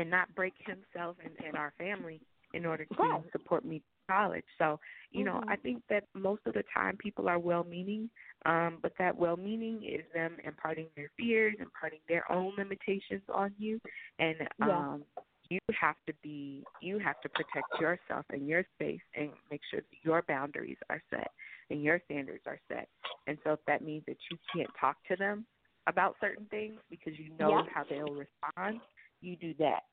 and 0.00 0.10
not 0.10 0.34
break 0.34 0.54
himself 0.58 1.16
and, 1.24 1.34
and 1.46 1.56
our 1.56 1.72
family 1.78 2.20
in 2.54 2.66
order 2.66 2.84
to 2.84 2.96
Right. 2.98 3.22
support 3.32 3.64
me 3.64 3.82
college. 4.08 4.44
So, 4.58 4.80
you 5.12 5.24
know, 5.24 5.40
Mhm. 5.40 5.48
I 5.48 5.56
think 5.56 5.82
that 5.88 6.04
most 6.14 6.42
of 6.46 6.54
the 6.54 6.64
time 6.74 6.96
people 6.96 7.28
are 7.28 7.38
well 7.38 7.64
meaning, 7.64 8.10
um, 8.46 8.78
but 8.82 8.92
that 8.98 9.16
well 9.16 9.36
meaning 9.36 9.82
is 9.84 10.04
them 10.12 10.36
imparting 10.44 10.86
their 10.96 11.10
fears, 11.16 11.54
imparting 11.60 12.00
their 12.08 12.30
own 12.30 12.54
limitations 12.58 13.22
on 13.32 13.52
you 13.58 13.80
and 14.18 14.36
Yeah. 14.58 14.84
um 14.84 15.04
you 15.50 15.58
have 15.80 15.96
to 16.06 16.12
be 16.22 16.64
you 16.80 16.98
have 16.98 17.20
to 17.20 17.28
protect 17.28 17.80
yourself 17.80 18.24
and 18.30 18.46
your 18.48 18.64
space 18.74 19.00
and 19.14 19.30
make 19.50 19.60
sure 19.70 19.80
that 19.80 19.96
your 20.02 20.22
boundaries 20.22 20.78
are 20.88 21.02
set 21.10 21.30
and 21.70 21.82
your 21.82 22.00
standards 22.06 22.42
are 22.46 22.60
set. 22.68 22.88
And 23.26 23.38
so 23.44 23.52
if 23.52 23.60
that 23.66 23.82
means 23.82 24.04
that 24.06 24.16
you 24.30 24.38
can't 24.54 24.70
talk 24.80 24.96
to 25.08 25.16
them 25.16 25.46
about 25.86 26.16
certain 26.20 26.46
things 26.50 26.78
because 26.90 27.18
you 27.18 27.30
know 27.38 27.50
Yeah. 27.50 27.62
how 27.72 27.84
they'll 27.88 28.14
respond, 28.14 28.80
you 29.20 29.36
do 29.36 29.54
that. 29.58 29.84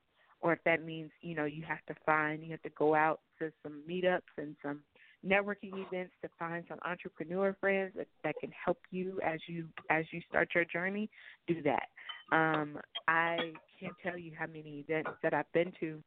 Or 0.41 0.53
if 0.53 0.59
that 0.65 0.83
means, 0.83 1.09
you 1.21 1.35
know, 1.35 1.45
you 1.45 1.63
have 1.63 1.83
to 1.87 1.95
find 2.05 2.43
you 2.43 2.51
have 2.51 2.61
to 2.61 2.69
go 2.77 2.93
out 2.93 3.21
to 3.39 3.51
some 3.63 3.81
meetups 3.89 4.21
and 4.37 4.55
some 4.61 4.81
networking 5.25 5.73
events 5.85 6.13
to 6.21 6.29
find 6.37 6.63
some 6.69 6.77
entrepreneur 6.85 7.55
friends 7.59 7.93
that, 7.95 8.07
that 8.23 8.35
can 8.39 8.51
help 8.63 8.77
you 8.91 9.19
as 9.25 9.39
you 9.47 9.67
as 9.89 10.05
you 10.11 10.21
start 10.29 10.49
your 10.53 10.65
journey, 10.65 11.09
do 11.47 11.61
that. 11.63 11.87
Um, 12.31 12.77
I 13.07 13.37
can't 13.79 13.95
tell 14.03 14.17
you 14.17 14.31
how 14.37 14.45
many 14.47 14.85
events 14.87 15.11
that 15.23 15.33
I've 15.33 15.51
been 15.53 15.71
to 15.79 16.01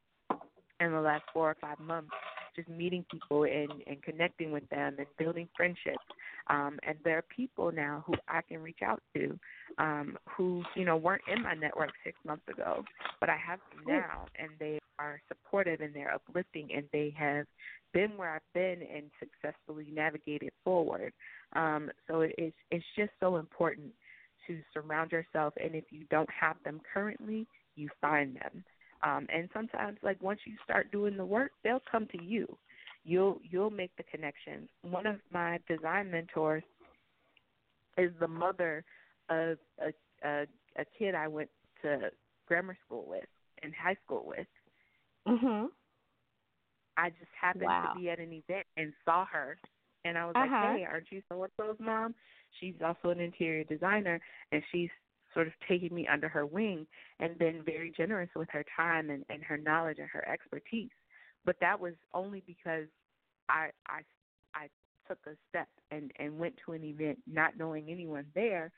in 0.81 0.93
the 0.93 1.01
last 1.01 1.25
four 1.33 1.51
or 1.51 1.57
five 1.61 1.79
months, 1.79 2.11
just 2.57 2.69
meeting 2.69 3.05
people 3.11 3.45
and, 3.45 3.73
and 3.87 4.03
connecting 4.03 4.53
with 4.53 4.69
them 4.71 4.97
and 4.99 5.07
building 5.19 5.49
friendships. 5.57 6.05
Um, 6.49 6.79
and 6.83 6.97
there 7.05 7.19
are 7.19 7.25
people 7.35 7.73
now 7.73 8.05
who 8.07 8.15
I 8.29 8.41
can 8.43 8.59
reach 8.59 8.81
out 8.85 9.03
to 9.15 9.39
um, 9.79 10.17
who, 10.37 10.63
you 10.75 10.85
know, 10.85 10.97
weren't 10.97 11.23
in 11.33 11.43
my 11.43 11.55
network 11.55 11.91
six 12.05 12.19
months 12.25 12.47
ago, 12.49 12.85
but 13.21 13.29
I 13.29 13.37
have 13.37 13.61
them 13.71 13.85
now 13.87 14.27
and 14.39 14.51
they 14.59 14.79
are 14.99 15.21
supportive 15.29 15.81
and 15.81 15.95
they're 15.95 16.13
uplifting 16.13 16.69
and 16.75 16.85
they 16.93 17.15
have 17.19 17.47
been 17.93 18.17
where 18.17 18.35
I've 18.35 18.53
been 18.55 18.87
and 18.95 19.11
successfully 19.19 19.89
navigated 19.93 20.51
forward. 20.65 21.13
Um, 21.55 21.91
so 22.07 22.21
it's 22.21 22.57
it's 22.71 22.85
just 22.97 23.11
so 23.19 23.37
important 23.37 23.89
to 24.47 24.59
surround 24.73 25.13
yourself 25.13 25.55
and 25.63 25.75
if 25.75 25.85
you 25.91 26.05
don't 26.11 26.29
have 26.31 26.57
them 26.65 26.81
currently, 26.93 27.47
you 27.77 27.89
find 28.01 28.37
them. 28.37 28.65
Um, 29.03 29.27
and 29.33 29.49
sometimes 29.53 29.99
like 30.03 30.21
once 30.23 30.41
you 30.47 30.55
start 30.65 30.91
doing 30.93 31.17
the 31.17 31.25
work, 31.25 31.53
they'll 31.65 31.83
come 31.91 32.07
to 32.09 32.19
you. 32.23 32.59
You'll 33.05 33.41
you'll 33.43 33.71
make 33.71 33.93
the 33.97 34.05
connections. 34.05 34.69
One 34.83 35.07
of 35.07 35.17
my 35.33 35.59
design 35.69 36.11
mentors 36.11 36.63
is 37.97 38.13
the 38.21 38.29
mother 38.29 38.85
of 39.31 39.59
a 39.81 39.93
a, 40.27 40.47
a 40.77 40.85
kid 40.99 41.15
I 41.15 41.29
went 41.29 41.51
to 41.83 42.11
grammar 42.47 42.77
school 42.85 43.07
with 43.09 43.25
and 43.63 43.75
high 43.75 43.97
school 44.05 44.25
with. 44.27 44.47
Mhm. 45.27 45.71
I 46.97 47.11
just 47.11 47.31
happened 47.41 47.67
Wow. 47.67 47.93
to 47.95 47.99
be 47.99 48.11
at 48.11 48.19
an 48.19 48.33
event 48.33 48.67
and 48.77 48.93
saw 49.05 49.25
her, 49.27 49.59
and 50.05 50.19
I 50.19 50.27
was 50.27 50.37
Uh-huh. 50.37 50.47
like, 50.51 50.75
"Hey, 50.77 50.85
aren't 50.85 51.11
you 51.11 51.23
so 51.29 51.43
and 51.43 51.53
so's 51.57 51.77
mom?" 51.81 52.15
She's 52.59 52.75
also 52.85 53.11
an 53.11 53.21
interior 53.21 53.65
designer, 53.65 54.21
and 54.53 54.63
she's 54.71 54.91
sort 55.35 55.47
of 55.47 55.53
taking 55.69 55.95
me 55.95 56.07
under 56.07 56.29
her 56.29 56.47
wing 56.47 56.87
and 57.19 57.39
been 57.39 57.63
very 57.65 57.93
generous 57.97 58.31
with 58.35 58.49
her 58.51 58.65
time 58.77 59.11
and, 59.11 59.25
and 59.29 59.43
her 59.43 59.57
knowledge 59.57 59.99
and 59.99 60.09
her 60.09 60.27
expertise. 60.29 60.91
But 61.45 61.57
that 61.61 61.79
was 61.79 61.95
only 62.13 62.43
because 62.47 62.87
I 63.49 63.71
I 63.87 64.03
I 64.55 64.69
took 65.09 65.19
a 65.27 65.37
step 65.49 65.69
and 65.91 66.13
and 66.19 66.39
went 66.39 66.55
to 66.67 66.73
an 66.73 66.85
event 66.85 67.19
not 67.27 67.57
knowing 67.57 67.89
anyone 67.89 68.27
there, 68.35 68.71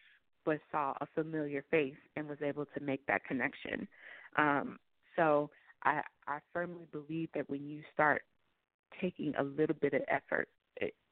but 0.45 0.59
saw 0.71 0.95
a 1.01 1.07
familiar 1.15 1.65
face 1.71 1.97
and 2.17 2.29
was 2.29 2.39
able 2.43 2.67
to 2.67 2.81
make 2.81 3.05
that 3.07 3.25
connection. 3.25 3.89
Um, 4.37 4.79
so 5.17 5.51
I 5.85 6.03
I 6.27 6.39
firmly 6.53 6.87
believe 6.93 7.29
that 7.35 7.49
when 7.51 7.69
you 7.69 7.83
start 7.93 8.23
taking 9.01 9.35
a 9.39 9.43
little 9.43 9.77
bit 9.81 9.95
of 9.95 10.03
effort, 10.09 10.49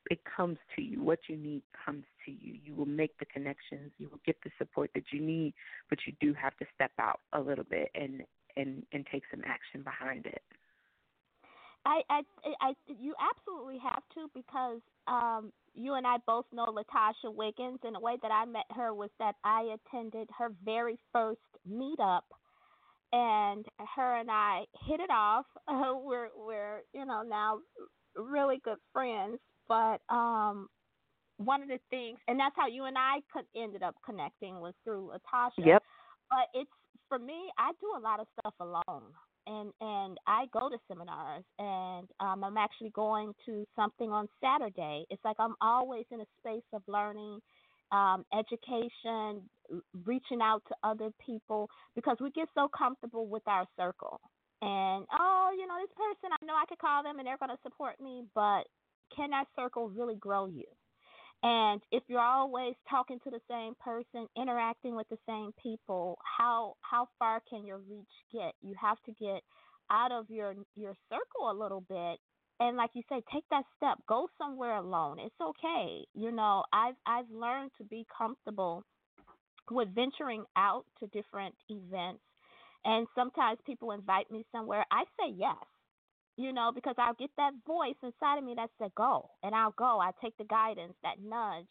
it 0.09 0.21
comes 0.25 0.59
to 0.77 0.83
you. 0.83 1.03
What 1.03 1.19
you 1.29 1.37
need 1.37 1.63
comes 1.85 2.05
to 2.25 2.31
you. 2.31 2.59
You 2.65 2.75
will 2.75 2.87
make 2.87 3.19
the 3.19 3.27
connections. 3.27 3.93
You 3.99 4.09
will 4.09 4.21
get 4.25 4.37
the 4.43 4.51
support 4.59 4.91
that 4.95 5.05
you 5.13 5.21
need, 5.21 5.55
but 5.89 5.99
you 6.07 6.15
do 6.21 6.35
have 6.35 6.57
to 6.59 6.67
step 6.75 6.93
out 6.99 7.21
a 7.33 7.41
little 7.41 7.65
bit 7.65 7.91
and 7.95 8.23
and 8.57 8.85
and 8.93 9.07
take 9.13 9.23
some 9.31 9.43
action 9.47 9.83
behind 9.83 10.27
it. 10.27 10.43
I, 11.87 12.03
I, 12.11 12.21
I, 12.61 12.73
you 12.87 13.15
absolutely 13.19 13.79
have 13.79 14.03
to 14.15 14.31
because 14.35 14.81
um, 15.07 15.51
you 15.75 15.95
and 15.95 16.07
I 16.07 16.17
both 16.27 16.45
know 16.53 16.67
Latasha 16.67 17.35
Wiggins, 17.35 17.79
and 17.83 17.95
the 17.95 18.01
way 18.01 18.17
that 18.21 18.31
I 18.31 18.45
met 18.45 18.67
her 18.75 18.93
was 18.93 19.11
that 19.19 19.37
I 19.45 19.77
attended 19.89 20.29
her 20.39 20.53
very 20.65 20.99
first 21.13 21.41
meetup, 21.69 22.23
and 23.13 23.65
her 23.97 24.17
and 24.17 24.31
I 24.31 24.65
hit 24.87 25.01
it 25.01 25.11
off. 25.11 25.47
Uh, 25.67 25.95
we're, 26.05 26.29
we're, 26.37 26.81
you 26.93 27.07
know, 27.07 27.23
now 27.23 27.61
really 28.17 28.61
good 28.63 28.79
friends. 28.93 29.39
But 29.71 30.03
um, 30.15 30.69
one 31.39 31.63
of 31.63 31.69
the 31.69 31.79
things, 31.89 32.19
and 32.29 32.39
that's 32.39 32.57
how 32.57 32.67
you 32.67 32.85
and 32.85 32.99
I 32.99 33.21
could 33.33 33.47
ended 33.57 33.83
up 33.83 33.95
connecting 34.05 34.61
was 34.61 34.75
through 34.85 35.13
Latasha. 35.15 35.65
Yep. 35.65 35.83
but 36.29 36.47
it's 36.55 36.71
for 37.11 37.19
me 37.19 37.51
i 37.59 37.73
do 37.81 37.89
a 37.99 38.01
lot 38.01 38.21
of 38.21 38.27
stuff 38.39 38.55
alone 38.61 39.13
and 39.47 39.73
and 39.81 40.19
i 40.27 40.47
go 40.53 40.69
to 40.69 40.77
seminars 40.89 41.45
and 41.59 42.09
um 42.21 42.45
i'm 42.45 42.57
actually 42.57 42.91
going 42.91 43.35
to 43.45 43.67
something 43.77 44.11
on 44.11 44.29
saturday 44.43 45.05
it's 45.11 45.25
like 45.25 45.37
i'm 45.39 45.55
always 45.61 46.05
in 46.11 46.21
a 46.21 46.27
space 46.39 46.69
of 46.73 46.83
learning 46.87 47.39
um 47.93 48.25
education 48.39 49.43
reaching 50.07 50.41
out 50.43 50.63
to 50.69 50.75
other 50.85 51.11
people 51.25 51.69
because 51.95 52.17
we 52.21 52.31
get 52.31 52.49
so 52.55 52.69
comfortable 52.69 53.27
with 53.27 53.43
our 53.47 53.65
circle 53.77 54.21
and 54.63 55.05
oh 55.19 55.51
you 55.59 55.67
know 55.67 55.77
this 55.81 55.95
person 55.97 56.31
i 56.33 56.47
know 56.47 56.55
i 56.55 56.65
could 56.69 56.79
call 56.79 57.03
them 57.03 57.19
and 57.19 57.27
they're 57.27 57.39
going 57.39 57.51
to 57.51 57.63
support 57.63 58.01
me 58.01 58.23
but 58.35 58.63
can 59.15 59.31
that 59.31 59.47
circle 59.57 59.89
really 59.89 60.17
grow 60.17 60.47
you 60.47 60.65
and 61.43 61.81
if 61.91 62.03
you're 62.09 62.21
always 62.21 62.75
talking 62.89 63.19
to 63.25 63.31
the 63.31 63.41
same 63.49 63.75
person, 63.81 64.29
interacting 64.37 64.95
with 64.95 65.09
the 65.09 65.19
same 65.27 65.53
people, 65.63 66.19
how 66.39 66.75
how 66.83 67.09
far 67.19 67.43
can 67.49 67.65
your 67.65 67.79
reach 67.79 68.13
get? 68.33 68.53
You 68.61 68.75
have 68.81 68.99
to 69.07 69.13
get 69.13 69.43
out 69.91 70.13
of 70.13 70.29
your 70.29 70.55
your 70.77 70.95
circle 71.09 71.51
a 71.51 71.59
little 71.59 71.81
bit 71.89 72.21
and 72.61 72.77
like 72.77 72.91
you 72.93 73.03
say, 73.09 73.23
take 73.33 73.45
that 73.51 73.65
step. 73.77 73.99
Go 74.07 74.29
somewhere 74.37 74.77
alone. 74.77 75.19
It's 75.19 75.41
okay. 75.41 76.05
You 76.15 76.31
know, 76.31 76.65
I've 76.75 76.97
I've 77.07 77.31
learned 77.31 77.71
to 77.79 77.85
be 77.85 78.07
comfortable 78.17 78.85
with 79.71 79.95
venturing 79.95 80.45
out 80.57 80.85
to 80.99 81.07
different 81.07 81.55
events 81.71 82.21
and 82.85 83.07
sometimes 83.15 83.59
people 83.65 83.93
invite 83.93 84.31
me 84.31 84.45
somewhere. 84.53 84.85
I 84.91 85.05
say 85.19 85.33
yes 85.35 85.57
you 86.37 86.53
know, 86.53 86.73
because 86.75 86.95
I'll 86.99 87.15
get 87.15 87.31
that 87.37 87.53
voice 87.67 87.97
inside 88.03 88.39
of 88.39 88.45
me 88.45 88.55
that 88.57 88.71
said 88.79 88.93
go, 88.97 89.31
and 89.43 89.55
I'll 89.55 89.75
go. 89.77 90.01
I 90.01 90.11
take 90.23 90.37
the 90.39 90.45
guidance, 90.45 90.95
that 91.03 91.17
nudge, 91.23 91.67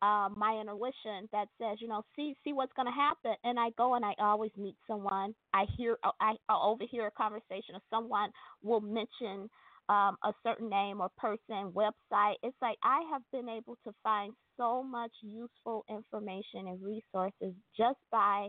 um, 0.00 0.34
my 0.38 0.56
intuition 0.60 1.28
that 1.32 1.48
says, 1.60 1.78
you 1.80 1.88
know, 1.88 2.04
see 2.14 2.36
see 2.44 2.52
what's 2.52 2.72
going 2.74 2.86
to 2.86 2.92
happen, 2.92 3.34
and 3.44 3.58
I 3.58 3.70
go 3.76 3.94
and 3.94 4.04
I 4.04 4.14
always 4.18 4.52
meet 4.56 4.76
someone. 4.86 5.34
I 5.52 5.66
hear, 5.76 5.98
I, 6.20 6.34
I 6.48 6.54
overhear 6.62 7.08
a 7.08 7.10
conversation, 7.10 7.74
or 7.74 7.80
someone 7.90 8.30
will 8.62 8.80
mention 8.80 9.50
um, 9.88 10.16
a 10.22 10.32
certain 10.44 10.68
name 10.68 11.00
or 11.00 11.10
person, 11.18 11.72
website. 11.72 12.34
It's 12.42 12.56
like 12.62 12.78
I 12.84 13.00
have 13.10 13.22
been 13.32 13.48
able 13.48 13.76
to 13.84 13.92
find 14.02 14.32
so 14.56 14.82
much 14.82 15.12
useful 15.22 15.84
information 15.90 16.68
and 16.68 16.82
resources 16.82 17.54
just 17.76 17.98
by 18.12 18.48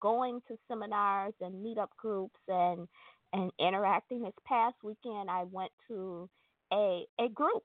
going 0.00 0.40
to 0.48 0.56
seminars 0.68 1.34
and 1.40 1.64
meetup 1.64 1.88
groups 1.96 2.40
and 2.48 2.88
and 3.32 3.50
interacting. 3.58 4.22
This 4.22 4.32
past 4.46 4.76
weekend, 4.82 5.30
I 5.30 5.44
went 5.44 5.72
to 5.88 6.28
a 6.72 7.04
a 7.18 7.28
group 7.28 7.64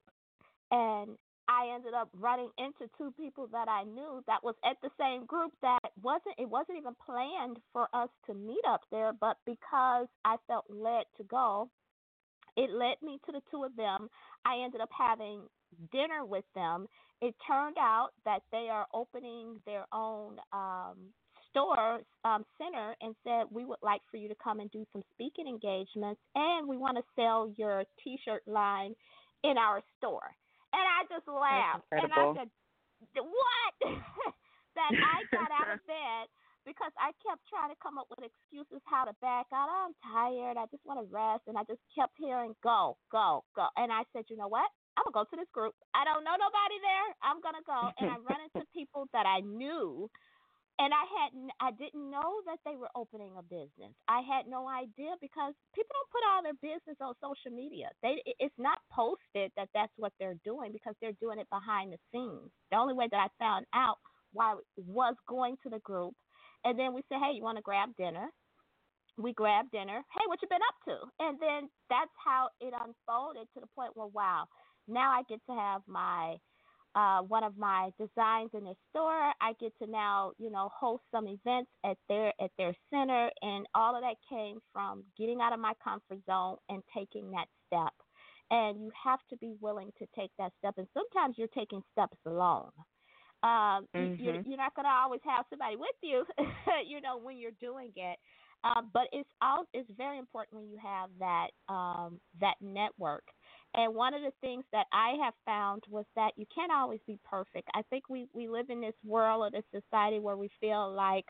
and 0.70 1.16
I 1.48 1.72
ended 1.74 1.92
up 1.92 2.08
running 2.18 2.50
into 2.58 2.90
two 2.96 3.12
people 3.16 3.48
that 3.52 3.68
I 3.68 3.84
knew 3.84 4.22
that 4.26 4.42
was 4.42 4.54
at 4.64 4.76
the 4.82 4.90
same 4.98 5.26
group 5.26 5.52
that 5.62 5.92
wasn't 6.02 6.36
it 6.38 6.48
wasn't 6.48 6.78
even 6.78 6.94
planned 7.04 7.58
for 7.72 7.88
us 7.92 8.08
to 8.26 8.34
meet 8.34 8.64
up 8.66 8.82
there, 8.90 9.12
but 9.12 9.36
because 9.44 10.06
I 10.24 10.36
felt 10.46 10.64
led 10.70 11.04
to 11.18 11.24
go, 11.24 11.68
it 12.56 12.70
led 12.70 12.96
me 13.02 13.18
to 13.26 13.32
the 13.32 13.42
two 13.50 13.64
of 13.64 13.76
them. 13.76 14.08
I 14.44 14.62
ended 14.64 14.80
up 14.80 14.90
having 14.96 15.42
dinner 15.92 16.24
with 16.24 16.44
them. 16.54 16.86
It 17.20 17.34
turned 17.46 17.76
out 17.78 18.10
that 18.24 18.40
they 18.52 18.68
are 18.70 18.86
opening 18.94 19.60
their 19.66 19.86
own 19.92 20.38
um, 20.52 21.12
store 21.54 22.02
um, 22.24 22.44
center 22.58 22.96
and 23.00 23.14
said 23.22 23.46
we 23.50 23.64
would 23.64 23.78
like 23.82 24.00
for 24.10 24.16
you 24.16 24.28
to 24.28 24.34
come 24.42 24.58
and 24.58 24.70
do 24.70 24.84
some 24.92 25.02
speaking 25.14 25.46
engagements, 25.46 26.20
and 26.34 26.66
we 26.66 26.76
want 26.76 26.98
to 26.98 27.04
sell 27.14 27.52
your 27.56 27.84
T-shirt 28.02 28.42
line 28.46 28.94
in 29.44 29.56
our 29.56 29.80
store. 29.98 30.34
And 30.74 30.82
I 30.82 31.06
just 31.06 31.28
laughed, 31.28 31.86
and 31.92 32.10
I 32.10 32.34
said, 32.34 32.50
"What?" 33.14 33.94
that 34.74 34.90
I 34.90 35.22
got 35.30 35.50
out 35.54 35.70
of 35.70 35.80
bed 35.86 36.26
because 36.66 36.90
I 36.96 37.12
kept 37.22 37.44
trying 37.46 37.70
to 37.70 37.78
come 37.78 38.00
up 38.00 38.08
with 38.10 38.24
excuses 38.24 38.80
how 38.88 39.04
to 39.04 39.14
back 39.20 39.46
out. 39.52 39.68
Oh, 39.68 39.92
I'm 39.92 39.96
tired. 40.00 40.56
I 40.56 40.64
just 40.72 40.82
want 40.88 40.98
to 40.98 41.06
rest. 41.12 41.44
And 41.46 41.60
I 41.60 41.62
just 41.68 41.80
kept 41.92 42.16
hearing, 42.16 42.56
go, 42.64 42.96
go, 43.12 43.44
go. 43.54 43.68
And 43.76 43.92
I 43.92 44.02
said, 44.12 44.24
you 44.32 44.36
know 44.36 44.48
what? 44.48 44.66
I'm 44.96 45.04
going 45.04 45.12
to 45.12 45.20
go 45.20 45.28
to 45.28 45.36
this 45.36 45.50
group. 45.52 45.76
I 45.92 46.08
don't 46.08 46.24
know 46.24 46.34
nobody 46.34 46.78
there. 46.80 47.08
I'm 47.20 47.44
going 47.44 47.58
to 47.58 47.66
go. 47.66 47.80
And 48.00 48.08
I 48.10 48.16
run 48.24 48.40
into 48.48 48.64
people 48.76 49.06
that 49.12 49.28
I 49.28 49.40
knew. 49.44 50.08
And 50.78 50.92
I 50.94 51.04
hadn't, 51.22 51.50
I 51.60 51.70
didn't 51.72 52.10
know 52.10 52.42
that 52.46 52.58
they 52.66 52.76
were 52.76 52.90
opening 52.96 53.34
a 53.38 53.42
business. 53.42 53.94
I 54.08 54.22
had 54.22 54.46
no 54.48 54.68
idea 54.68 55.14
because 55.20 55.54
people 55.74 55.94
don't 55.94 56.10
put 56.12 56.24
all 56.28 56.42
their 56.42 56.58
business 56.62 56.96
on 57.00 57.14
social 57.22 57.54
media. 57.56 57.90
They, 58.02 58.22
it's 58.40 58.54
not 58.58 58.78
posted 58.90 59.52
that 59.56 59.70
that's 59.74 59.92
what 59.96 60.12
they're 60.18 60.38
doing 60.44 60.72
because 60.72 60.94
they're 61.00 61.18
doing 61.20 61.38
it 61.38 61.48
behind 61.50 61.92
the 61.94 61.98
scenes. 62.12 62.50
The 62.72 62.78
only 62.78 62.94
way 62.94 63.08
that 63.10 63.18
I 63.18 63.28
found 63.38 63.66
out 63.74 63.98
why 64.32 64.56
was 64.76 65.14
going 65.28 65.56
to 65.64 65.70
the 65.70 65.80
group 65.80 66.14
and 66.64 66.78
then 66.78 66.94
we 66.94 67.02
say, 67.08 67.16
hey, 67.20 67.32
you 67.36 67.42
want 67.42 67.58
to 67.58 67.62
grab 67.62 67.90
dinner? 67.98 68.28
We 69.18 69.32
grab 69.34 69.66
dinner. 69.72 70.02
Hey, 70.14 70.24
what 70.26 70.40
you 70.42 70.48
been 70.48 70.60
up 70.68 70.76
to? 70.88 71.24
And 71.24 71.38
then 71.40 71.70
that's 71.90 72.12
how 72.24 72.50
it 72.60 72.74
unfolded 72.74 73.48
to 73.54 73.60
the 73.60 73.68
point 73.76 73.96
where, 73.96 74.08
wow, 74.08 74.46
now 74.88 75.10
I 75.12 75.22
get 75.28 75.40
to 75.48 75.54
have 75.56 75.82
my 75.86 76.36
uh, 76.94 77.20
one 77.20 77.42
of 77.42 77.56
my 77.58 77.90
designs 77.98 78.50
in 78.54 78.64
their 78.64 78.74
store. 78.90 79.32
I 79.40 79.52
get 79.60 79.72
to 79.82 79.90
now, 79.90 80.32
you 80.38 80.50
know, 80.50 80.70
host 80.78 81.02
some 81.10 81.26
events 81.26 81.70
at 81.84 81.96
their 82.08 82.32
at 82.40 82.50
their 82.56 82.74
center, 82.90 83.30
and 83.42 83.66
all 83.74 83.96
of 83.96 84.02
that 84.02 84.16
came 84.28 84.58
from 84.72 85.04
getting 85.18 85.40
out 85.40 85.52
of 85.52 85.60
my 85.60 85.72
comfort 85.82 86.18
zone 86.26 86.56
and 86.68 86.82
taking 86.96 87.30
that 87.32 87.46
step. 87.66 87.92
And 88.50 88.80
you 88.80 88.90
have 89.02 89.20
to 89.30 89.36
be 89.38 89.54
willing 89.60 89.90
to 89.98 90.06
take 90.14 90.30
that 90.38 90.52
step. 90.58 90.74
And 90.76 90.86
sometimes 90.94 91.36
you're 91.38 91.48
taking 91.48 91.82
steps 91.92 92.18
alone. 92.26 92.70
Um, 93.42 93.88
mm-hmm. 93.94 94.22
you're, 94.22 94.40
you're 94.42 94.56
not 94.56 94.74
going 94.74 94.84
to 94.84 94.90
always 94.90 95.20
have 95.24 95.44
somebody 95.50 95.76
with 95.76 95.96
you, 96.02 96.24
you 96.86 97.00
know, 97.00 97.18
when 97.18 97.38
you're 97.38 97.52
doing 97.60 97.90
it. 97.96 98.18
Um, 98.64 98.88
but 98.94 99.08
it's 99.12 99.28
all 99.42 99.64
it's 99.74 99.88
very 99.96 100.18
important 100.18 100.56
when 100.56 100.70
you 100.70 100.78
have 100.82 101.10
that 101.18 101.48
um, 101.68 102.18
that 102.40 102.54
network. 102.62 103.24
And 103.74 103.94
one 103.94 104.14
of 104.14 104.22
the 104.22 104.32
things 104.40 104.64
that 104.72 104.86
I 104.92 105.16
have 105.24 105.34
found 105.44 105.82
was 105.90 106.04
that 106.16 106.32
you 106.36 106.46
can't 106.54 106.72
always 106.72 107.00
be 107.06 107.18
perfect. 107.24 107.68
I 107.74 107.82
think 107.90 108.08
we 108.08 108.28
we 108.32 108.48
live 108.48 108.70
in 108.70 108.80
this 108.80 108.94
world 109.04 109.42
or 109.44 109.50
this 109.50 109.64
society 109.82 110.20
where 110.20 110.36
we 110.36 110.50
feel 110.60 110.92
like 110.94 111.26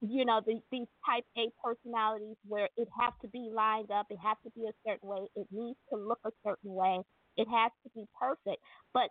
you 0.00 0.24
know 0.24 0.40
the, 0.44 0.60
these 0.70 0.88
type 1.06 1.24
A 1.38 1.48
personalities 1.62 2.36
where 2.46 2.68
it 2.76 2.88
has 3.00 3.12
to 3.22 3.28
be 3.28 3.50
lined 3.52 3.90
up, 3.90 4.06
it 4.10 4.18
has 4.22 4.36
to 4.44 4.50
be 4.50 4.66
a 4.66 4.72
certain 4.86 5.08
way, 5.08 5.26
it 5.36 5.46
needs 5.50 5.78
to 5.90 5.98
look 5.98 6.20
a 6.24 6.30
certain 6.44 6.74
way, 6.74 7.00
it 7.36 7.48
has 7.48 7.72
to 7.84 7.90
be 7.94 8.04
perfect. 8.18 8.62
But 8.92 9.10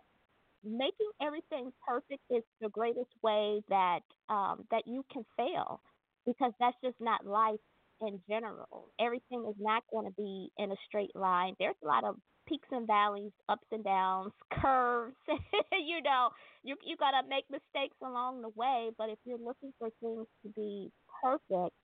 making 0.64 1.10
everything 1.22 1.72
perfect 1.86 2.22
is 2.30 2.42
the 2.60 2.68
greatest 2.68 3.10
way 3.22 3.62
that 3.68 4.00
um, 4.28 4.64
that 4.70 4.84
you 4.86 5.04
can 5.12 5.24
fail 5.36 5.80
because 6.26 6.52
that's 6.60 6.76
just 6.84 6.96
not 7.00 7.26
life 7.26 7.60
in 8.00 8.20
general. 8.28 8.88
Everything 9.00 9.46
is 9.48 9.56
not 9.58 9.82
going 9.90 10.06
to 10.06 10.12
be 10.12 10.50
in 10.58 10.70
a 10.72 10.76
straight 10.86 11.14
line. 11.14 11.54
There's 11.58 11.76
a 11.82 11.86
lot 11.86 12.04
of 12.04 12.16
peaks 12.46 12.68
and 12.70 12.86
valleys, 12.86 13.32
ups 13.48 13.66
and 13.72 13.84
downs, 13.84 14.32
curves. 14.60 15.14
you 15.28 16.02
know, 16.02 16.30
you 16.62 16.76
you 16.84 16.96
got 16.96 17.12
to 17.12 17.28
make 17.28 17.44
mistakes 17.50 17.96
along 18.02 18.42
the 18.42 18.50
way, 18.54 18.90
but 18.98 19.08
if 19.08 19.18
you're 19.24 19.38
looking 19.38 19.72
for 19.78 19.88
things 20.00 20.26
to 20.42 20.52
be 20.54 20.90
perfect 21.22 21.74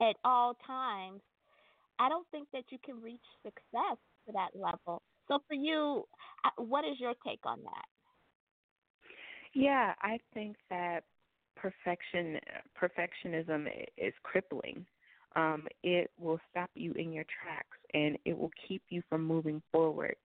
at 0.00 0.16
all 0.24 0.56
times, 0.66 1.20
I 1.98 2.08
don't 2.08 2.26
think 2.30 2.48
that 2.52 2.64
you 2.70 2.78
can 2.84 3.00
reach 3.00 3.20
success 3.44 3.98
to 4.26 4.32
that 4.32 4.50
level. 4.54 5.02
So 5.28 5.38
for 5.46 5.54
you, 5.54 6.04
uh, 6.44 6.62
what 6.62 6.84
is 6.84 6.98
your 6.98 7.14
take 7.26 7.40
on 7.44 7.60
that? 7.62 7.84
Yeah, 9.54 9.94
I 10.00 10.18
think 10.34 10.56
that 10.70 11.04
perfection 11.56 12.38
perfectionism 12.80 13.66
is 13.96 14.14
crippling. 14.22 14.84
Um, 15.34 15.66
it 15.82 16.10
will 16.18 16.38
stop 16.50 16.70
you 16.74 16.92
in 16.92 17.12
your 17.12 17.24
tracks 17.42 17.78
and 17.94 18.18
it 18.24 18.38
will 18.38 18.50
keep 18.68 18.82
you 18.88 19.02
from 19.08 19.24
moving 19.24 19.62
forward. 19.72 20.16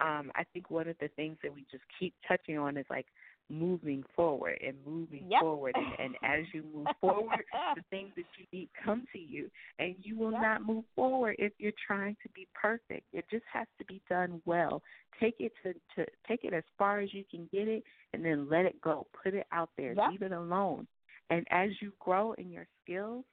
Um, 0.00 0.30
I 0.34 0.44
think 0.52 0.70
one 0.70 0.88
of 0.88 0.96
the 1.00 1.08
things 1.16 1.36
that 1.42 1.54
we 1.54 1.64
just 1.70 1.84
keep 1.98 2.14
touching 2.28 2.58
on 2.58 2.76
is 2.76 2.86
like 2.90 3.06
moving 3.48 4.02
forward 4.14 4.58
and 4.66 4.74
moving 4.84 5.24
yep. 5.28 5.40
forward 5.40 5.74
and, 5.76 5.86
and 5.98 6.14
as 6.22 6.44
you 6.52 6.64
move 6.74 6.86
forward 7.00 7.44
the 7.76 7.82
things 7.90 8.10
that 8.16 8.24
you 8.36 8.44
need 8.52 8.68
come 8.84 9.06
to 9.12 9.18
you 9.18 9.48
and 9.78 9.94
you 10.02 10.18
will 10.18 10.32
yep. 10.32 10.42
not 10.42 10.66
move 10.66 10.84
forward 10.96 11.36
if 11.38 11.52
you're 11.58 11.72
trying 11.86 12.16
to 12.22 12.28
be 12.30 12.46
perfect 12.60 13.04
it 13.12 13.24
just 13.30 13.44
has 13.52 13.66
to 13.78 13.84
be 13.84 14.02
done 14.08 14.42
well 14.46 14.82
take 15.20 15.36
it 15.38 15.52
to, 15.62 15.72
to 15.94 16.04
take 16.26 16.42
it 16.42 16.52
as 16.52 16.64
far 16.76 16.98
as 16.98 17.14
you 17.14 17.22
can 17.30 17.48
get 17.52 17.68
it 17.68 17.84
and 18.12 18.24
then 18.24 18.48
let 18.50 18.64
it 18.64 18.80
go 18.80 19.06
put 19.22 19.32
it 19.32 19.46
out 19.52 19.70
there 19.76 19.92
yep. 19.92 20.10
leave 20.10 20.22
it 20.22 20.32
alone 20.32 20.86
and 21.30 21.46
as 21.50 21.70
you 21.80 21.92
grow 22.00 22.32
in 22.32 22.50
your 22.50 22.66
skills 22.82 23.24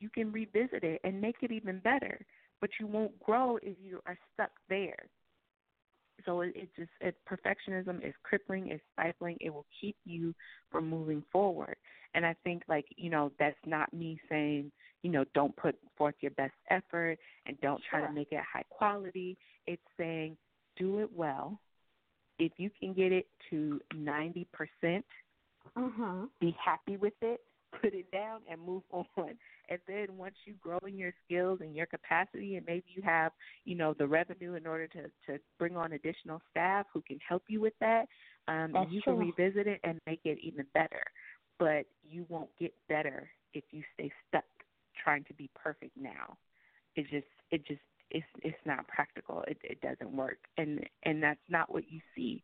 you 0.00 0.08
can 0.10 0.32
revisit 0.32 0.84
it 0.84 1.00
and 1.04 1.20
make 1.20 1.36
it 1.42 1.52
even 1.52 1.78
better 1.80 2.18
but 2.60 2.70
you 2.80 2.86
won't 2.86 3.18
grow 3.20 3.56
if 3.62 3.76
you 3.82 4.00
are 4.06 4.18
stuck 4.34 4.50
there 4.68 5.08
so 6.24 6.40
it, 6.40 6.52
it 6.54 6.68
just 6.76 6.90
it, 7.00 7.16
perfectionism 7.28 8.06
is 8.06 8.14
crippling, 8.22 8.68
it's 8.68 8.82
stifling. 8.92 9.36
It 9.40 9.52
will 9.52 9.66
keep 9.80 9.96
you 10.04 10.34
from 10.70 10.88
moving 10.88 11.22
forward. 11.32 11.76
And 12.14 12.24
I 12.24 12.34
think 12.44 12.62
like 12.68 12.86
you 12.96 13.10
know 13.10 13.32
that's 13.38 13.56
not 13.66 13.92
me 13.92 14.20
saying 14.28 14.70
you 15.02 15.10
know 15.10 15.24
don't 15.34 15.54
put 15.56 15.76
forth 15.96 16.14
your 16.20 16.30
best 16.32 16.54
effort 16.70 17.18
and 17.46 17.60
don't 17.60 17.80
sure. 17.90 18.00
try 18.00 18.08
to 18.08 18.14
make 18.14 18.28
it 18.30 18.40
high 18.52 18.64
quality. 18.70 19.36
It's 19.66 19.82
saying 19.98 20.36
do 20.76 21.00
it 21.00 21.10
well. 21.14 21.58
If 22.38 22.52
you 22.56 22.70
can 22.78 22.92
get 22.94 23.12
it 23.12 23.26
to 23.50 23.80
ninety 23.94 24.46
percent, 24.52 25.04
mm-hmm. 25.76 26.24
be 26.40 26.56
happy 26.64 26.96
with 26.96 27.14
it. 27.22 27.40
Put 27.80 27.94
it 27.94 28.10
down 28.10 28.40
and 28.50 28.60
move 28.60 28.82
on. 28.92 29.34
And 29.68 29.78
then 29.86 30.16
once 30.16 30.34
you 30.44 30.54
grow 30.60 30.78
in 30.86 30.98
your 30.98 31.12
skills 31.24 31.60
and 31.62 31.74
your 31.74 31.86
capacity, 31.86 32.56
and 32.56 32.66
maybe 32.66 32.84
you 32.94 33.02
have, 33.02 33.32
you 33.64 33.74
know, 33.74 33.94
the 33.94 34.06
revenue 34.06 34.54
in 34.54 34.66
order 34.66 34.86
to 34.88 35.02
to 35.26 35.38
bring 35.58 35.76
on 35.76 35.92
additional 35.92 36.40
staff 36.50 36.86
who 36.92 37.02
can 37.02 37.18
help 37.26 37.44
you 37.48 37.60
with 37.60 37.74
that, 37.80 38.06
um, 38.48 38.72
That's 38.72 38.90
you 38.90 39.00
true. 39.02 39.14
can 39.14 39.18
revisit 39.18 39.66
it 39.66 39.80
and 39.84 40.00
make 40.06 40.20
it 40.24 40.38
even 40.42 40.66
better. 40.74 41.02
But 41.58 41.86
you 42.02 42.26
won't 42.28 42.50
get 42.58 42.74
better 42.88 43.30
if 43.54 43.64
you 43.70 43.82
stay 43.94 44.10
stuck 44.28 44.44
trying 45.02 45.24
to 45.24 45.34
be 45.34 45.48
perfect 45.54 45.96
now. 45.96 46.36
It 46.96 47.06
just 47.10 47.26
it 47.50 47.66
just 47.66 47.80
it's 48.10 48.26
it's 48.42 48.56
not 48.64 48.86
practical. 48.88 49.44
It 49.48 49.58
it 49.62 49.80
doesn't 49.80 50.14
work, 50.14 50.38
and 50.58 50.80
and 51.04 51.22
that's 51.22 51.40
not 51.48 51.72
what 51.72 51.90
you 51.90 52.00
see 52.14 52.42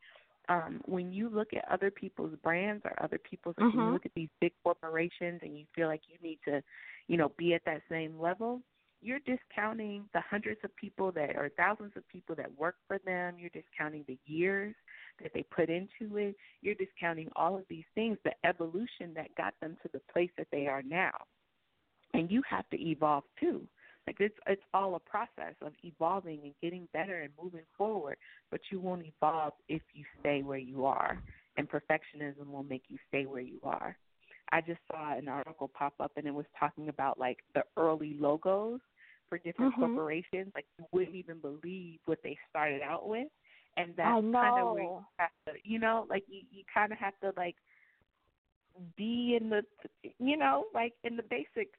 um, 0.51 0.81
when 0.85 1.13
you 1.13 1.31
look 1.31 1.55
at 1.55 1.65
other 1.71 1.91
people's 1.91 2.35
brands 2.43 2.83
or 2.85 2.93
other 3.03 3.19
people's, 3.19 3.55
mm-hmm. 3.55 3.79
when 3.79 3.87
you 3.87 3.93
look 3.93 4.05
at 4.05 4.15
these 4.15 4.29
big 4.41 4.53
corporations 4.65 5.41
and 5.43 5.57
you 5.57 5.65
feel 5.75 5.87
like 5.87 6.03
you 6.09 6.19
need 6.29 6.41
to, 6.45 6.61
you 7.07 7.17
know, 7.17 7.31
be 7.39 7.55
at 7.55 7.63
that 7.65 7.83
same 7.89 8.21
level, 8.21 8.61
you're 9.01 9.21
discounting 9.21 10.05
the 10.13 10.21
hundreds 10.29 10.61
of 10.65 10.75
people 10.77 11.13
that 11.13 11.37
or 11.37 11.51
thousands 11.57 11.93
of 11.97 12.07
people 12.09 12.35
that 12.35 12.51
work 12.59 12.75
for 12.89 12.99
them. 13.07 13.37
You're 13.39 13.51
discounting 13.51 14.05
the 14.09 14.19
years 14.27 14.75
that 15.23 15.31
they 15.33 15.45
put 15.45 15.71
into 15.71 16.17
it. 16.17 16.35
You're 16.63 16.75
discounting 16.75 17.29
all 17.37 17.57
of 17.57 17.65
these 17.71 17.85
things, 17.95 18.19
the 18.25 18.35
evolution 18.45 19.15
that 19.15 19.35
got 19.37 19.55
them 19.63 19.77
to 19.83 19.89
the 19.93 20.01
place 20.13 20.31
that 20.37 20.49
they 20.51 20.67
are 20.67 20.83
now. 20.83 21.13
And 22.13 22.31
you 22.31 22.43
have 22.51 22.69
to 22.71 22.81
evolve 22.81 23.25
too. 23.39 23.63
Like 24.11 24.17
it's 24.19 24.35
it's 24.49 24.63
all 24.75 24.97
a 24.97 24.99
process 24.99 25.55
of 25.63 25.73
evolving 25.85 26.41
and 26.43 26.53
getting 26.61 26.89
better 26.93 27.21
and 27.21 27.31
moving 27.41 27.63
forward, 27.79 28.17
but 28.51 28.59
you 28.73 28.81
won't 28.81 29.07
evolve 29.07 29.53
if 29.69 29.83
you 29.95 30.05
stay 30.19 30.43
where 30.43 30.59
you 30.59 30.85
are. 30.85 31.23
And 31.57 31.69
perfectionism 31.71 32.51
will 32.51 32.65
make 32.65 32.83
you 32.89 32.99
stay 33.07 33.27
where 33.27 33.41
you 33.41 33.61
are. 33.63 33.97
I 34.51 34.63
just 34.63 34.81
saw 34.91 35.17
an 35.17 35.29
article 35.29 35.71
pop 35.73 35.95
up 36.01 36.11
and 36.17 36.27
it 36.27 36.35
was 36.35 36.47
talking 36.59 36.89
about 36.89 37.21
like 37.21 37.37
the 37.55 37.63
early 37.77 38.17
logos 38.19 38.81
for 39.29 39.39
different 39.39 39.75
mm-hmm. 39.75 39.95
corporations. 39.95 40.51
Like 40.57 40.67
you 40.77 40.87
wouldn't 40.91 41.15
even 41.15 41.39
believe 41.39 42.01
what 42.07 42.19
they 42.25 42.37
started 42.51 42.83
out 42.83 43.09
with. 43.09 43.29
And 43.77 43.95
that's 43.97 44.11
kind 44.11 44.61
of 44.61 44.73
where 44.75 44.83
you 44.83 45.05
have 45.19 45.31
to 45.47 45.53
you 45.63 45.79
know, 45.79 46.05
like 46.11 46.25
you, 46.27 46.41
you 46.51 46.65
kinda 46.75 46.97
have 46.97 47.15
to 47.21 47.33
like 47.37 47.55
be 48.97 49.39
in 49.41 49.51
the 49.51 49.63
you 50.19 50.37
know, 50.37 50.65
like 50.75 50.95
in 51.05 51.15
the 51.15 51.23
basic 51.23 51.71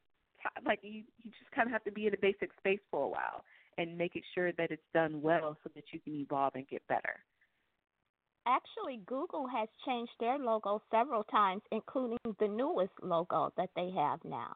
like 0.66 0.80
you 0.84 1.04
you 1.22 1.32
just 1.40 1.52
kind 1.52 1.68
of 1.68 1.72
have 1.74 1.84
to 1.86 1.92
be 1.92 2.08
in 2.08 2.14
a 2.14 2.18
basic 2.18 2.50
space 2.60 2.80
for 2.90 3.04
a 3.06 3.10
while 3.10 3.44
and 3.78 3.98
make 3.98 4.16
it 4.16 4.24
sure 4.36 4.52
that 4.54 4.72
it's 4.72 4.82
done 4.94 5.22
well 5.22 5.58
so 5.64 5.70
that 5.76 5.84
you 5.92 6.00
can 6.00 6.14
evolve 6.16 6.54
and 6.56 6.68
get 6.68 6.86
better. 6.88 7.20
actually 8.46 9.02
Google 9.06 9.48
has 9.48 9.70
changed 9.86 10.12
their 10.20 10.38
logo 10.38 10.82
several 10.92 11.24
times, 11.26 11.62
including 11.72 12.18
the 12.40 12.48
newest 12.48 12.94
logo 13.02 13.52
that 13.58 13.70
they 13.76 13.92
have 13.92 14.20
now. 14.24 14.54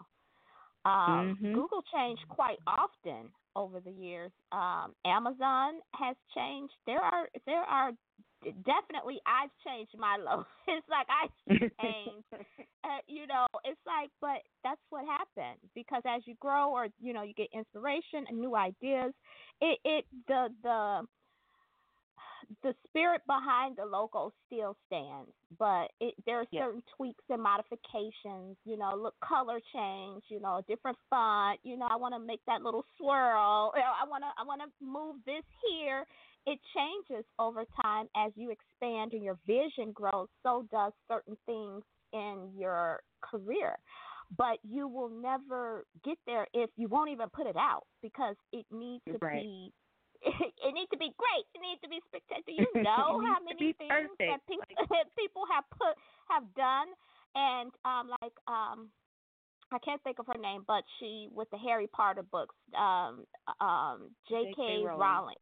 Um, 0.86 1.36
Mhm. 1.42 1.54
Google 1.54 1.84
changed 1.94 2.22
quite 2.30 2.60
often 2.68 3.32
over 3.56 3.80
the 3.80 3.92
years. 3.92 4.32
Um, 4.52 4.94
Amazon 5.06 5.76
has 5.96 6.16
changed. 6.36 6.74
There 6.86 7.00
are 7.02 7.28
there 7.46 7.64
are 7.64 7.92
definitely 8.44 9.20
I've 9.26 9.50
changed 9.66 9.94
my 9.98 10.18
logo. 10.20 10.46
It's 10.68 10.88
like 10.90 11.08
I 11.10 11.28
changed. 11.82 12.26
uh, 12.84 13.02
you 13.08 13.26
know, 13.28 13.48
it's 13.66 13.80
like, 13.86 14.10
but 14.22 14.42
that's 14.64 14.82
what 14.90 15.06
happens 15.06 15.60
because 15.74 16.04
as 16.08 16.22
you 16.26 16.36
grow 16.40 16.72
or 16.72 16.88
you 17.02 17.14
know 17.14 17.24
you 17.24 17.34
get 17.34 17.48
inspiration 17.54 18.26
and 18.30 18.40
new 18.40 18.56
ideas, 18.56 19.14
it 19.62 19.80
it 19.84 20.06
the 20.28 20.50
the 20.64 21.02
the 22.64 22.74
spirit 22.88 23.22
behind 23.28 23.76
the 23.78 23.86
logo 23.86 24.32
still 24.48 24.76
stands, 24.88 25.32
but 25.58 25.92
it, 26.00 26.14
there 26.26 26.40
are 26.42 26.46
Yeah. 26.52 26.66
certain 26.66 26.84
tweaks 26.96 27.24
and 27.30 27.42
modifications. 27.42 28.58
You 28.66 28.78
know, 28.78 28.92
look, 28.96 29.16
color 29.24 29.60
change. 29.74 30.24
You 30.30 30.40
know, 30.40 30.62
different 30.68 30.98
font. 31.10 31.60
You 31.64 31.78
know, 31.78 31.88
I 31.90 31.96
want 31.96 32.14
to 32.14 32.20
make 32.20 32.42
that 32.48 32.62
little 32.62 32.86
swirl. 32.98 33.72
You 33.76 33.82
know, 33.82 33.94
I 34.02 34.08
want 34.08 34.24
to 34.24 34.32
I 34.42 34.44
want 34.46 34.62
to 34.62 34.86
move 34.86 35.18
this 35.26 35.44
here. 35.70 36.06
It 36.46 36.60
changes 36.76 37.26
over 37.40 37.66
time 37.82 38.08
as 38.16 38.32
you 38.36 38.52
expand 38.52 39.14
and 39.14 39.24
your 39.24 39.38
vision 39.48 39.92
grows. 39.94 40.28
So 40.44 40.68
does 40.72 40.94
certain 41.10 41.38
things 41.46 41.84
in 42.16 42.54
your 42.58 43.04
career. 43.22 43.78
But 44.36 44.60
you 44.64 44.88
will 44.88 45.10
never 45.10 45.86
get 46.04 46.18
there 46.26 46.48
if 46.54 46.72
you 46.78 46.88
won't 46.88 47.12
even 47.12 47.30
put 47.30 47.48
it 47.48 47.58
out 47.58 47.86
because 48.02 48.36
it 48.52 48.66
needs 48.72 49.04
to 49.12 49.20
Right. 49.22 49.46
be 49.46 49.74
it 50.22 50.74
needs 50.74 50.90
to 50.92 50.98
be 50.98 51.12
great. 51.18 51.46
It 51.54 51.62
needs 51.62 51.82
to 51.82 51.90
be 51.90 52.00
spectacular. 52.08 52.48
You 52.58 52.82
know 52.82 53.22
how 53.28 53.44
many 53.46 53.74
things 53.78 54.18
that 54.28 54.40
perfect. 54.48 54.50
people 54.50 54.88
people 55.20 55.44
have 55.54 55.66
put 55.78 55.96
have 56.30 56.54
done, 56.56 56.88
and 57.36 57.72
um 57.86 58.10
like 58.22 58.34
um 58.48 58.92
I 59.72 59.80
can't 59.80 60.02
think 60.04 60.20
of 60.20 60.28
her 60.28 60.40
name, 60.40 60.64
but 60.68 60.84
she 61.00 61.28
with 61.32 61.50
the 61.52 61.58
Harry 61.58 61.88
Potter 61.88 62.24
books, 62.24 62.56
um 62.78 63.26
um 63.62 64.16
J.K. 64.30 64.56
J.K. 64.56 64.78
Rowling. 64.80 64.98
Rowling. 65.00 65.36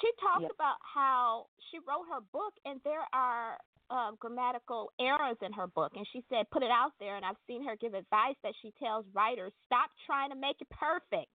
She 0.00 0.10
talked 0.20 0.42
Yep. 0.42 0.52
about 0.54 0.76
how 0.82 1.46
she 1.70 1.78
wrote 1.78 2.06
her 2.12 2.20
book, 2.32 2.54
and 2.64 2.80
there 2.84 3.06
are 3.12 3.58
uh, 3.90 4.12
grammatical 4.18 4.92
errors 5.00 5.36
in 5.42 5.52
her 5.52 5.66
book, 5.66 5.92
and 5.96 6.06
she 6.12 6.24
said, 6.28 6.50
"Put 6.50 6.62
it 6.62 6.70
out 6.70 6.92
there." 7.00 7.16
And 7.16 7.24
I've 7.24 7.40
seen 7.46 7.64
her 7.66 7.76
give 7.76 7.94
advice 7.94 8.36
that 8.42 8.54
she 8.62 8.72
tells 8.82 9.04
writers, 9.14 9.52
"Stop 9.66 9.90
trying 10.06 10.30
to 10.30 10.36
make 10.36 10.60
it 10.60 10.68
perfect." 10.70 11.30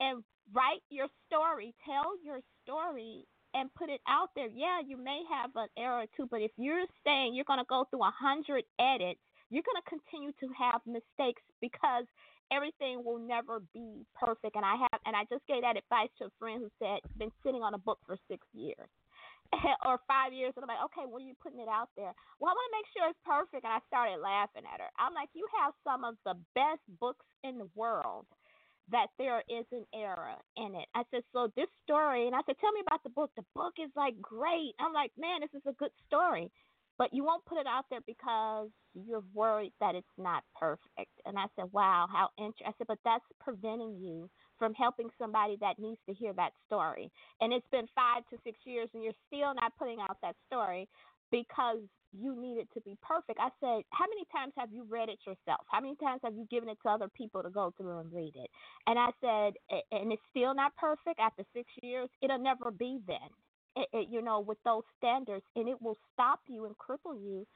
and 0.00 0.22
write 0.52 0.82
your 0.90 1.06
story, 1.26 1.74
tell 1.84 2.12
your 2.22 2.40
story, 2.62 3.24
and 3.54 3.72
put 3.74 3.88
it 3.88 4.00
out 4.08 4.30
there. 4.36 4.48
Yeah, 4.48 4.80
you 4.86 4.96
may 4.96 5.22
have 5.30 5.50
an 5.56 5.68
error 5.78 6.02
or 6.02 6.06
two, 6.16 6.26
but 6.30 6.42
if 6.42 6.50
you're 6.56 6.84
saying 7.04 7.34
you're 7.34 7.48
going 7.48 7.60
to 7.60 7.68
go 7.68 7.86
through 7.90 8.04
a 8.04 8.12
hundred 8.12 8.64
edits, 8.78 9.20
you're 9.50 9.64
going 9.64 9.80
to 9.80 9.88
continue 9.88 10.32
to 10.40 10.48
have 10.58 10.80
mistakes 10.86 11.42
because 11.60 12.04
everything 12.52 13.02
will 13.04 13.18
never 13.18 13.62
be 13.72 14.04
perfect. 14.14 14.56
And 14.56 14.64
I 14.64 14.76
have, 14.76 15.00
and 15.06 15.16
I 15.16 15.24
just 15.30 15.46
gave 15.46 15.62
that 15.62 15.76
advice 15.78 16.10
to 16.18 16.26
a 16.26 16.36
friend 16.38 16.60
who 16.60 16.70
said 16.78 17.00
been 17.16 17.32
sitting 17.44 17.62
on 17.62 17.74
a 17.74 17.78
book 17.78 17.98
for 18.06 18.18
six 18.28 18.44
years. 18.52 18.90
or 19.86 20.00
five 20.08 20.32
years, 20.32 20.52
and 20.56 20.64
I'm 20.64 20.68
like, 20.68 20.84
okay, 20.90 21.06
when 21.06 21.22
are 21.22 21.28
you 21.28 21.34
putting 21.42 21.60
it 21.60 21.68
out 21.68 21.90
there? 21.96 22.12
Well, 22.40 22.50
I 22.50 22.54
want 22.56 22.68
to 22.72 22.78
make 22.78 22.88
sure 22.94 23.10
it's 23.10 23.26
perfect, 23.26 23.64
and 23.64 23.72
I 23.72 23.80
started 23.86 24.20
laughing 24.20 24.64
at 24.66 24.80
her. 24.80 24.90
I'm 24.98 25.14
like, 25.14 25.30
you 25.34 25.46
have 25.62 25.74
some 25.84 26.04
of 26.04 26.16
the 26.24 26.34
best 26.54 26.82
books 27.00 27.26
in 27.44 27.58
the 27.58 27.68
world, 27.74 28.26
that 28.90 29.08
there 29.18 29.42
is 29.48 29.66
an 29.72 29.84
error 29.94 30.36
in 30.56 30.74
it. 30.74 30.86
I 30.94 31.02
said, 31.10 31.22
so 31.32 31.50
this 31.56 31.68
story, 31.82 32.26
and 32.26 32.36
I 32.36 32.40
said, 32.46 32.56
tell 32.60 32.72
me 32.72 32.82
about 32.86 33.02
the 33.02 33.10
book. 33.10 33.30
The 33.36 33.44
book 33.54 33.74
is 33.78 33.90
like 33.96 34.20
great. 34.20 34.74
I'm 34.80 34.92
like, 34.92 35.12
man, 35.18 35.40
this 35.40 35.54
is 35.54 35.62
a 35.66 35.72
good 35.74 35.90
story. 36.06 36.50
But 36.98 37.10
you 37.12 37.24
won't 37.24 37.44
put 37.44 37.58
it 37.58 37.66
out 37.66 37.84
there 37.90 38.00
because 38.06 38.70
you're 38.94 39.24
worried 39.34 39.72
that 39.80 39.94
it's 39.94 40.06
not 40.16 40.44
perfect. 40.58 41.12
And 41.26 41.38
I 41.38 41.46
said, 41.56 41.66
wow, 41.72 42.06
how 42.10 42.30
interesting. 42.38 42.68
I 42.68 42.72
said, 42.78 42.86
but 42.86 42.98
that's 43.04 43.24
preventing 43.40 43.98
you 44.00 44.30
from 44.58 44.74
helping 44.74 45.08
somebody 45.18 45.56
that 45.60 45.78
needs 45.78 45.98
to 46.08 46.14
hear 46.14 46.32
that 46.34 46.52
story. 46.66 47.10
And 47.40 47.52
it's 47.52 47.66
been 47.70 47.86
five 47.94 48.22
to 48.30 48.36
six 48.44 48.58
years, 48.64 48.88
and 48.94 49.02
you're 49.02 49.18
still 49.26 49.54
not 49.54 49.72
putting 49.78 49.98
out 50.00 50.18
that 50.22 50.36
story 50.46 50.88
because 51.30 51.78
you 52.12 52.34
need 52.40 52.58
it 52.58 52.68
to 52.74 52.80
be 52.80 52.96
perfect. 53.02 53.38
I 53.40 53.50
said, 53.60 53.84
How 53.90 54.06
many 54.08 54.24
times 54.32 54.52
have 54.56 54.72
you 54.72 54.84
read 54.88 55.08
it 55.08 55.18
yourself? 55.26 55.66
How 55.70 55.80
many 55.80 55.96
times 55.96 56.20
have 56.24 56.34
you 56.34 56.46
given 56.50 56.68
it 56.68 56.78
to 56.82 56.88
other 56.88 57.08
people 57.08 57.42
to 57.42 57.50
go 57.50 57.72
through 57.76 57.98
and 57.98 58.12
read 58.12 58.34
it? 58.36 58.50
And 58.86 58.98
I 58.98 59.08
said, 59.20 59.54
And 59.92 60.12
it's 60.12 60.22
still 60.30 60.54
not 60.54 60.76
perfect 60.76 61.20
after 61.20 61.44
six 61.54 61.68
years. 61.82 62.08
It'll 62.22 62.38
never 62.38 62.70
be 62.70 63.00
then, 63.06 63.28
it, 63.76 63.88
it, 63.92 64.08
you 64.10 64.22
know, 64.22 64.40
with 64.40 64.58
those 64.64 64.84
standards. 64.98 65.44
And 65.56 65.68
it 65.68 65.80
will 65.82 65.98
stop 66.14 66.40
you 66.48 66.66
and 66.66 66.74
cripple 66.78 67.20
you 67.20 67.46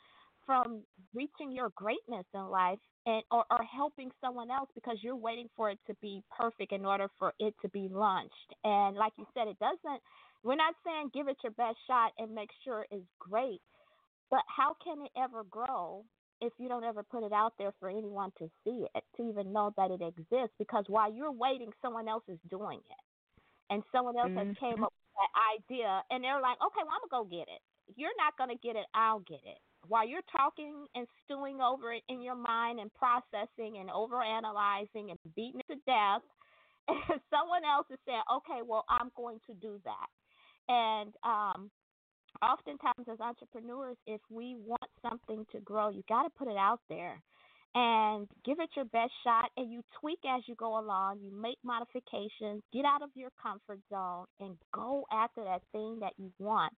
from 0.50 0.82
reaching 1.14 1.52
your 1.52 1.70
greatness 1.76 2.26
in 2.34 2.46
life 2.50 2.80
and 3.06 3.22
or, 3.30 3.44
or 3.52 3.62
helping 3.64 4.10
someone 4.20 4.50
else 4.50 4.68
because 4.74 4.98
you're 5.02 5.16
waiting 5.16 5.48
for 5.56 5.70
it 5.70 5.78
to 5.86 5.94
be 6.02 6.22
perfect 6.36 6.72
in 6.72 6.84
order 6.84 7.08
for 7.20 7.34
it 7.38 7.54
to 7.62 7.68
be 7.68 7.88
launched. 7.92 8.34
And 8.64 8.96
like 8.96 9.12
you 9.18 9.26
said, 9.34 9.46
it 9.48 9.58
doesn't 9.60 10.02
we're 10.42 10.56
not 10.56 10.74
saying 10.84 11.10
give 11.14 11.28
it 11.28 11.36
your 11.44 11.52
best 11.52 11.78
shot 11.86 12.12
and 12.18 12.34
make 12.34 12.50
sure 12.64 12.86
it's 12.90 13.06
great, 13.20 13.60
but 14.30 14.40
how 14.48 14.76
can 14.84 15.04
it 15.04 15.12
ever 15.16 15.44
grow 15.44 16.04
if 16.40 16.52
you 16.58 16.68
don't 16.68 16.84
ever 16.84 17.04
put 17.04 17.22
it 17.24 17.32
out 17.32 17.54
there 17.58 17.72
for 17.78 17.90
anyone 17.90 18.32
to 18.38 18.50
see 18.64 18.86
it, 18.94 19.04
to 19.16 19.28
even 19.28 19.52
know 19.52 19.72
that 19.76 19.92
it 19.92 20.02
exists? 20.02 20.56
Because 20.58 20.84
while 20.88 21.12
you're 21.12 21.32
waiting, 21.32 21.70
someone 21.82 22.08
else 22.08 22.24
is 22.28 22.38
doing 22.50 22.78
it, 22.80 23.04
and 23.70 23.82
someone 23.92 24.18
else 24.18 24.32
has 24.36 24.48
came 24.58 24.74
Mhm. 24.74 24.84
up 24.84 24.92
with 24.92 25.14
that 25.20 25.32
idea, 25.60 26.02
and 26.10 26.24
they're 26.24 26.40
like, 26.42 26.58
okay, 26.66 26.82
well 26.84 26.94
I'm 26.96 27.08
gonna 27.10 27.24
go 27.24 27.30
get 27.30 27.48
it. 27.48 27.62
You're 27.96 28.16
not 28.18 28.36
gonna 28.38 28.56
get 28.62 28.76
it, 28.76 28.86
I'll 28.94 29.20
get 29.20 29.42
it. 29.44 29.58
While 29.88 30.06
you're 30.06 30.26
talking 30.30 30.86
and 30.94 31.06
stewing 31.24 31.60
over 31.60 31.92
it 31.92 32.02
in 32.08 32.22
your 32.22 32.36
mind 32.36 32.78
and 32.80 32.90
processing 32.94 33.78
and 33.78 33.90
overanalyzing 33.90 35.10
and 35.10 35.18
beating 35.34 35.60
it 35.60 35.72
to 35.72 35.78
death, 35.86 36.22
someone 37.30 37.64
else 37.64 37.86
is 37.90 37.98
saying, 38.06 38.22
okay, 38.36 38.60
well 38.66 38.84
I'm 38.88 39.10
going 39.16 39.38
to 39.46 39.54
do 39.54 39.80
that. 39.84 40.08
And 40.68 41.12
um, 41.24 41.70
oftentimes, 42.42 43.06
as 43.10 43.20
entrepreneurs, 43.20 43.96
if 44.06 44.20
we 44.30 44.56
want 44.64 44.90
something 45.02 45.44
to 45.52 45.60
grow, 45.60 45.90
you 45.90 46.02
got 46.08 46.24
to 46.24 46.30
put 46.30 46.48
it 46.48 46.56
out 46.56 46.80
there 46.88 47.20
and 47.74 48.26
give 48.44 48.58
it 48.60 48.70
your 48.74 48.84
best 48.86 49.12
shot. 49.24 49.50
And 49.56 49.70
you 49.70 49.82
tweak 50.00 50.20
as 50.28 50.42
you 50.46 50.54
go 50.56 50.78
along. 50.78 51.20
You 51.22 51.30
make 51.32 51.58
modifications, 51.64 52.62
get 52.72 52.84
out 52.84 53.02
of 53.02 53.10
your 53.14 53.30
comfort 53.40 53.80
zone, 53.90 54.26
and 54.40 54.56
go 54.72 55.06
after 55.12 55.44
that 55.44 55.62
thing 55.72 55.98
that 56.00 56.12
you 56.18 56.32
want. 56.38 56.74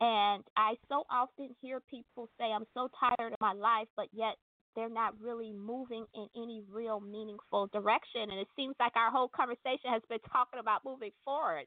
And 0.00 0.42
I 0.56 0.74
so 0.88 1.04
often 1.10 1.54
hear 1.60 1.80
people 1.80 2.28
say, 2.38 2.46
I'm 2.46 2.66
so 2.74 2.88
tired 2.98 3.32
of 3.32 3.40
my 3.40 3.52
life, 3.52 3.88
but 3.96 4.06
yet 4.12 4.34
they're 4.74 4.88
not 4.88 5.14
really 5.20 5.52
moving 5.52 6.04
in 6.14 6.26
any 6.36 6.62
real 6.70 7.00
meaningful 7.00 7.68
direction. 7.72 8.22
And 8.22 8.40
it 8.40 8.48
seems 8.56 8.74
like 8.80 8.96
our 8.96 9.10
whole 9.10 9.28
conversation 9.28 9.90
has 9.90 10.02
been 10.08 10.18
talking 10.32 10.60
about 10.60 10.80
moving 10.84 11.12
forward. 11.24 11.64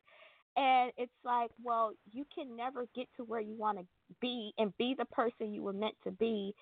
And 0.57 0.91
it's 0.97 1.11
like, 1.23 1.51
well, 1.63 1.93
you 2.11 2.25
can 2.33 2.55
never 2.55 2.87
get 2.95 3.07
to 3.17 3.23
where 3.23 3.39
you 3.39 3.55
want 3.55 3.77
to 3.77 3.85
be 4.19 4.51
and 4.57 4.75
be 4.77 4.95
the 4.97 5.05
person 5.05 5.53
you 5.53 5.63
were 5.63 5.73
meant 5.73 5.95
to 6.03 6.11
be 6.11 6.53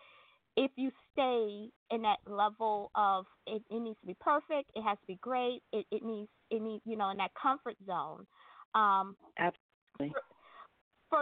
if 0.58 0.72
you 0.76 0.90
stay 1.12 1.70
in 1.92 2.02
that 2.04 2.20
level 2.26 2.92
of 2.96 3.26
it, 3.46 3.62
it 3.70 3.80
needs 3.80 4.00
to 4.02 4.08
be 4.08 4.16
perfect, 4.20 4.72
it 4.76 4.82
has 4.82 4.98
to 5.00 5.08
be 5.08 5.18
great, 5.22 5.62
it, 5.74 5.86
it 5.92 6.04
needs 6.04 6.30
it 6.50 6.62
needs 6.62 6.82
you 6.86 6.96
know 6.96 7.10
in 7.10 7.18
that 7.18 7.32
comfort 7.42 7.76
zone. 7.86 8.26
Um, 8.74 9.16
Absolutely. 9.38 10.22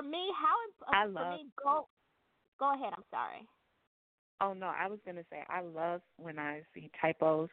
Me, 0.02 0.32
how 0.40 0.56
uh, 0.88 0.98
I 0.98 1.04
imp- 1.06 1.14
for 1.14 1.24
love- 1.24 1.40
me 1.40 1.46
go 1.64 1.88
go 2.60 2.74
ahead. 2.74 2.94
I'm 2.96 3.04
sorry. 3.12 3.48
Oh 4.42 4.54
no, 4.54 4.68
I 4.68 4.88
was 4.88 5.00
gonna 5.06 5.24
say 5.30 5.44
I 5.50 5.62
love 5.62 6.02
when 6.18 6.40
I 6.40 6.62
see 6.74 6.90
typos 7.00 7.50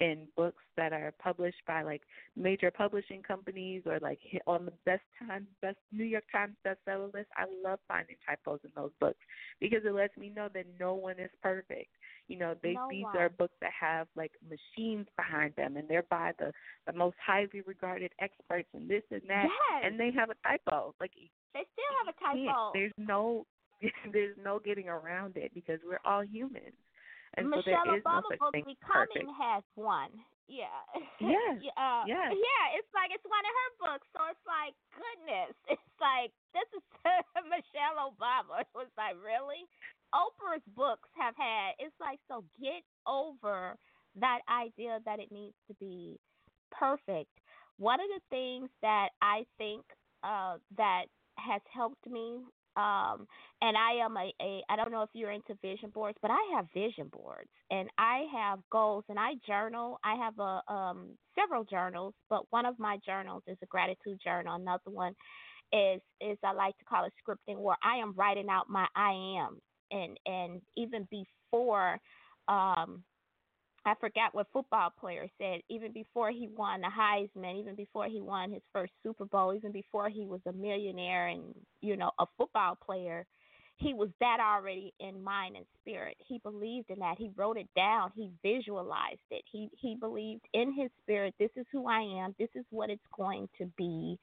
in 0.00 0.26
books 0.36 0.62
that 0.76 0.92
are 0.92 1.12
published 1.22 1.60
by 1.66 1.82
like 1.82 2.02
major 2.36 2.70
publishing 2.70 3.22
companies 3.22 3.82
or 3.86 3.98
like 4.00 4.18
hit 4.22 4.42
on 4.46 4.64
the 4.64 4.72
best 4.86 5.02
times 5.28 5.46
best 5.60 5.76
New 5.92 6.04
York 6.04 6.24
Times 6.32 6.56
bestseller 6.66 7.12
list. 7.12 7.28
I 7.36 7.44
love 7.64 7.78
finding 7.86 8.16
typos 8.26 8.60
in 8.64 8.70
those 8.74 8.92
books 8.98 9.18
because 9.60 9.80
it 9.84 9.92
lets 9.94 10.16
me 10.16 10.32
know 10.34 10.48
that 10.54 10.64
no 10.78 10.94
one 10.94 11.20
is 11.20 11.30
perfect. 11.42 11.90
You 12.28 12.38
know, 12.38 12.54
they 12.62 12.74
No 12.74 12.88
these 12.90 13.04
one. 13.04 13.16
are 13.16 13.28
books 13.28 13.56
that 13.60 13.72
have 13.78 14.06
like 14.16 14.32
machines 14.48 15.06
behind 15.16 15.54
them 15.56 15.76
and 15.76 15.86
they're 15.88 16.04
by 16.10 16.32
the 16.38 16.52
the 16.86 16.92
most 16.92 17.16
highly 17.24 17.60
regarded 17.66 18.10
experts 18.20 18.68
and 18.74 18.88
this 18.88 19.02
and 19.10 19.22
that 19.28 19.44
Yes. 19.46 19.82
and 19.84 20.00
they 20.00 20.10
have 20.12 20.30
a 20.30 20.34
typo. 20.46 20.94
Like 21.00 21.12
They 21.54 21.66
still 21.72 21.92
have 22.04 22.14
a 22.14 22.18
typo. 22.46 22.70
There's 22.72 22.92
no 22.96 23.46
there's 24.12 24.36
no 24.42 24.58
getting 24.58 24.88
around 24.88 25.36
it 25.36 25.52
because 25.54 25.78
we're 25.86 26.00
all 26.04 26.24
humans. 26.24 26.74
And 27.36 27.48
Michelle 27.50 27.64
so 27.64 27.90
there 27.90 27.96
is 27.98 28.04
Obama 28.04 28.22
no 28.22 28.28
such 28.30 28.52
thing 28.52 28.64
Becoming 28.66 29.28
perfect. 29.28 29.30
has 29.38 29.62
one. 29.74 30.10
Yeah. 30.48 30.82
Yes. 31.20 31.62
yeah. 31.62 31.76
uh, 31.78 32.04
Yes. 32.06 32.32
Yeah. 32.34 32.64
It's 32.78 32.92
like 32.94 33.10
it's 33.14 33.24
one 33.24 33.44
of 33.46 33.54
her 33.54 33.70
books, 33.86 34.06
so 34.16 34.20
it's 34.30 34.46
like 34.46 34.74
goodness. 34.96 35.54
It's 35.78 35.98
like 36.00 36.32
this 36.54 36.66
is 36.74 36.82
Michelle 37.52 38.10
Obama. 38.10 38.60
It 38.62 38.72
was 38.74 38.88
like 38.96 39.16
really. 39.22 39.66
Oprah's 40.12 40.66
books 40.74 41.08
have 41.14 41.36
had. 41.36 41.78
It's 41.78 41.94
like 42.00 42.18
so 42.26 42.42
get 42.60 42.82
over 43.06 43.76
that 44.18 44.40
idea 44.50 44.98
that 45.04 45.20
it 45.20 45.30
needs 45.30 45.54
to 45.68 45.74
be 45.78 46.18
perfect. 46.72 47.30
One 47.78 48.00
of 48.00 48.08
the 48.08 48.20
things 48.28 48.68
that 48.82 49.10
I 49.22 49.46
think 49.56 49.84
uh, 50.24 50.58
that 50.76 51.04
has 51.38 51.62
helped 51.72 52.04
me 52.10 52.42
Um, 52.76 53.26
and 53.62 53.76
I 53.76 54.04
am 54.04 54.16
a, 54.16 54.32
a 54.42 54.62
I 54.70 54.76
don't 54.76 54.92
know 54.92 55.02
if 55.02 55.10
you're 55.14 55.32
into 55.32 55.54
vision 55.62 55.90
boards, 55.90 56.18
but 56.22 56.30
I 56.30 56.40
have 56.56 56.66
vision 56.74 57.08
boards 57.12 57.50
and 57.70 57.88
I 57.98 58.26
have 58.32 58.60
goals 58.72 59.04
and 59.08 59.18
I 59.18 59.32
journal. 59.46 59.98
I 60.04 60.14
have 60.16 60.38
a 60.38 60.62
um 60.72 61.10
several 61.38 61.64
journals, 61.64 62.14
but 62.30 62.42
one 62.50 62.66
of 62.66 62.78
my 62.78 62.98
journals 63.04 63.42
is 63.46 63.58
a 63.62 63.66
gratitude 63.66 64.20
journal. 64.24 64.54
Another 64.56 64.90
one 64.90 65.14
is 65.72 66.00
is 66.20 66.38
I 66.44 66.52
like 66.52 66.78
to 66.78 66.84
call 66.84 67.04
it 67.06 67.12
scripting 67.26 67.58
where 67.58 67.76
I 67.82 67.96
am 67.98 68.14
writing 68.16 68.48
out 68.50 68.70
my 68.70 68.86
I 68.96 69.12
am 69.44 69.60
and 69.90 70.18
and 70.26 70.62
even 70.76 71.08
before 71.10 71.98
um 72.48 73.04
I 73.90 73.94
forgot 74.00 74.34
what 74.34 74.48
football 74.52 74.90
player 75.00 75.28
said. 75.38 75.62
Even 75.70 75.92
before 75.92 76.30
he 76.30 76.48
won 76.56 76.82
the 76.82 76.88
Heisman, 76.88 77.60
even 77.60 77.76
before 77.76 78.06
he 78.06 78.20
won 78.20 78.52
his 78.52 78.62
first 78.72 78.92
Super 79.02 79.26
Bowl, 79.26 79.54
even 79.54 79.72
before 79.72 80.08
he 80.10 80.26
was 80.26 80.40
a 80.46 80.52
millionaire 80.52 81.28
and 81.28 81.54
you 81.82 81.96
know 81.96 82.12
a 82.20 82.26
football 82.38 82.76
player, 82.76 83.26
he 83.76 83.94
was 83.94 84.10
that 84.20 84.38
already 84.40 84.94
in 85.00 85.22
mind 85.22 85.56
and 85.56 85.66
spirit. 85.80 86.16
He 86.26 86.38
believed 86.40 86.90
in 86.90 87.00
that. 87.00 87.16
He 87.18 87.32
wrote 87.36 87.58
it 87.58 87.68
down. 87.76 88.12
He 88.14 88.30
visualized 88.42 89.20
it. 89.30 89.42
He 89.50 89.70
he 89.78 89.96
believed 89.96 90.46
in 90.54 90.72
his 90.74 90.90
spirit. 91.02 91.34
This 91.38 91.52
is 91.56 91.66
who 91.72 91.88
I 91.88 92.00
am. 92.24 92.34
This 92.38 92.50
is 92.54 92.66
what 92.70 92.90
it's 92.90 93.02
going 93.16 93.48
to 93.58 93.66
be, 93.76 94.18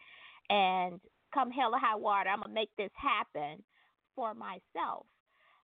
and 0.50 1.02
come 1.34 1.52
hell 1.52 1.76
or 1.76 1.80
high 1.80 1.98
water, 1.98 2.30
I'm 2.30 2.42
gonna 2.42 2.54
make 2.54 2.72
this 2.78 2.92
happen 2.96 3.64
for 4.16 4.34
myself 4.34 5.06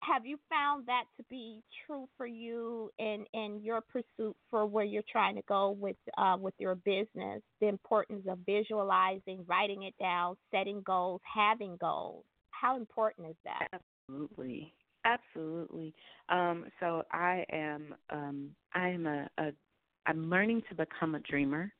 have 0.01 0.25
you 0.25 0.37
found 0.49 0.85
that 0.87 1.05
to 1.17 1.23
be 1.29 1.61
true 1.85 2.07
for 2.17 2.27
you 2.27 2.91
in 2.99 3.25
in 3.33 3.59
your 3.63 3.81
pursuit 3.81 4.35
for 4.49 4.65
where 4.65 4.85
you're 4.85 5.03
trying 5.11 5.35
to 5.35 5.41
go 5.47 5.71
with 5.71 5.95
uh, 6.17 6.37
with 6.39 6.53
your 6.59 6.75
business? 6.75 7.41
The 7.61 7.67
importance 7.67 8.25
of 8.29 8.39
visualizing, 8.45 9.43
writing 9.47 9.83
it 9.83 9.95
down, 9.99 10.37
setting 10.51 10.81
goals, 10.85 11.21
having 11.23 11.77
goals. 11.77 12.25
How 12.51 12.77
important 12.77 13.29
is 13.29 13.35
that? 13.43 13.81
Absolutely, 14.09 14.73
absolutely. 15.05 15.93
Um, 16.29 16.65
so 16.79 17.03
I 17.11 17.43
am 17.51 17.95
um, 18.09 18.49
I 18.73 18.89
am 18.89 19.05
a, 19.05 19.27
a 19.37 19.51
I'm 20.05 20.29
learning 20.29 20.63
to 20.69 20.75
become 20.75 21.15
a 21.15 21.19
dreamer 21.19 21.71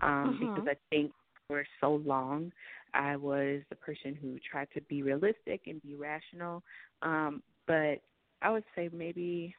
um, 0.00 0.38
mm-hmm. 0.40 0.54
because 0.54 0.68
I 0.68 0.76
think 0.90 1.12
for 1.46 1.64
so 1.80 2.02
long 2.04 2.52
I 2.94 3.16
was 3.16 3.60
the 3.70 3.76
person 3.76 4.16
who 4.20 4.38
tried 4.50 4.68
to 4.74 4.80
be 4.82 5.02
realistic 5.02 5.62
and 5.66 5.82
be 5.82 5.94
rational, 5.94 6.62
um, 7.02 7.42
but 7.68 8.00
I 8.42 8.50
would 8.50 8.64
say 8.74 8.90
maybe 8.92 9.54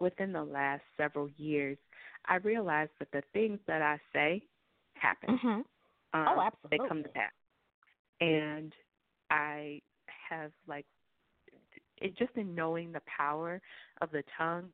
within 0.00 0.32
the 0.32 0.42
last 0.42 0.82
several 0.96 1.28
years, 1.36 1.78
I 2.26 2.36
realized 2.36 2.90
that 2.98 3.12
the 3.12 3.22
things 3.32 3.60
that 3.68 3.82
I 3.82 4.00
say 4.12 4.42
happen. 4.94 5.38
Mm-hmm. 5.38 5.48
Um, 5.48 5.64
oh, 6.14 6.40
absolutely. 6.40 6.78
They 6.78 6.88
come 6.88 7.02
to 7.04 7.08
pass. 7.10 7.32
And 8.20 8.72
I 9.30 9.80
have 10.28 10.50
like 10.66 10.86
it 11.98 12.16
just 12.16 12.32
in 12.36 12.54
knowing 12.54 12.92
the 12.92 13.02
power 13.06 13.60
of 14.00 14.10
the 14.10 14.24
tongue, 14.36 14.68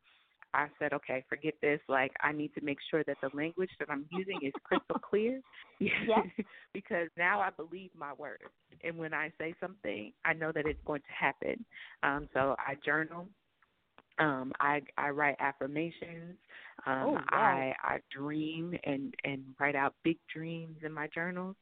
I 0.55 0.67
said, 0.79 0.93
okay, 0.93 1.25
forget 1.29 1.55
this. 1.63 1.81
Like, 1.89 2.13
I 2.23 2.33
need 2.33 2.55
to 2.55 2.65
make 2.65 2.79
sure 2.91 3.05
that 3.05 3.17
the 3.23 3.31
language 3.35 3.71
that 3.79 3.91
I'm 3.91 4.07
using 4.11 4.39
is 4.43 4.53
crystal 4.65 4.99
clear. 5.11 5.41
yes. 5.81 6.27
because 6.75 7.09
now 7.17 7.41
I 7.41 7.51
believe 7.51 7.91
my 7.97 8.13
words. 8.19 8.43
And 8.85 8.99
when 8.99 9.15
I 9.15 9.33
say 9.39 9.55
something, 9.61 10.13
I 10.25 10.33
know 10.35 10.53
that 10.53 10.67
it's 10.67 10.81
going 10.87 11.01
to 11.01 11.13
happen. 11.19 11.65
Um, 12.03 12.29
so 12.35 12.55
I 12.59 12.75
journal. 12.85 13.27
Um, 14.19 14.53
I 14.61 14.83
I 14.99 15.09
write 15.09 15.37
affirmations. 15.41 16.37
Um, 16.87 17.03
oh, 17.07 17.13
wow. 17.13 17.23
I 17.33 17.75
I 17.83 17.99
dream 18.15 18.77
and 18.85 19.15
and 19.25 19.43
write 19.59 19.75
out 19.75 19.95
big 20.05 20.19
dreams 20.33 20.77
in 20.85 20.93
my 20.93 21.09
journals 21.15 21.57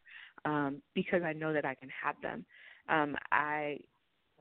um, 0.45 0.83
because 0.95 1.23
I 1.23 1.33
know 1.33 1.53
that 1.53 1.65
I 1.65 1.75
can 1.75 1.89
have 2.03 2.17
them. 2.21 2.45
Um, 2.89 3.17
I 3.31 3.79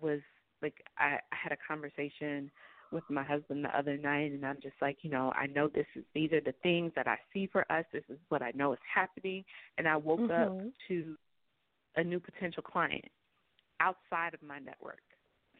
was 0.01 0.19
like 0.63 0.83
I, 0.97 1.19
I 1.31 1.35
had 1.43 1.51
a 1.51 1.57
conversation 1.67 2.49
with 2.91 3.03
my 3.09 3.23
husband 3.23 3.63
the 3.63 3.77
other 3.77 3.97
night 3.97 4.31
and 4.31 4.45
I'm 4.45 4.57
just 4.61 4.75
like, 4.81 4.97
you 5.01 5.09
know, 5.09 5.31
I 5.35 5.47
know 5.47 5.67
this 5.67 5.85
is 5.95 6.03
these 6.13 6.31
are 6.31 6.41
the 6.41 6.53
things 6.63 6.91
that 6.95 7.07
I 7.07 7.17
see 7.33 7.47
for 7.51 7.69
us. 7.71 7.85
This 7.91 8.03
is 8.09 8.17
what 8.29 8.41
I 8.41 8.51
know 8.55 8.73
is 8.73 8.79
happening 8.93 9.43
and 9.77 9.87
I 9.87 9.95
woke 9.97 10.19
mm-hmm. 10.19 10.31
up 10.31 10.71
to 10.87 11.15
a 11.95 12.03
new 12.03 12.19
potential 12.19 12.63
client 12.63 13.05
outside 13.79 14.33
of 14.33 14.41
my 14.41 14.59
network. 14.59 15.01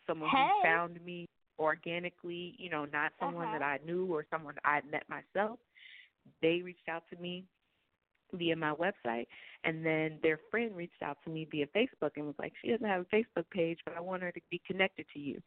Someone 0.05 0.29
hey. 0.29 0.47
who 0.61 0.67
found 0.67 1.05
me 1.05 1.27
organically, 1.59 2.55
you 2.57 2.69
know, 2.69 2.85
not 2.85 3.11
someone 3.19 3.47
uh-huh. 3.47 3.59
that 3.59 3.65
I 3.65 3.79
knew 3.85 4.05
or 4.05 4.25
someone 4.29 4.55
I 4.63 4.81
met 4.91 5.03
myself. 5.09 5.59
They 6.41 6.61
reached 6.63 6.89
out 6.89 7.03
to 7.11 7.21
me 7.21 7.45
via 8.33 8.55
my 8.55 8.73
website 8.73 9.27
and 9.63 9.85
then 9.85 10.19
their 10.21 10.39
friend 10.51 10.75
reached 10.75 11.01
out 11.01 11.17
to 11.23 11.29
me 11.29 11.47
via 11.49 11.65
Facebook 11.67 12.11
and 12.15 12.25
was 12.25 12.35
like, 12.39 12.53
She 12.61 12.69
doesn't 12.69 12.85
have 12.85 13.05
a 13.11 13.15
Facebook 13.15 13.49
page, 13.51 13.79
but 13.85 13.95
I 13.95 14.01
want 14.01 14.23
her 14.23 14.31
to 14.31 14.41
be 14.49 14.61
connected 14.67 15.05
to 15.13 15.19
you. 15.19 15.41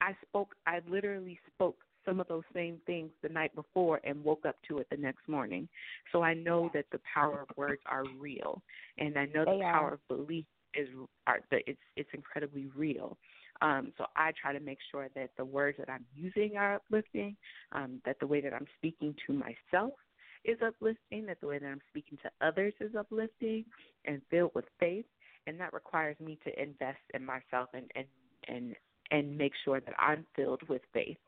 I 0.00 0.16
spoke, 0.26 0.54
I 0.66 0.80
literally 0.88 1.38
spoke 1.54 1.76
some 2.04 2.20
of 2.20 2.28
those 2.28 2.44
same 2.54 2.80
things 2.86 3.10
the 3.22 3.28
night 3.28 3.54
before 3.54 4.00
and 4.04 4.24
woke 4.24 4.46
up 4.46 4.56
to 4.68 4.78
it 4.78 4.88
the 4.90 4.96
next 4.96 5.28
morning. 5.28 5.68
So 6.12 6.22
I 6.22 6.34
know 6.34 6.70
that 6.74 6.86
the 6.92 7.00
power 7.12 7.42
of 7.42 7.56
words 7.56 7.82
are 7.86 8.04
real, 8.18 8.62
and 8.98 9.18
I 9.18 9.26
know 9.26 9.44
they 9.44 9.58
the 9.58 9.64
are. 9.64 9.72
power 9.72 9.92
of 9.94 10.08
belief 10.08 10.46
is 10.74 10.88
are 11.26 11.40
it's 11.50 11.78
it's 11.96 12.10
incredibly 12.14 12.66
real. 12.76 13.18
Um, 13.62 13.92
so 13.98 14.06
I 14.16 14.32
try 14.40 14.52
to 14.54 14.60
make 14.60 14.78
sure 14.90 15.08
that 15.14 15.30
the 15.36 15.44
words 15.44 15.76
that 15.78 15.90
I'm 15.90 16.06
using 16.14 16.56
are 16.56 16.76
uplifting, 16.76 17.36
um, 17.72 18.00
that 18.06 18.18
the 18.18 18.26
way 18.26 18.40
that 18.40 18.54
I'm 18.54 18.66
speaking 18.78 19.14
to 19.26 19.34
myself 19.34 19.92
is 20.44 20.56
uplifting, 20.64 21.26
that 21.26 21.40
the 21.42 21.46
way 21.46 21.58
that 21.58 21.66
I'm 21.66 21.82
speaking 21.90 22.16
to 22.22 22.30
others 22.46 22.72
is 22.80 22.94
uplifting 22.98 23.66
and 24.06 24.22
filled 24.30 24.52
with 24.54 24.64
faith, 24.78 25.04
and 25.46 25.60
that 25.60 25.74
requires 25.74 26.18
me 26.18 26.38
to 26.44 26.62
invest 26.62 27.00
in 27.12 27.24
myself 27.24 27.68
and 27.74 27.90
and 27.94 28.06
and 28.48 28.74
and 29.10 29.36
make 29.36 29.52
sure 29.64 29.80
that 29.80 29.94
I'm 29.98 30.24
filled 30.36 30.62
with 30.68 30.82
faith 30.92 31.18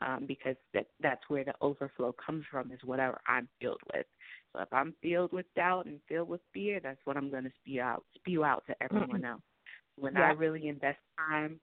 um, 0.00 0.24
because 0.26 0.56
that 0.74 0.86
that's 1.00 1.22
where 1.28 1.44
the 1.44 1.54
overflow 1.60 2.14
comes 2.24 2.44
from 2.50 2.72
is 2.72 2.78
whatever 2.84 3.20
I'm 3.26 3.48
filled 3.60 3.80
with. 3.94 4.06
So 4.52 4.62
if 4.62 4.72
I'm 4.72 4.94
filled 5.02 5.32
with 5.32 5.46
doubt 5.54 5.86
and 5.86 6.00
filled 6.08 6.28
with 6.28 6.40
fear, 6.52 6.80
that's 6.82 7.00
what 7.04 7.16
I'm 7.16 7.30
going 7.30 7.44
to 7.44 7.52
spew 7.62 7.80
out 7.80 8.04
spew 8.16 8.44
out 8.44 8.64
to 8.66 8.82
everyone 8.82 9.24
else. 9.24 9.42
When 9.96 10.14
yeah. 10.14 10.28
I 10.28 10.30
really 10.30 10.68
invest 10.68 10.98
time 11.18 11.60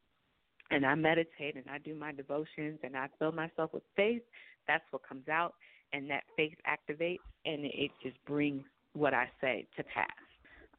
and 0.69 0.85
I 0.85 0.95
meditate 0.95 1.55
and 1.55 1.65
I 1.71 1.79
do 1.79 1.95
my 1.95 2.11
devotions 2.11 2.79
and 2.83 2.95
I 2.95 3.07
fill 3.17 3.31
myself 3.31 3.71
with 3.73 3.83
faith, 3.95 4.21
that's 4.67 4.83
what 4.91 5.07
comes 5.07 5.27
out, 5.27 5.55
and 5.93 6.09
that 6.09 6.23
faith 6.35 6.57
activates 6.67 7.17
and 7.45 7.65
it 7.65 7.91
just 8.03 8.17
brings 8.25 8.63
what 8.93 9.13
I 9.13 9.29
say 9.41 9.67
to 9.77 9.83
pass. 9.83 10.07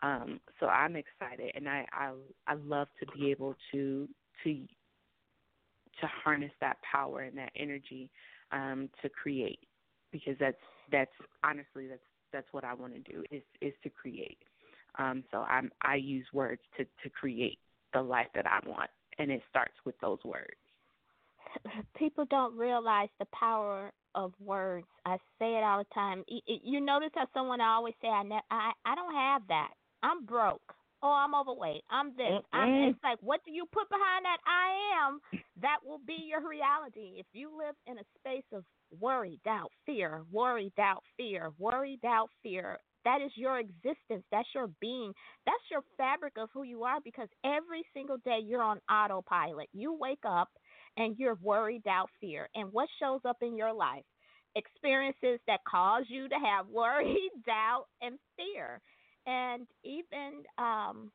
Um, 0.03 0.41
so 0.61 0.67
I'm 0.67 0.95
excited, 0.95 1.51
and 1.57 1.69
I, 1.69 1.85
I 1.93 2.13
I 2.47 2.55
love 2.55 2.87
to 3.01 3.07
be 3.19 3.33
able 3.33 3.57
to 3.73 4.09
to 4.45 4.61
to 6.01 6.07
harness 6.07 6.53
that 6.61 6.77
power 6.91 7.21
and 7.23 7.37
that 7.39 7.51
energy 7.57 8.11
um, 8.53 8.89
to 9.03 9.09
create 9.09 9.61
because 10.13 10.37
that's 10.39 10.57
that's 10.91 11.13
honestly 11.45 11.87
that's 11.87 12.01
that's 12.33 12.47
what 12.53 12.65
I 12.65 12.75
want 12.75 12.95
to 12.95 13.13
do 13.13 13.25
is 13.31 13.43
is 13.61 13.75
to 13.83 13.91
create. 13.91 14.39
Um, 14.99 15.25
so 15.31 15.39
I'm 15.39 15.71
I 15.83 15.97
use 15.97 16.27
words 16.33 16.63
to 16.77 16.85
to 16.85 17.11
create 17.11 17.59
the 17.93 18.03
life 18.03 18.29
that 18.35 18.47
I 18.47 18.61
want, 18.67 18.91
and 19.19 19.31
it 19.31 19.43
starts 19.51 19.75
with 19.85 19.95
those 20.01 20.19
words. 20.25 20.57
People 21.97 22.27
don't 22.27 22.57
realize 22.57 23.09
the 23.19 23.27
power 23.33 23.93
of 24.15 24.33
words. 24.41 24.87
I 25.05 25.17
say 25.39 25.57
it 25.57 25.63
all 25.63 25.79
the 25.79 25.95
time. 25.95 26.25
You 26.47 26.81
notice 26.81 27.11
how 27.15 27.27
someone 27.35 27.61
always 27.61 27.95
say, 28.03 28.09
"I 28.09 28.23
ne- 28.23 28.49
I 28.51 28.73
I 28.85 28.95
don't 28.95 29.15
have 29.15 29.43
that. 29.49 29.71
I'm 30.03 30.25
broke." 30.25 30.75
Oh, 31.03 31.13
I'm 31.13 31.35
overweight. 31.35 31.83
I'm 31.91 32.11
this. 32.17 32.43
Mm-hmm. 32.55 32.57
I'm, 32.57 32.75
it's 32.91 32.99
like, 33.03 33.19
what 33.21 33.41
do 33.45 33.53
you 33.53 33.65
put 33.73 33.89
behind 33.89 34.25
that 34.25 34.39
I 34.47 35.07
am? 35.07 35.21
That 35.61 35.79
will 35.85 36.01
be 36.07 36.27
your 36.29 36.47
reality. 36.47 37.19
If 37.19 37.27
you 37.33 37.51
live 37.57 37.75
in 37.87 37.99
a 37.99 38.07
space 38.19 38.47
of 38.53 38.65
worry, 39.01 39.41
doubt, 39.45 39.71
fear, 39.87 40.23
worry, 40.31 40.73
doubt, 40.77 41.03
fear, 41.17 41.51
worry, 41.59 41.99
doubt, 42.03 42.31
fear, 42.43 42.79
that 43.05 43.21
is 43.25 43.31
your 43.37 43.59
existence. 43.59 44.25
That's 44.31 44.49
your 44.55 44.69
being. 44.81 45.13
That's 45.47 45.57
your 45.71 45.83
fabric 45.97 46.35
of 46.37 46.49
who 46.53 46.65
you 46.65 46.85
are 46.85 46.99
because 47.03 47.29
every 47.45 47.85
single 47.95 48.19
day 48.19 48.41
you're 48.45 48.63
on 48.63 48.81
autopilot. 48.91 49.69
You 49.73 49.97
wake 49.99 50.25
up 50.27 50.49
and 50.97 51.17
you're 51.19 51.39
worried, 51.41 51.85
doubt, 51.85 52.11
fear. 52.21 52.49
And 52.55 52.73
what 52.73 52.89
shows 53.01 53.21
up 53.25 53.39
in 53.41 53.57
your 53.57 53.73
life? 53.73 54.05
Experiences 54.57 55.41
that 55.47 55.61
cause 55.69 56.05
you 56.09 56.29
to 56.29 56.35
have 56.35 56.67
worry, 56.73 57.17
doubt, 57.47 57.85
and 58.03 58.19
fear. 58.37 58.81
And 59.29 59.67
even 59.85 60.43
um, 60.57 61.13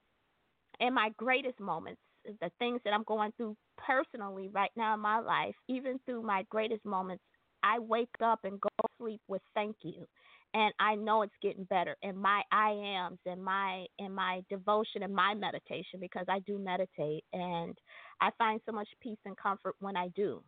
in 0.80 0.94
my 0.94 1.10
greatest 1.18 1.60
moments, 1.60 2.00
the 2.26 2.52
things 2.60 2.80
that 2.86 2.94
I'm 2.94 3.04
going 3.04 3.32
through 3.36 3.58
personally 3.78 4.50
right 4.54 4.70
now 4.78 4.94
in 4.94 5.00
my 5.00 5.20
life, 5.20 5.56
even 5.68 6.00
through 6.06 6.22
my 6.22 6.46
greatest 6.50 6.86
moments, 6.86 7.24
I 7.64 7.80
wake 7.80 8.10
up 8.24 8.40
and 8.44 8.62
go 8.62 8.70
to 8.82 8.90
sleep 9.00 9.22
with 9.28 9.42
thank 9.56 9.78
you. 9.84 10.06
And 10.54 10.72
I 10.80 10.94
know 10.94 11.24
it's 11.24 11.34
getting 11.42 11.64
better 11.64 11.96
in 12.04 12.16
my 12.16 12.44
I 12.52 12.70
ams 12.70 13.18
and 13.26 13.44
my 13.44 13.86
in 13.98 14.12
my 14.12 14.44
devotion 14.50 15.02
and 15.02 15.14
my 15.14 15.34
meditation 15.34 16.00
because 16.00 16.28
I 16.30 16.40
do 16.42 16.60
meditate 16.60 17.24
and 17.34 17.76
I 18.22 18.30
find 18.38 18.62
so 18.66 18.72
much 18.72 18.88
peace 19.02 19.18
and 19.26 19.36
comfort 19.36 19.74
when 19.80 19.98
I 19.98 20.10
do. 20.10 20.44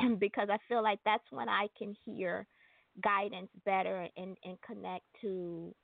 because 0.18 0.48
I 0.50 0.58
feel 0.68 0.82
like 0.82 0.98
that's 1.06 1.24
when 1.30 1.48
I 1.48 1.68
can 1.78 1.94
hear 2.04 2.46
guidance 3.02 3.50
better 3.64 4.06
and, 4.16 4.36
and 4.44 4.58
connect 4.60 5.04
to 5.22 5.74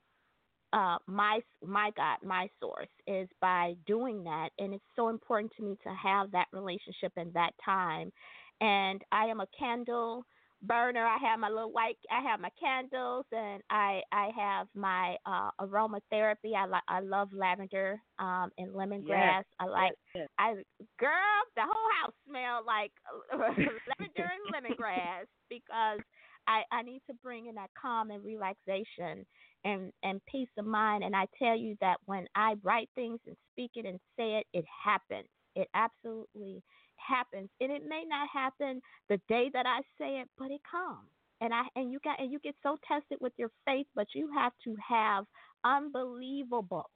uh, 0.73 0.97
my 1.07 1.39
my 1.65 1.91
God, 1.95 2.17
my 2.23 2.49
source 2.59 2.87
is 3.07 3.29
by 3.39 3.75
doing 3.85 4.23
that, 4.23 4.49
and 4.57 4.73
it's 4.73 4.83
so 4.95 5.09
important 5.09 5.51
to 5.57 5.63
me 5.63 5.77
to 5.83 5.89
have 5.93 6.31
that 6.31 6.47
relationship 6.51 7.13
and 7.15 7.31
that 7.33 7.51
time. 7.63 8.11
And 8.59 9.01
I 9.11 9.25
am 9.25 9.39
a 9.39 9.47
candle 9.57 10.25
burner. 10.63 11.05
I 11.05 11.17
have 11.29 11.39
my 11.39 11.49
little 11.49 11.71
white. 11.71 11.97
I 12.11 12.27
have 12.27 12.39
my 12.39 12.49
candles, 12.59 13.25
and 13.31 13.61
I 13.69 14.01
I 14.11 14.29
have 14.35 14.67
my 14.73 15.15
uh, 15.27 15.51
aromatherapy. 15.61 16.55
I 16.57 16.65
like 16.65 16.83
I 16.87 17.01
love 17.01 17.29
lavender 17.33 18.01
um, 18.17 18.49
and 18.57 18.73
lemongrass. 18.73 19.05
Yes, 19.07 19.45
I 19.59 19.65
like 19.65 19.91
yes. 20.15 20.27
I 20.39 20.53
girl, 20.99 21.43
the 21.55 21.61
whole 21.61 21.91
house 22.01 22.13
smelled 22.27 22.65
like 22.65 22.91
lavender 23.31 24.31
and 24.31 24.75
lemongrass 24.79 25.25
because 25.49 25.99
I 26.47 26.63
I 26.71 26.81
need 26.81 27.01
to 27.07 27.13
bring 27.21 27.45
in 27.45 27.55
that 27.55 27.69
calm 27.79 28.09
and 28.09 28.25
relaxation 28.25 29.25
and 29.63 29.91
and 30.03 30.21
peace 30.25 30.49
of 30.57 30.65
mind. 30.65 31.03
And 31.03 31.15
I 31.15 31.27
tell 31.39 31.55
you 31.55 31.75
that 31.81 31.97
when 32.05 32.27
I 32.35 32.55
write 32.63 32.89
things 32.95 33.19
and 33.25 33.35
speak 33.51 33.71
it 33.75 33.85
and 33.85 33.99
say 34.17 34.37
it, 34.37 34.47
it 34.53 34.65
happens. 34.83 35.27
It 35.55 35.67
absolutely 35.75 36.63
happens, 36.95 37.49
and 37.61 37.71
it 37.71 37.83
may 37.87 38.03
not 38.07 38.27
happen 38.33 38.81
the 39.09 39.19
day 39.27 39.49
that 39.53 39.65
I 39.65 39.81
say 39.97 40.19
it, 40.19 40.29
but 40.37 40.51
it 40.51 40.61
comes. 40.69 41.07
And 41.41 41.53
I 41.53 41.63
and 41.75 41.91
you 41.91 41.99
got 42.03 42.19
and 42.19 42.31
you 42.31 42.39
get 42.39 42.55
so 42.63 42.77
tested 42.87 43.17
with 43.21 43.33
your 43.37 43.49
faith, 43.65 43.87
but 43.95 44.07
you 44.13 44.29
have 44.33 44.53
to 44.63 44.75
have 44.87 45.25
unbelievable 45.63 46.89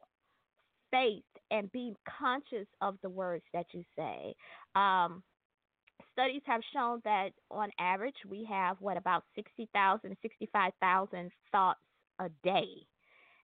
faith 0.91 1.23
and 1.51 1.71
be 1.71 1.93
conscious 2.19 2.67
of 2.81 2.95
the 3.03 3.09
words 3.09 3.43
that 3.53 3.65
you 3.73 3.83
say. 3.97 4.33
Um, 4.75 5.23
studies 6.13 6.41
have 6.45 6.61
shown 6.73 7.01
that 7.03 7.29
on 7.51 7.69
average 7.79 8.15
we 8.29 8.47
have 8.49 8.77
what 8.79 8.97
about 8.97 9.23
60,000 9.35 10.15
65,000 10.21 11.31
thoughts 11.51 11.79
a 12.19 12.29
day. 12.43 12.67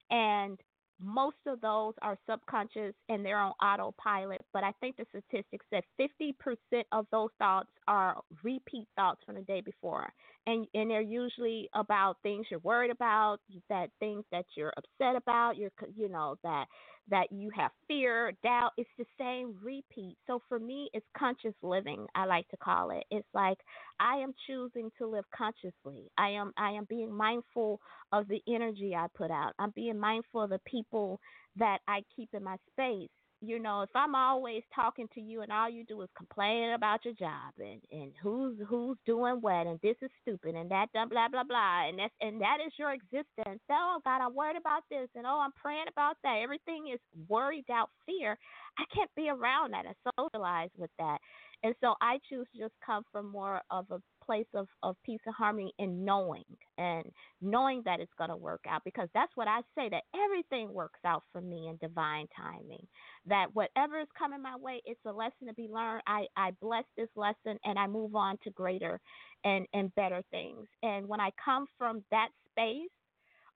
And 0.09 0.59
most 0.99 1.38
of 1.47 1.59
those 1.61 1.93
are 2.01 2.17
subconscious 2.30 2.93
and 3.09 3.26
they're 3.26 3.39
on 3.39 3.53
autopilot, 3.61 4.41
but 4.53 4.63
I 4.63 4.71
think 4.80 4.97
the 4.97 5.05
statistics 5.09 5.65
said 5.69 5.84
50% 5.99 6.84
of 6.91 7.05
those 7.11 7.30
thoughts 7.39 7.69
are 7.88 8.21
repeat 8.43 8.88
thoughts 8.95 9.21
from 9.25 9.36
the 9.36 9.41
day 9.41 9.61
before. 9.61 10.11
And 10.45 10.67
and 10.73 10.89
they're 10.89 11.01
usually 11.01 11.69
about 11.73 12.17
things 12.23 12.47
you're 12.51 12.59
worried 12.59 12.91
about, 12.91 13.39
that 13.69 13.89
things 13.99 14.25
that 14.31 14.45
you're 14.55 14.73
upset 14.77 15.15
about, 15.15 15.57
you're 15.57 15.71
you 15.95 16.09
know 16.09 16.36
that 16.43 16.65
that 17.09 17.31
you 17.31 17.49
have 17.55 17.71
fear, 17.88 18.31
doubt. 18.43 18.71
It's 18.77 18.89
the 18.97 19.05
same 19.19 19.55
repeat. 19.61 20.17
So 20.27 20.41
for 20.47 20.59
me, 20.59 20.89
it's 20.93 21.05
conscious 21.17 21.53
living. 21.61 22.05
I 22.15 22.25
like 22.25 22.47
to 22.49 22.57
call 22.57 22.91
it. 22.91 23.03
It's 23.11 23.27
like 23.34 23.57
I 23.99 24.17
am 24.17 24.34
choosing 24.47 24.89
to 24.97 25.07
live 25.07 25.25
consciously. 25.36 26.09
I 26.17 26.29
am 26.29 26.51
I 26.57 26.71
am 26.71 26.86
being 26.89 27.13
mindful 27.13 27.79
of 28.11 28.27
the 28.27 28.41
energy 28.47 28.95
I 28.95 29.07
put 29.15 29.31
out. 29.31 29.53
I'm 29.59 29.71
being 29.71 29.99
mindful 29.99 30.43
of 30.43 30.49
the 30.49 30.61
people 30.65 31.19
that 31.57 31.79
I 31.88 32.03
keep 32.15 32.29
in 32.34 32.43
my 32.43 32.57
space 32.71 33.09
you 33.46 33.60
know, 33.60 33.82
if 33.82 33.89
I'm 33.94 34.16
always 34.16 34.64
talking 34.74 35.10
to 35.16 35.22
you 35.22 35.41
and 35.41 35.52
all 35.52 35.70
you 35.70 35.84
do 35.84 36.02
is 36.02 36.10
complain 36.16 36.72
about 36.72 37.04
your 37.04 37.14
job 37.16 37.54
and 37.60 37.82
and 37.91 38.14
who's 38.22 38.58
who's 38.70 38.98
doing 39.06 39.36
what 39.41 39.68
and 39.68 39.80
this 39.84 39.98
is 40.02 40.10
stupid 40.22 40.56
and 40.56 40.72
that 40.72 40.88
blah 40.94 41.06
blah 41.06 41.28
blah 41.28 41.44
blah 41.44 41.89
and 41.89 42.00
that's 42.00 42.14
and 42.22 42.39
that 42.39 42.60
is 42.66 42.72
your 42.80 42.94
existence. 42.94 43.60
Oh 43.70 44.00
God, 44.06 44.22
I'm 44.22 44.34
worried 44.34 44.56
about 44.56 44.84
this 44.89 45.10
and 45.16 45.26
oh 45.26 45.41
I'm 45.44 45.52
praying 45.62 45.88
about 45.91 46.16
that. 46.24 46.39
Everything 46.41 46.89
is 46.94 47.00
worried 47.28 47.66
out 47.70 47.89
fear. 48.06 48.38
I 48.80 48.84
can't 48.96 49.12
be 49.16 49.28
around 49.28 49.74
that 49.74 49.86
and 49.86 49.96
socialize 50.18 50.72
with 50.78 50.91
that. 50.98 51.18
And 51.64 51.76
so 51.82 51.96
I 52.02 52.20
choose 52.30 52.48
to 52.54 52.64
just 52.64 52.74
come 52.86 53.04
from 53.12 53.30
more 53.30 53.62
of 53.72 53.86
a 53.91 54.02
place 54.26 54.47
of, 54.53 54.67
of 54.84 54.95
peace 55.03 55.19
and 55.26 55.36
harmony 55.36 55.74
and 55.80 56.05
knowing 56.05 56.45
and 56.78 57.05
knowing 57.41 57.82
that 57.86 57.99
it's 57.99 58.11
going 58.17 58.30
to 58.30 58.38
work 58.38 58.61
out 58.69 58.84
because 58.86 59.09
that's 59.13 59.32
what 59.36 59.47
I 59.47 59.61
say 59.76 59.89
that 59.89 60.03
everything 60.26 60.74
works 60.74 60.99
out 61.05 61.24
for 61.32 61.41
me 61.41 61.67
in 61.69 61.78
divine 61.78 62.28
timing. 62.36 62.88
That 63.28 63.47
whatever 63.53 63.99
is 63.99 64.07
coming 64.17 64.41
my 64.41 64.57
way, 64.57 64.82
it's 64.86 64.99
a 65.05 65.11
lesson 65.11 65.47
to 65.47 65.53
be 65.53 65.67
learned. 65.69 66.03
I, 66.07 66.26
I 66.38 66.51
bless 66.61 66.86
this 66.97 67.09
lesson 67.15 67.59
and 67.65 67.80
I 67.80 67.88
move 67.88 68.15
on 68.15 68.38
to 68.43 68.51
greater 68.51 68.99
and, 69.45 69.67
and 69.74 69.93
better 69.95 70.24
things. 70.32 70.67
And 70.84 71.07
when 71.07 71.19
I 71.21 71.32
come 71.43 71.67
from 71.78 72.03
that 72.11 72.30
space, 72.51 72.89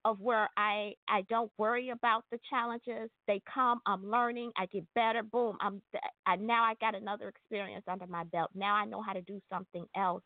of 0.06 0.20
where 0.22 0.50
I 0.58 0.94
I 1.10 1.24
don't 1.30 1.52
worry 1.58 1.90
about 1.90 2.24
the 2.32 2.40
challenges. 2.50 3.10
They 3.28 3.42
come, 3.54 3.82
I'm 3.86 4.10
learning, 4.10 4.52
I 4.58 4.66
get 4.68 4.86
better. 4.96 5.24
Boom, 5.24 5.58
I'm 5.62 5.82
I, 6.26 6.38
now 6.38 6.64
I 6.64 6.76
got 6.80 6.96
another 6.96 7.28
experience 7.28 7.84
under 7.88 8.08
my 8.08 8.24
belt. 8.26 8.52
Now 8.56 8.76
I 8.76 8.86
know 8.86 9.02
how 9.02 9.14
to 9.14 9.22
do 9.22 9.42
something 9.52 9.86
else 9.96 10.24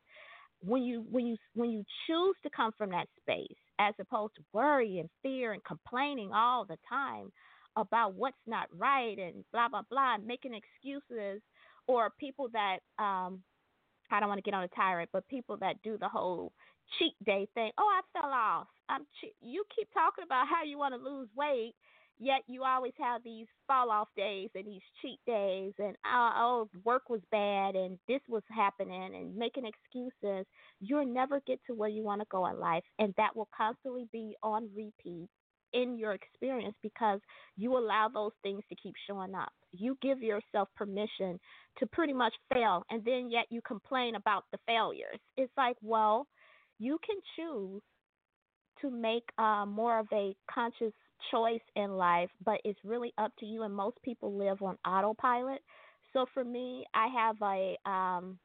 when 0.61 0.83
you 0.83 1.05
when 1.09 1.27
you 1.27 1.37
when 1.55 1.71
you 1.71 1.83
choose 2.07 2.35
to 2.43 2.49
come 2.55 2.71
from 2.77 2.91
that 2.91 3.07
space 3.21 3.57
as 3.79 3.93
opposed 3.99 4.35
to 4.35 4.43
worry 4.53 4.99
and 4.99 5.09
fear 5.23 5.53
and 5.53 5.63
complaining 5.65 6.31
all 6.33 6.65
the 6.65 6.77
time 6.89 7.31
about 7.77 8.15
what's 8.15 8.37
not 8.47 8.67
right 8.77 9.17
and 9.19 9.43
blah 9.53 9.69
blah 9.69 9.83
blah 9.89 10.15
and 10.15 10.25
making 10.27 10.53
excuses 10.53 11.41
or 11.87 12.11
people 12.19 12.49
that 12.53 12.79
um 13.03 13.41
I 14.11 14.19
don't 14.19 14.29
want 14.29 14.39
to 14.39 14.43
get 14.43 14.55
on 14.55 14.63
a 14.63 14.69
tyrant, 14.69 15.09
but 15.13 15.27
people 15.29 15.57
that 15.57 15.81
do 15.83 15.97
the 15.97 16.09
whole 16.09 16.53
cheat 16.99 17.13
day 17.25 17.47
thing. 17.55 17.71
Oh, 17.79 17.89
I 17.89 18.01
fell 18.19 18.31
off. 18.31 18.67
I'm 18.89 19.05
che- 19.21 19.35
you 19.41 19.63
keep 19.75 19.89
talking 19.93 20.23
about 20.25 20.47
how 20.47 20.63
you 20.63 20.77
want 20.77 20.93
to 20.95 21.01
lose 21.01 21.29
weight 21.35 21.75
Yet 22.19 22.41
you 22.47 22.63
always 22.63 22.93
have 22.99 23.23
these 23.23 23.47
fall 23.67 23.89
off 23.89 24.07
days 24.15 24.49
and 24.53 24.65
these 24.65 24.81
cheat 25.01 25.19
days 25.25 25.73
and 25.79 25.95
oh, 26.05 26.31
oh 26.35 26.69
work 26.83 27.09
was 27.09 27.21
bad 27.31 27.75
and 27.75 27.97
this 28.07 28.21
was 28.27 28.43
happening 28.55 29.15
and 29.15 29.35
making 29.35 29.65
excuses. 29.65 30.45
You'll 30.79 31.11
never 31.11 31.41
get 31.47 31.59
to 31.67 31.73
where 31.73 31.89
you 31.89 32.03
want 32.03 32.21
to 32.21 32.27
go 32.29 32.45
in 32.47 32.59
life 32.59 32.83
and 32.99 33.13
that 33.17 33.35
will 33.35 33.49
constantly 33.55 34.07
be 34.11 34.35
on 34.43 34.69
repeat 34.75 35.29
in 35.73 35.97
your 35.97 36.13
experience 36.13 36.75
because 36.83 37.21
you 37.57 37.77
allow 37.77 38.09
those 38.13 38.33
things 38.43 38.61
to 38.69 38.75
keep 38.75 38.93
showing 39.07 39.33
up. 39.33 39.53
You 39.71 39.97
give 40.01 40.21
yourself 40.21 40.67
permission 40.75 41.39
to 41.79 41.87
pretty 41.87 42.13
much 42.13 42.33
fail 42.53 42.83
and 42.91 43.03
then 43.03 43.29
yet 43.31 43.45
you 43.49 43.61
complain 43.65 44.15
about 44.15 44.43
the 44.51 44.59
failures. 44.67 45.19
It's 45.37 45.53
like, 45.57 45.77
well, 45.81 46.27
you 46.77 46.99
can 47.05 47.17
choose 47.35 47.81
to 48.81 48.89
make 48.89 49.23
uh, 49.37 49.65
more 49.65 49.99
of 49.99 50.07
a 50.13 50.35
conscious 50.53 50.93
choice 51.29 51.61
in 51.75 51.91
life, 51.97 52.29
but 52.43 52.59
it's 52.63 52.79
really 52.83 53.13
up 53.17 53.31
to 53.39 53.45
you. 53.45 53.63
And 53.63 53.73
most 53.73 53.97
people 54.03 54.35
live 54.35 54.61
on 54.61 54.77
autopilot. 54.85 55.61
So 56.13 56.25
for 56.33 56.43
me, 56.43 56.85
I 56.93 57.07
have 57.07 57.35
a 57.41 57.77
um, 57.89 58.37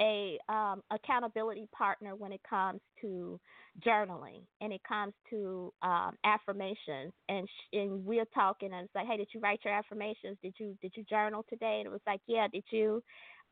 a 0.00 0.38
um, 0.48 0.82
accountability 0.90 1.68
partner 1.76 2.14
when 2.14 2.32
it 2.32 2.40
comes 2.48 2.80
to 3.00 3.40
journaling 3.86 4.42
and 4.60 4.72
it 4.72 4.80
comes 4.86 5.14
to 5.30 5.72
um, 5.82 6.16
affirmations. 6.24 7.12
And 7.28 7.48
sh- 7.48 7.76
and 7.78 8.04
we're 8.04 8.26
talking, 8.34 8.72
and 8.72 8.84
it's 8.84 8.94
like, 8.94 9.06
hey, 9.06 9.16
did 9.16 9.28
you 9.32 9.40
write 9.40 9.60
your 9.64 9.74
affirmations? 9.74 10.36
Did 10.42 10.54
you 10.58 10.76
did 10.82 10.92
you 10.96 11.04
journal 11.04 11.44
today? 11.48 11.76
And 11.78 11.86
it 11.86 11.92
was 11.92 12.00
like, 12.06 12.20
yeah, 12.26 12.46
did 12.52 12.64
you? 12.70 13.02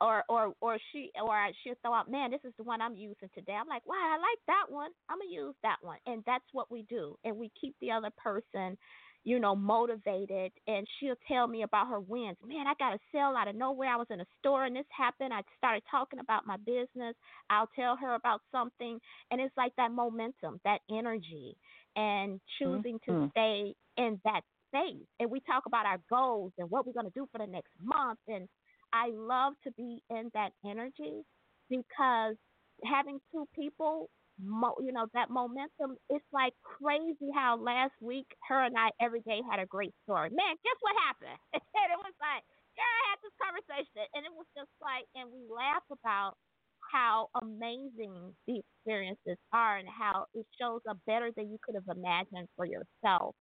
Or 0.00 0.24
or 0.28 0.54
or 0.60 0.78
she 0.92 1.10
or 1.20 1.48
she'll 1.62 1.74
throw 1.82 1.94
out, 1.94 2.10
man, 2.10 2.30
this 2.30 2.40
is 2.44 2.52
the 2.56 2.64
one 2.64 2.80
I'm 2.80 2.96
using 2.96 3.28
today. 3.34 3.52
I'm 3.52 3.68
like, 3.68 3.86
wow, 3.86 3.94
I 3.96 4.16
like 4.16 4.40
that 4.46 4.66
one. 4.68 4.90
I'm 5.08 5.18
gonna 5.18 5.30
use 5.30 5.54
that 5.62 5.76
one, 5.82 5.98
and 6.06 6.22
that's 6.26 6.44
what 6.52 6.70
we 6.70 6.82
do, 6.82 7.16
and 7.24 7.36
we 7.36 7.50
keep 7.60 7.74
the 7.80 7.90
other 7.90 8.10
person, 8.16 8.76
you 9.22 9.38
know, 9.38 9.54
motivated. 9.54 10.52
And 10.66 10.86
she'll 10.98 11.14
tell 11.28 11.46
me 11.46 11.62
about 11.62 11.88
her 11.88 12.00
wins. 12.00 12.36
Man, 12.44 12.66
I 12.66 12.74
got 12.78 12.94
a 12.94 12.98
sale 13.12 13.34
out 13.38 13.48
of 13.48 13.54
nowhere. 13.54 13.88
I 13.88 13.96
was 13.96 14.08
in 14.10 14.20
a 14.20 14.26
store 14.38 14.64
and 14.64 14.76
this 14.76 14.84
happened. 14.96 15.32
I 15.32 15.42
started 15.58 15.82
talking 15.90 16.18
about 16.18 16.46
my 16.46 16.56
business. 16.56 17.14
I'll 17.50 17.70
tell 17.76 17.96
her 17.96 18.14
about 18.14 18.40
something, 18.50 18.98
and 19.30 19.40
it's 19.40 19.56
like 19.56 19.72
that 19.76 19.92
momentum, 19.92 20.60
that 20.64 20.80
energy, 20.90 21.56
and 21.96 22.40
choosing 22.58 22.98
mm-hmm. 23.08 23.24
to 23.24 23.30
stay 23.30 23.74
in 23.96 24.20
that 24.24 24.40
space. 24.68 25.06
And 25.20 25.30
we 25.30 25.40
talk 25.40 25.66
about 25.66 25.86
our 25.86 25.98
goals 26.10 26.52
and 26.58 26.68
what 26.68 26.84
we're 26.84 26.92
gonna 26.92 27.10
do 27.10 27.28
for 27.30 27.38
the 27.38 27.46
next 27.46 27.70
month 27.80 28.18
and 28.26 28.48
I 28.94 29.10
love 29.12 29.54
to 29.64 29.72
be 29.72 30.00
in 30.10 30.30
that 30.34 30.52
energy 30.64 31.26
because 31.70 32.36
having 32.86 33.18
two 33.32 33.46
people, 33.56 34.10
you 34.80 34.92
know, 34.92 35.08
that 35.14 35.30
momentum, 35.30 35.98
it's 36.10 36.26
like 36.32 36.54
crazy 36.62 37.30
how 37.34 37.58
last 37.58 37.94
week 38.00 38.26
her 38.48 38.62
and 38.64 38.76
I 38.78 38.90
every 39.02 39.22
day 39.22 39.40
had 39.50 39.60
a 39.60 39.66
great 39.66 39.94
story. 40.04 40.30
Man, 40.30 40.56
guess 40.64 40.78
what 40.82 40.94
happened? 41.06 41.40
and 41.54 41.88
it 41.90 41.98
was 41.98 42.14
like, 42.22 42.44
yeah, 42.78 42.86
I 42.86 43.02
had 43.10 43.18
this 43.26 43.36
conversation. 43.42 44.06
And 44.14 44.24
it 44.26 44.34
was 44.34 44.46
just 44.56 44.70
like, 44.82 45.06
and 45.16 45.30
we 45.34 45.42
laugh 45.50 45.84
about 45.90 46.38
how 46.92 47.28
amazing 47.42 48.34
the 48.46 48.62
experiences 48.62 49.38
are 49.52 49.78
and 49.78 49.88
how 49.90 50.26
it 50.34 50.46
shows 50.60 50.82
up 50.88 50.98
better 51.06 51.32
than 51.36 51.50
you 51.50 51.58
could 51.64 51.74
have 51.76 51.90
imagined 51.96 52.48
for 52.56 52.66
yourself. 52.66 53.34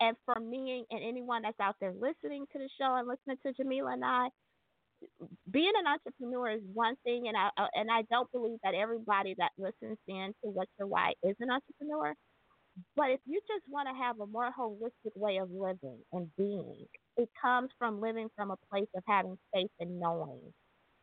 And 0.00 0.16
for 0.26 0.40
me 0.40 0.84
and 0.90 1.02
anyone 1.04 1.42
that's 1.42 1.60
out 1.60 1.76
there 1.80 1.94
listening 1.94 2.46
to 2.52 2.58
the 2.58 2.68
show 2.80 2.96
and 2.96 3.08
listening 3.08 3.38
to 3.46 3.54
Jamila 3.54 3.94
and 3.94 4.04
I, 4.04 4.28
being 5.50 5.72
an 5.78 5.86
entrepreneur 5.86 6.50
is 6.50 6.62
one 6.72 6.96
thing, 7.04 7.28
and 7.28 7.36
I 7.36 7.48
uh, 7.62 7.68
and 7.74 7.90
I 7.90 8.02
don't 8.10 8.30
believe 8.32 8.58
that 8.64 8.74
everybody 8.74 9.34
that 9.38 9.50
listens 9.58 9.98
in 10.08 10.32
to 10.42 10.50
What's 10.50 10.70
Your 10.78 10.88
Why 10.88 11.12
is 11.22 11.36
an 11.40 11.50
entrepreneur. 11.50 12.14
But 12.96 13.10
if 13.10 13.20
you 13.26 13.40
just 13.48 13.64
want 13.68 13.88
to 13.88 13.94
have 13.94 14.20
a 14.20 14.26
more 14.26 14.50
holistic 14.58 15.12
way 15.16 15.38
of 15.38 15.50
living 15.50 15.98
and 16.12 16.28
being, 16.36 16.86
it 17.16 17.28
comes 17.40 17.70
from 17.78 18.00
living 18.00 18.28
from 18.36 18.50
a 18.52 18.56
place 18.72 18.88
of 18.96 19.02
having 19.08 19.36
faith 19.54 19.70
and 19.80 20.00
knowing, 20.00 20.40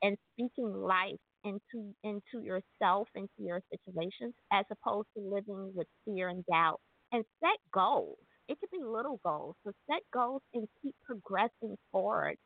and 0.04 0.18
speaking 0.34 0.74
life 0.74 1.20
into 1.44 1.94
into 2.04 2.44
yourself, 2.46 3.08
into 3.16 3.30
your 3.40 3.62
situations, 3.72 4.34
as 4.52 4.66
opposed 4.72 5.08
to 5.18 5.24
living 5.24 5.72
with 5.76 5.88
fear 6.06 6.30
and 6.30 6.46
doubt. 6.46 6.80
And 7.12 7.24
set 7.42 7.58
goals. 7.74 8.18
It 8.50 8.60
could 8.60 8.72
be 8.72 8.84
little 8.84 9.20
goals. 9.26 9.56
So 9.66 9.72
set 9.90 10.02
goals 10.14 10.42
and 10.54 10.68
keep 10.82 10.96
progressing 11.06 11.78
forward 11.92 12.38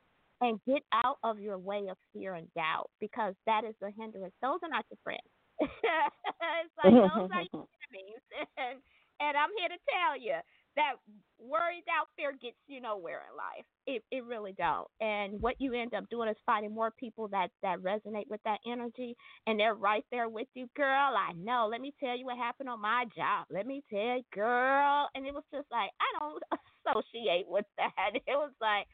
and 0.41 0.59
get 0.67 0.83
out 0.93 1.17
of 1.23 1.39
your 1.39 1.57
way 1.57 1.87
of 1.89 1.97
fear 2.13 2.35
and 2.35 2.47
doubt 2.53 2.89
because 2.99 3.35
that 3.45 3.63
is 3.65 3.75
the 3.81 3.91
hindrance. 3.97 4.33
Those 4.41 4.59
are 4.63 4.69
not 4.69 4.85
your 4.89 4.99
friends. 5.03 5.29
it's 5.59 6.75
like 6.83 6.93
those 6.93 7.29
are 7.31 7.41
your 7.43 7.67
enemies. 7.91 8.21
And, 8.57 8.79
and 9.21 9.37
I'm 9.37 9.49
here 9.59 9.69
to 9.69 9.79
tell 9.91 10.19
you 10.19 10.35
that 10.75 10.93
worry, 11.39 11.83
doubt, 11.85 12.07
fear 12.15 12.31
gets 12.31 12.57
you 12.67 12.79
nowhere 12.81 13.21
in 13.29 13.35
life. 13.35 13.65
It 13.87 14.03
it 14.11 14.23
really 14.23 14.53
don't. 14.53 14.87
And 15.01 15.41
what 15.41 15.55
you 15.59 15.73
end 15.73 15.93
up 15.93 16.09
doing 16.09 16.29
is 16.29 16.37
finding 16.45 16.73
more 16.73 16.91
people 16.97 17.27
that 17.29 17.49
that 17.61 17.79
resonate 17.79 18.29
with 18.29 18.41
that 18.45 18.59
energy, 18.65 19.15
and 19.47 19.59
they're 19.59 19.75
right 19.75 20.05
there 20.11 20.29
with 20.29 20.47
you, 20.53 20.67
girl. 20.75 21.13
I 21.15 21.33
know. 21.33 21.67
Let 21.69 21.81
me 21.81 21.93
tell 21.99 22.17
you 22.17 22.25
what 22.25 22.37
happened 22.37 22.69
on 22.69 22.81
my 22.81 23.05
job. 23.15 23.47
Let 23.49 23.65
me 23.67 23.83
tell 23.89 23.99
you, 24.17 24.23
girl. 24.33 25.09
And 25.15 25.25
it 25.25 25.33
was 25.33 25.43
just 25.53 25.67
like 25.71 25.89
I 25.99 26.19
don't 26.19 26.43
associate 26.87 27.45
with 27.47 27.65
that. 27.77 28.11
It 28.15 28.23
was 28.27 28.51
like 28.61 28.87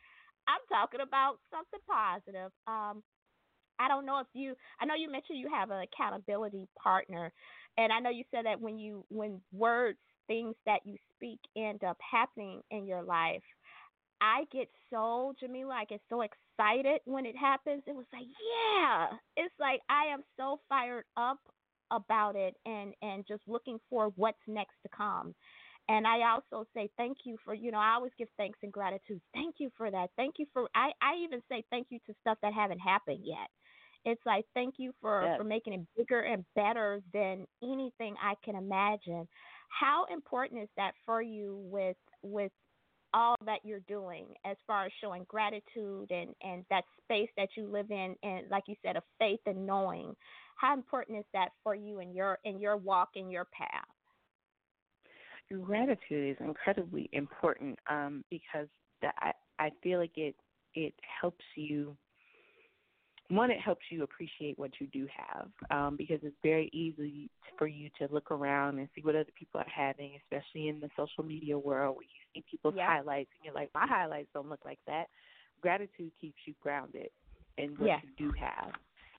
I'm 0.47 0.61
talking 0.69 1.01
about 1.01 1.37
something 1.51 1.79
positive. 1.89 2.51
Um, 2.67 3.03
I 3.79 3.87
don't 3.87 4.05
know 4.05 4.19
if 4.19 4.27
you. 4.33 4.55
I 4.79 4.85
know 4.85 4.95
you 4.95 5.11
mentioned 5.11 5.39
you 5.39 5.49
have 5.53 5.71
an 5.71 5.83
accountability 5.83 6.67
partner, 6.81 7.31
and 7.77 7.91
I 7.91 7.99
know 7.99 8.09
you 8.09 8.23
said 8.31 8.45
that 8.45 8.61
when 8.61 8.79
you 8.79 9.05
when 9.09 9.41
words 9.51 9.99
things 10.27 10.55
that 10.65 10.79
you 10.85 10.95
speak 11.15 11.39
end 11.55 11.83
up 11.83 11.97
happening 11.99 12.61
in 12.71 12.87
your 12.87 13.03
life. 13.03 13.43
I 14.21 14.45
get 14.51 14.69
so, 14.91 15.33
Jamila, 15.39 15.73
I 15.75 15.85
get 15.85 16.01
so 16.09 16.21
excited 16.21 17.01
when 17.05 17.25
it 17.25 17.35
happens. 17.35 17.83
It 17.85 17.95
was 17.95 18.05
like, 18.13 18.23
yeah, 18.23 19.09
it's 19.35 19.53
like 19.59 19.81
I 19.89 20.05
am 20.13 20.23
so 20.37 20.61
fired 20.69 21.05
up 21.17 21.39
about 21.91 22.35
it 22.35 22.55
and 22.65 22.93
and 23.01 23.25
just 23.27 23.43
looking 23.47 23.79
for 23.89 24.11
what's 24.15 24.39
next 24.47 24.75
to 24.83 24.89
come. 24.95 25.35
And 25.87 26.07
I 26.07 26.31
also 26.31 26.67
say 26.73 26.89
thank 26.97 27.19
you 27.25 27.37
for, 27.45 27.53
you 27.53 27.71
know, 27.71 27.77
I 27.79 27.93
always 27.93 28.11
give 28.17 28.27
thanks 28.37 28.59
and 28.63 28.71
gratitude. 28.73 29.21
Thank 29.33 29.55
you 29.59 29.69
for 29.77 29.91
that. 29.91 30.09
Thank 30.17 30.35
you 30.39 30.47
for 30.53 30.67
I 30.75 30.91
I 31.01 31.15
even 31.23 31.41
say 31.49 31.63
thank 31.69 31.87
you 31.89 31.99
to 32.07 32.15
stuff 32.21 32.37
that 32.41 32.53
haven't 32.53 32.79
happened 32.79 33.21
yet. 33.23 33.49
It's 34.03 34.21
like 34.25 34.45
thank 34.53 34.75
you 34.77 34.93
for 35.01 35.29
for 35.37 35.43
making 35.43 35.73
it 35.73 35.81
bigger 35.97 36.21
and 36.21 36.45
better 36.55 37.01
than 37.13 37.45
anything 37.63 38.15
I 38.21 38.33
can 38.43 38.55
imagine. 38.55 39.27
How 39.69 40.05
important 40.11 40.63
is 40.63 40.69
that 40.77 40.93
for 41.05 41.21
you 41.21 41.57
with 41.69 41.97
with 42.23 42.51
all 43.13 43.35
that 43.45 43.59
you're 43.63 43.79
doing 43.81 44.27
as 44.45 44.57
far 44.67 44.85
as 44.85 44.91
showing 45.01 45.25
gratitude 45.27 46.11
and 46.11 46.35
and 46.43 46.65
that 46.69 46.83
space 47.03 47.29
that 47.37 47.49
you 47.55 47.67
live 47.67 47.89
in 47.91 48.15
and 48.23 48.49
like 48.51 48.63
you 48.67 48.75
said 48.83 48.97
of 48.97 49.03
faith 49.19 49.39
and 49.45 49.65
knowing 49.65 50.15
how 50.57 50.73
important 50.73 51.17
is 51.19 51.25
that 51.33 51.49
for 51.63 51.73
you 51.75 51.99
in 51.99 52.13
your 52.13 52.39
in 52.43 52.59
your 52.59 52.77
walk 52.77 53.09
in 53.15 53.29
your 53.29 53.45
path 53.45 53.94
gratitude 55.63 56.31
is 56.31 56.37
incredibly 56.39 57.09
important 57.13 57.77
um, 57.89 58.23
because 58.29 58.67
that 59.01 59.15
I, 59.19 59.31
I 59.59 59.71
feel 59.83 59.99
like 59.99 60.17
it 60.17 60.35
it 60.73 60.93
helps 61.21 61.45
you 61.55 61.95
one, 63.29 63.49
it 63.49 63.59
helps 63.59 63.85
you 63.89 64.03
appreciate 64.03 64.57
what 64.59 64.71
you 64.79 64.87
do 64.87 65.07
have 65.15 65.47
um, 65.71 65.95
because 65.97 66.19
it's 66.21 66.35
very 66.43 66.69
easy 66.73 67.29
for 67.57 67.65
you 67.65 67.89
to 67.99 68.07
look 68.11 68.29
around 68.29 68.77
and 68.77 68.87
see 68.93 69.01
what 69.01 69.15
other 69.15 69.31
people 69.37 69.59
are 69.59 69.65
having, 69.73 70.11
especially 70.23 70.67
in 70.67 70.79
the 70.79 70.89
social 70.95 71.23
media 71.23 71.57
world 71.57 71.95
where 71.95 72.03
you 72.03 72.21
see 72.33 72.43
people's 72.49 72.75
yeah. 72.77 72.85
highlights 72.85 73.29
and 73.37 73.45
you're 73.45 73.53
like, 73.53 73.69
my 73.73 73.87
highlights 73.87 74.27
don't 74.33 74.49
look 74.49 74.63
like 74.63 74.79
that. 74.85 75.05
Gratitude 75.61 76.11
keeps 76.21 76.37
you 76.45 76.53
grounded 76.61 77.09
in 77.57 77.71
what 77.71 77.87
yeah. 77.87 77.97
you 78.03 78.27
do 78.27 78.33
have. 78.39 78.71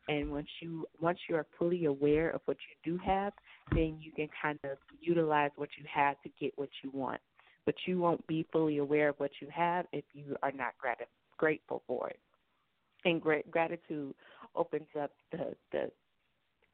And 0.09 0.31
once 0.31 0.49
you 0.61 0.87
once 1.01 1.19
you 1.29 1.37
are 1.37 1.47
fully 1.59 1.87
aware 1.87 2.31
of 2.31 2.41
what 2.45 2.57
you 2.69 2.93
do 2.93 2.99
have, 3.05 3.33
then 3.73 3.99
you 4.01 4.13
can 4.13 4.29
kind 4.41 4.59
of 4.65 4.79
utilize 5.01 5.51
what 5.57 5.71
you 5.79 5.85
have 5.93 6.21
to 6.23 6.31
get 6.41 6.53
what 6.57 6.71
you 6.83 6.91
want. 6.93 7.21
But 7.65 7.75
you 7.87 7.99
won't 7.99 8.25
be 8.27 8.47
fully 8.53 8.79
aware 8.79 9.09
of 9.09 9.17
what 9.19 9.33
you 9.41 9.49
have 9.53 9.87
if 9.93 10.05
you 10.13 10.37
are 10.43 10.53
not 10.53 10.75
grat- 10.79 11.09
grateful 11.37 11.83
for 11.87 12.09
it 12.11 12.21
and 13.07 13.23
great 13.23 13.51
gratitude 13.51 14.15
opens 14.55 14.89
up 15.01 15.13
the 15.33 15.55
the 15.73 15.91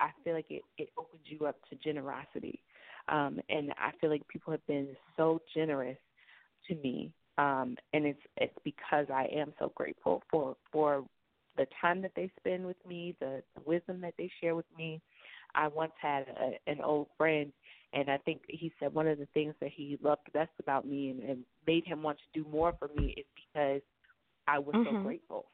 I 0.01 0.11
feel 0.25 0.35
like 0.35 0.51
it 0.51 0.63
it 0.79 0.89
opens 0.99 1.23
you 1.27 1.47
up 1.47 1.57
to 1.71 1.77
generosity. 1.77 2.61
Um 3.09 3.41
and 3.49 3.73
I 3.79 3.93
feel 4.01 4.11
like 4.11 4.27
people 4.29 4.51
have 4.51 4.67
been 4.67 4.89
so 5.17 5.41
generous 5.55 5.99
to 6.69 6.75
me 6.77 7.13
um 7.39 7.77
and 7.93 8.07
it's 8.07 8.21
it's 8.37 8.57
because 8.65 9.07
I 9.13 9.27
am 9.33 9.53
so 9.59 9.73
grateful 9.75 10.23
for 10.31 10.57
for 10.73 11.05
the 11.57 11.67
time 11.81 12.03
that 12.03 12.13
they 12.17 12.31
spend 12.39 12.67
with 12.67 12.77
me, 12.87 13.15
the, 13.21 13.43
the 13.55 13.63
wisdom 13.65 14.01
that 14.01 14.15
they 14.19 14.31
share 14.41 14.55
with 14.55 14.67
me. 14.77 15.01
I 15.55 15.69
once 15.69 15.93
had 16.01 16.25
a, 16.29 16.71
an 16.71 16.81
old 16.81 17.09
friend, 17.19 17.53
and 17.93 18.11
I 18.11 18.17
think 18.19 18.41
he 18.49 18.73
said 18.81 18.95
one 18.95 19.07
of 19.07 19.19
the 19.19 19.29
things 19.35 19.55
that 19.61 19.71
he 19.75 19.99
loved 20.03 20.33
best 20.33 20.51
about 20.59 20.87
me 20.87 21.11
and, 21.11 21.23
and 21.23 21.39
made 21.67 21.85
him 21.85 22.03
want 22.03 22.19
to 22.19 22.43
do 22.43 22.49
more 22.51 22.75
for 22.79 22.89
me 22.97 23.15
is 23.17 23.27
because 23.37 23.83
I 24.49 24.59
was 24.59 24.75
mm-hmm. 24.75 24.97
so 24.97 25.03
grateful. 25.03 25.45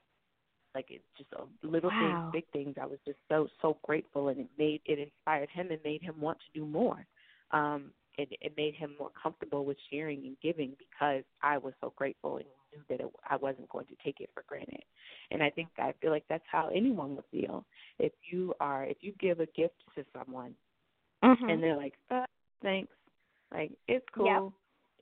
Like 0.74 0.86
it's 0.90 1.02
just 1.16 1.30
a 1.32 1.66
little 1.66 1.90
wow. 1.90 2.30
things, 2.30 2.44
big 2.44 2.52
things. 2.52 2.76
I 2.80 2.86
was 2.86 2.98
just 3.04 3.18
so 3.28 3.48
so 3.60 3.78
grateful, 3.82 4.28
and 4.28 4.38
it 4.38 4.48
made 4.58 4.80
it 4.84 4.98
inspired 4.98 5.48
him 5.50 5.70
and 5.70 5.80
made 5.84 6.02
him 6.02 6.20
want 6.20 6.38
to 6.38 6.58
do 6.58 6.64
more. 6.64 7.04
Um, 7.50 7.90
it, 8.18 8.28
it 8.40 8.52
made 8.56 8.74
him 8.74 8.94
more 8.98 9.10
comfortable 9.20 9.64
with 9.64 9.76
sharing 9.90 10.26
and 10.26 10.36
giving 10.42 10.72
because 10.78 11.22
I 11.42 11.56
was 11.56 11.72
so 11.80 11.92
grateful 11.96 12.36
and 12.36 12.46
knew 12.72 12.82
that 12.88 13.00
it, 13.00 13.10
I 13.28 13.36
wasn't 13.36 13.68
going 13.70 13.86
to 13.86 13.94
take 14.04 14.20
it 14.20 14.28
for 14.34 14.44
granted. 14.46 14.82
And 15.30 15.42
I 15.42 15.50
think 15.50 15.68
I 15.78 15.94
feel 16.02 16.10
like 16.10 16.24
that's 16.28 16.44
how 16.50 16.68
anyone 16.74 17.14
would 17.16 17.24
feel 17.30 17.64
if 17.98 18.12
you 18.30 18.54
are 18.60 18.84
if 18.84 18.98
you 19.00 19.12
give 19.20 19.40
a 19.40 19.46
gift 19.46 19.74
to 19.94 20.04
someone 20.12 20.54
mm-hmm. 21.22 21.48
and 21.48 21.62
they're 21.62 21.76
like, 21.76 21.94
uh, 22.10 22.26
thanks, 22.62 22.92
like 23.52 23.72
it's 23.86 24.06
cool. 24.14 24.26
Yep. 24.26 24.52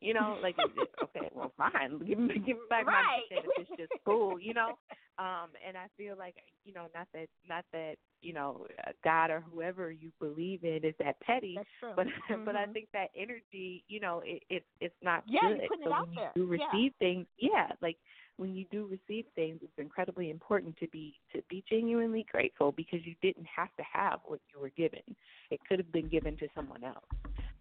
You 0.06 0.14
know, 0.14 0.38
like 0.40 0.54
okay, 1.02 1.28
well, 1.34 1.52
fine, 1.58 1.98
give 2.06 2.16
me 2.16 2.34
give 2.34 2.58
me 2.58 2.62
back 2.70 2.86
right. 2.86 3.02
my 3.02 3.36
percent 3.36 3.52
if 3.58 3.68
it's 3.68 3.76
just 3.76 3.92
cool. 4.04 4.38
You 4.38 4.54
know, 4.54 4.78
um, 5.18 5.50
and 5.66 5.76
I 5.76 5.86
feel 5.96 6.14
like 6.16 6.36
you 6.64 6.72
know, 6.72 6.86
not 6.94 7.08
that 7.12 7.26
not 7.48 7.64
that 7.72 7.96
you 8.22 8.32
know, 8.32 8.68
God 9.02 9.32
or 9.32 9.42
whoever 9.52 9.90
you 9.90 10.12
believe 10.20 10.62
in 10.62 10.84
is 10.84 10.94
that 11.00 11.18
petty, 11.20 11.58
but 11.96 12.06
mm-hmm. 12.06 12.44
but 12.46 12.54
I 12.54 12.66
think 12.66 12.86
that 12.92 13.08
energy, 13.16 13.82
you 13.88 13.98
know, 13.98 14.22
it, 14.24 14.44
it's 14.48 14.64
it's 14.80 14.94
not 15.02 15.24
yeah, 15.26 15.40
good. 15.42 15.58
You're 15.58 15.68
putting 15.68 15.84
so 15.86 15.90
it 15.90 15.92
out 15.92 16.06
when 16.06 16.14
there. 16.14 16.32
you 16.36 16.42
do 16.42 16.50
receive 16.50 16.92
yeah. 17.00 17.06
things, 17.06 17.26
yeah, 17.38 17.66
like 17.82 17.96
when 18.36 18.54
you 18.54 18.64
do 18.70 18.84
receive 18.86 19.24
things, 19.34 19.58
it's 19.60 19.72
incredibly 19.78 20.30
important 20.30 20.76
to 20.78 20.86
be 20.88 21.14
to 21.34 21.42
be 21.50 21.64
genuinely 21.68 22.24
grateful 22.30 22.70
because 22.70 23.00
you 23.04 23.16
didn't 23.22 23.46
have 23.46 23.74
to 23.76 23.82
have 23.92 24.20
what 24.24 24.38
you 24.54 24.60
were 24.60 24.70
given. 24.76 25.02
It 25.50 25.58
could 25.68 25.80
have 25.80 25.90
been 25.90 26.08
given 26.08 26.36
to 26.36 26.46
someone 26.54 26.84
else, 26.84 27.04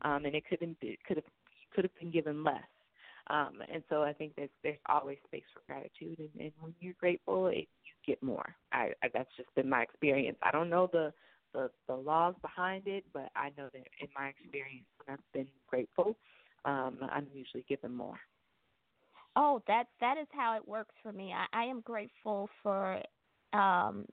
um, 0.03 0.25
and 0.25 0.35
it 0.35 0.43
could 0.47 0.61
have 0.61 0.75
it 0.81 0.99
could 1.07 1.17
have 1.17 1.25
could 1.75 1.83
have 1.83 1.95
been 1.99 2.11
given 2.11 2.43
less. 2.43 2.63
Um, 3.27 3.53
and 3.73 3.83
so 3.89 4.03
I 4.03 4.13
think 4.13 4.35
that 4.35 4.49
there's 4.63 4.77
always 4.87 5.17
space 5.27 5.43
for 5.53 5.61
gratitude, 5.67 6.19
and, 6.19 6.29
and 6.39 6.51
when 6.59 6.73
you're 6.79 6.93
grateful, 6.99 7.47
it, 7.47 7.55
you 7.83 7.93
get 8.05 8.21
more. 8.21 8.55
I, 8.71 8.91
I 9.03 9.07
that's 9.13 9.29
just 9.35 9.53
been 9.55 9.67
my 9.67 9.81
experience. 9.81 10.37
I 10.43 10.51
don't 10.51 10.69
know 10.69 10.87
the, 10.93 11.11
the 11.53 11.71
the 11.87 11.95
laws 11.95 12.35
behind 12.41 12.83
it, 12.85 13.03
but 13.13 13.29
I 13.35 13.49
know 13.57 13.67
that 13.73 13.83
in 13.99 14.07
my 14.17 14.27
experience, 14.27 14.85
when 15.03 15.17
I've 15.17 15.33
been 15.33 15.47
grateful, 15.67 16.15
um, 16.65 16.99
I'm 17.11 17.27
usually 17.33 17.65
given 17.67 17.95
more. 17.95 18.19
Oh, 19.35 19.61
that 19.67 19.87
that 20.01 20.17
is 20.19 20.27
how 20.31 20.55
it 20.55 20.67
works 20.67 20.93
for 21.01 21.11
me. 21.11 21.33
I, 21.33 21.45
I 21.51 21.63
am 21.65 21.81
grateful 21.81 22.47
for 22.61 23.01
um 23.53 24.05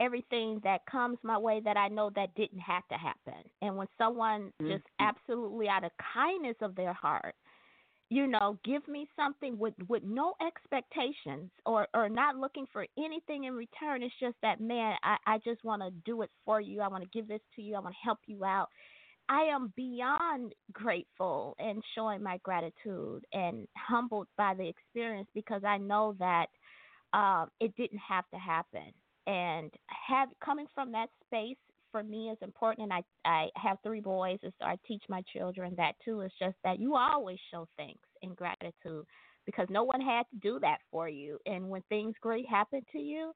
everything 0.00 0.60
that 0.64 0.80
comes 0.90 1.18
my 1.22 1.38
way 1.38 1.60
that 1.64 1.76
I 1.76 1.88
know 1.88 2.10
that 2.16 2.34
didn't 2.34 2.60
have 2.60 2.86
to 2.88 2.96
happen. 2.96 3.42
And 3.62 3.76
when 3.76 3.86
someone 3.98 4.52
mm-hmm. 4.60 4.72
just 4.72 4.84
absolutely 4.98 5.68
out 5.68 5.84
of 5.84 5.90
kindness 6.14 6.56
of 6.62 6.74
their 6.74 6.92
heart 6.92 7.34
you 8.10 8.26
know, 8.26 8.58
give 8.64 8.86
me 8.88 9.08
something 9.14 9.56
with 9.56 9.74
with 9.88 10.02
no 10.04 10.34
expectations 10.44 11.48
or 11.64 11.86
or 11.94 12.08
not 12.08 12.36
looking 12.36 12.66
for 12.72 12.84
anything 12.98 13.44
in 13.44 13.54
return. 13.54 14.02
It's 14.02 14.12
just 14.20 14.34
that 14.42 14.60
man, 14.60 14.96
I 15.04 15.16
I 15.26 15.38
just 15.38 15.62
want 15.64 15.82
to 15.82 15.90
do 16.04 16.22
it 16.22 16.30
for 16.44 16.60
you. 16.60 16.80
I 16.80 16.88
want 16.88 17.04
to 17.04 17.10
give 17.10 17.28
this 17.28 17.40
to 17.54 17.62
you. 17.62 17.76
I 17.76 17.78
want 17.78 17.94
to 17.94 18.04
help 18.04 18.18
you 18.26 18.44
out. 18.44 18.66
I 19.28 19.42
am 19.42 19.72
beyond 19.76 20.56
grateful 20.72 21.54
and 21.60 21.84
showing 21.94 22.20
my 22.20 22.38
gratitude 22.42 23.24
and 23.32 23.68
humbled 23.76 24.26
by 24.36 24.54
the 24.54 24.66
experience 24.66 25.28
because 25.32 25.62
I 25.62 25.78
know 25.78 26.16
that 26.18 26.46
um, 27.12 27.48
it 27.60 27.76
didn't 27.76 28.00
have 28.08 28.24
to 28.34 28.38
happen. 28.38 28.92
And 29.30 29.70
have 30.08 30.28
coming 30.44 30.66
from 30.74 30.90
that 30.90 31.08
space 31.24 31.56
for 31.92 32.02
me 32.02 32.30
is 32.30 32.38
important, 32.42 32.90
and 32.90 32.92
I 32.92 33.02
I 33.24 33.48
have 33.54 33.78
three 33.84 34.00
boys, 34.00 34.38
and 34.42 34.52
so 34.58 34.64
I 34.66 34.76
teach 34.88 35.04
my 35.08 35.22
children 35.32 35.72
that 35.76 35.92
too. 36.04 36.22
It's 36.22 36.34
just 36.36 36.56
that 36.64 36.80
you 36.80 36.96
always 36.96 37.38
show 37.52 37.68
thanks 37.76 38.08
and 38.22 38.34
gratitude 38.34 39.04
because 39.46 39.68
no 39.70 39.84
one 39.84 40.00
had 40.00 40.24
to 40.32 40.36
do 40.42 40.58
that 40.60 40.78
for 40.90 41.08
you, 41.08 41.38
and 41.46 41.68
when 41.68 41.82
things 41.88 42.14
great 42.20 42.48
happen 42.48 42.80
to 42.90 42.98
you, 42.98 43.32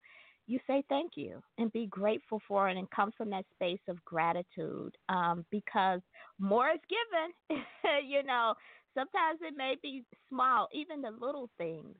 you 0.48 0.58
say 0.66 0.82
thank 0.88 1.12
you 1.14 1.40
and 1.58 1.72
be 1.72 1.86
grateful 1.86 2.40
for 2.48 2.68
it, 2.68 2.76
and 2.76 2.90
come 2.90 3.12
from 3.16 3.30
that 3.30 3.44
space 3.54 3.82
of 3.88 4.04
gratitude 4.04 4.96
um, 5.08 5.44
because 5.52 6.00
more 6.40 6.70
is 6.70 6.80
given. 6.88 7.64
you 8.08 8.24
know, 8.24 8.54
sometimes 8.94 9.38
it 9.42 9.54
may 9.56 9.76
be 9.80 10.02
small, 10.28 10.66
even 10.72 11.02
the 11.02 11.10
little 11.10 11.48
things 11.56 11.94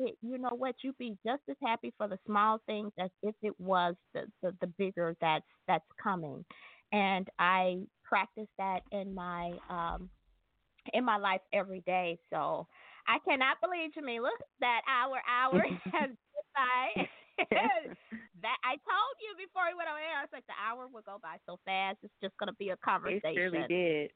it, 0.00 0.16
you 0.22 0.38
know 0.38 0.50
what, 0.56 0.74
you'd 0.82 0.98
be 0.98 1.16
just 1.24 1.42
as 1.48 1.56
happy 1.62 1.92
for 1.96 2.08
the 2.08 2.18
small 2.26 2.58
things 2.66 2.92
as 2.98 3.10
if 3.22 3.34
it 3.42 3.54
was 3.58 3.94
the, 4.14 4.22
the, 4.42 4.54
the 4.60 4.66
bigger 4.78 5.14
that's 5.20 5.44
that's 5.68 5.84
coming. 6.02 6.44
And 6.92 7.28
I 7.38 7.82
practice 8.04 8.48
that 8.58 8.80
in 8.90 9.14
my 9.14 9.52
um 9.68 10.10
in 10.94 11.04
my 11.04 11.18
life 11.18 11.42
every 11.52 11.82
day. 11.86 12.18
So 12.32 12.66
I 13.06 13.18
cannot 13.28 13.60
believe, 13.60 13.94
Jamila, 13.94 14.30
that 14.60 14.80
our 14.88 15.20
hour 15.28 15.62
has 15.92 16.10
by. 16.54 17.04
that 18.42 18.56
I 18.64 18.80
told 18.88 19.14
you 19.20 19.36
before 19.36 19.68
we 19.68 19.76
went 19.76 19.88
on 19.92 20.00
air. 20.00 20.16
I 20.16 20.24
was 20.24 20.32
like, 20.32 20.48
the 20.48 20.56
hour 20.56 20.88
will 20.88 21.04
go 21.04 21.20
by 21.20 21.36
so 21.44 21.60
fast. 21.68 21.98
It's 22.02 22.14
just 22.22 22.36
going 22.40 22.48
to 22.48 22.56
be 22.56 22.70
a 22.72 22.78
conversation. 22.80 23.20
It 23.26 23.36
surely 23.36 23.64
did. 23.68 24.08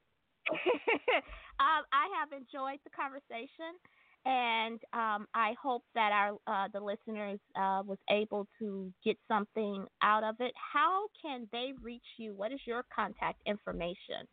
um, 1.61 1.83
I 1.93 2.09
have 2.21 2.33
enjoyed 2.33 2.81
the 2.85 2.93
conversation, 2.93 3.77
and 4.25 4.81
um, 4.93 5.29
I 5.35 5.55
hope 5.63 5.85
that 5.95 6.11
our 6.13 6.37
uh, 6.47 6.69
the 6.73 6.81
listeners 6.81 7.39
uh, 7.57 7.83
was 7.87 7.99
able 8.11 8.49
to 8.59 8.91
get 9.05 9.17
something 9.29 9.87
out 10.03 10.25
of 10.25 10.37
it. 10.41 10.53
How 10.57 11.07
can 11.21 11.47
they 11.53 11.75
reach 11.83 12.03
you? 12.17 12.33
What 12.35 12.51
is 12.53 12.61
your 12.65 12.85
contact 12.95 13.43
information? 13.47 14.27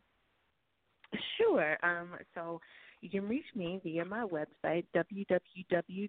Sure. 1.38 1.78
Um, 1.84 2.12
so 2.34 2.62
you 3.02 3.10
can 3.10 3.28
reach 3.28 3.44
me 3.56 3.82
via 3.84 4.06
my 4.06 4.24
website 4.24 4.86
www.jm 4.96 6.08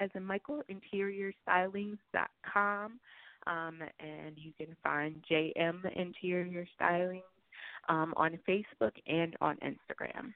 as 0.00 0.10
in 0.14 0.24
Michael 0.24 0.62
interiorstylings.com. 0.70 2.98
Um, 3.44 3.80
and 4.00 4.36
you 4.36 4.52
can 4.58 4.76
find 4.82 5.22
JM 5.30 5.96
Interior 5.96 6.66
Stylings 6.80 7.22
um, 7.88 8.14
on 8.16 8.38
Facebook 8.48 8.92
and 9.06 9.36
on 9.40 9.56
Instagram. 9.56 10.32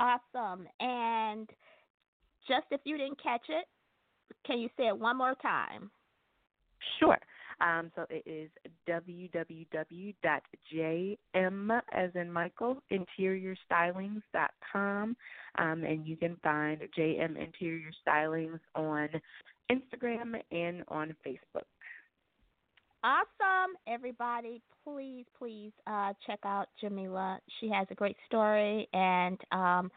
Awesome. 0.00 0.66
And 0.80 1.48
just 2.46 2.66
if 2.70 2.80
you 2.84 2.96
didn't 2.96 3.22
catch 3.22 3.44
it, 3.48 3.66
can 4.46 4.58
you 4.58 4.68
say 4.76 4.88
it 4.88 4.98
one 4.98 5.16
more 5.16 5.34
time? 5.42 5.90
Sure. 6.98 7.18
Um, 7.60 7.90
so 7.96 8.06
it 8.08 8.22
is 8.24 8.50
www.jm 8.88 10.14
as 11.92 12.10
in 12.14 12.30
Michael 12.30 12.80
interiorstylings.com, 12.92 15.16
um, 15.58 15.84
and 15.84 16.06
you 16.06 16.16
can 16.16 16.36
find 16.42 16.80
JM 16.96 17.36
Interior 17.36 17.90
Stylings 18.06 18.60
on 18.76 19.08
Instagram 19.72 20.40
and 20.52 20.84
on 20.88 21.16
Facebook. 21.26 21.64
Awesome, 23.04 23.76
everybody! 23.86 24.60
Please, 24.82 25.24
please 25.38 25.70
uh, 25.86 26.12
check 26.26 26.40
out 26.44 26.66
Jamila. 26.80 27.38
She 27.60 27.68
has 27.68 27.86
a 27.92 27.94
great 27.94 28.16
story, 28.26 28.88
and 28.92 29.40
um, 29.52 29.92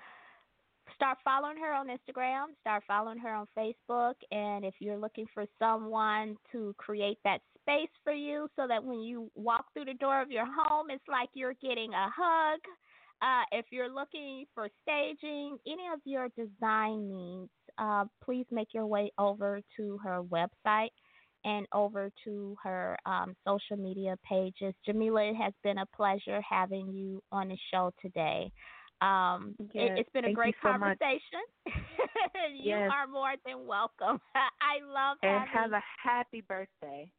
start 0.93 1.17
following 1.23 1.57
her 1.57 1.73
on 1.73 1.87
Instagram, 1.87 2.53
start 2.61 2.83
following 2.87 3.17
her 3.17 3.33
on 3.33 3.47
Facebook, 3.57 4.13
and 4.31 4.63
if 4.63 4.75
you're 4.79 4.99
looking 4.99 5.25
for 5.33 5.45
someone 5.57 6.37
to 6.51 6.75
create 6.77 7.17
that 7.23 7.41
space 7.59 7.89
for 8.03 8.13
you 8.13 8.47
so 8.55 8.67
that 8.67 8.83
when 8.83 8.99
you 8.99 9.31
walk 9.33 9.65
through 9.73 9.85
the 9.85 9.95
door 9.95 10.21
of 10.21 10.29
your 10.29 10.45
home, 10.45 10.91
it's 10.91 11.07
like 11.07 11.29
you're 11.33 11.55
getting 11.55 11.91
a 11.93 12.07
hug. 12.15 12.59
Uh, 13.23 13.43
if 13.51 13.65
you're 13.71 13.91
looking 13.91 14.45
for 14.53 14.67
staging, 14.83 15.57
any 15.65 15.87
of 15.91 15.99
your 16.05 16.29
design 16.37 17.09
needs, 17.11 17.49
uh, 17.79 18.05
please 18.23 18.45
make 18.51 18.75
your 18.75 18.85
way 18.85 19.11
over 19.17 19.59
to 19.77 19.97
her 20.03 20.21
website 20.21 20.91
and 21.43 21.65
over 21.73 22.11
to 22.25 22.55
her 22.63 22.97
um, 23.05 23.35
social 23.47 23.77
media 23.77 24.15
pages. 24.27 24.73
Jamila, 24.85 25.29
it 25.29 25.35
has 25.35 25.53
been 25.63 25.77
a 25.77 25.85
pleasure 25.95 26.41
having 26.47 26.91
you 26.93 27.21
on 27.31 27.49
the 27.49 27.57
show 27.71 27.91
today. 28.01 28.51
Um, 29.01 29.55
yes, 29.73 29.91
it, 29.91 29.97
has 29.97 30.05
been 30.13 30.25
a 30.25 30.33
great 30.33 30.55
so 30.61 30.69
conversation. 30.69 31.41
you 31.65 32.69
yes. 32.69 32.91
are 32.93 33.07
more 33.07 33.33
than 33.45 33.65
welcome. 33.65 34.19
I 34.35 34.79
love 34.85 35.17
that. 35.23 35.27
and 35.27 35.49
having. 35.49 35.71
have 35.71 35.81
a 35.81 35.83
happy 36.03 36.41
birthday. 36.47 37.09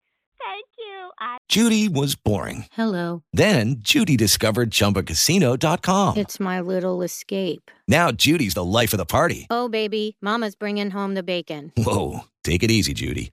Thank 0.45 0.67
you. 0.79 1.11
I- 1.19 1.39
Judy 1.49 1.89
was 1.89 2.15
boring. 2.15 2.67
Hello. 2.73 3.23
Then 3.33 3.77
Judy 3.79 4.17
discovered 4.17 4.71
ChumbaCasino.com. 4.71 6.17
It's 6.17 6.41
my 6.41 6.61
little 6.61 7.03
escape. 7.03 7.71
Now 7.89 8.11
Judy's 8.11 8.55
the 8.55 8.65
life 8.65 8.93
of 8.93 8.99
the 8.99 9.05
party. 9.05 9.47
Oh, 9.51 9.69
baby, 9.69 10.17
Mama's 10.21 10.55
bringing 10.55 10.91
home 10.91 11.15
the 11.15 11.23
bacon. 11.23 11.73
Whoa, 11.77 12.21
take 12.43 12.63
it 12.63 12.71
easy, 12.71 12.95
Judy. 12.95 13.33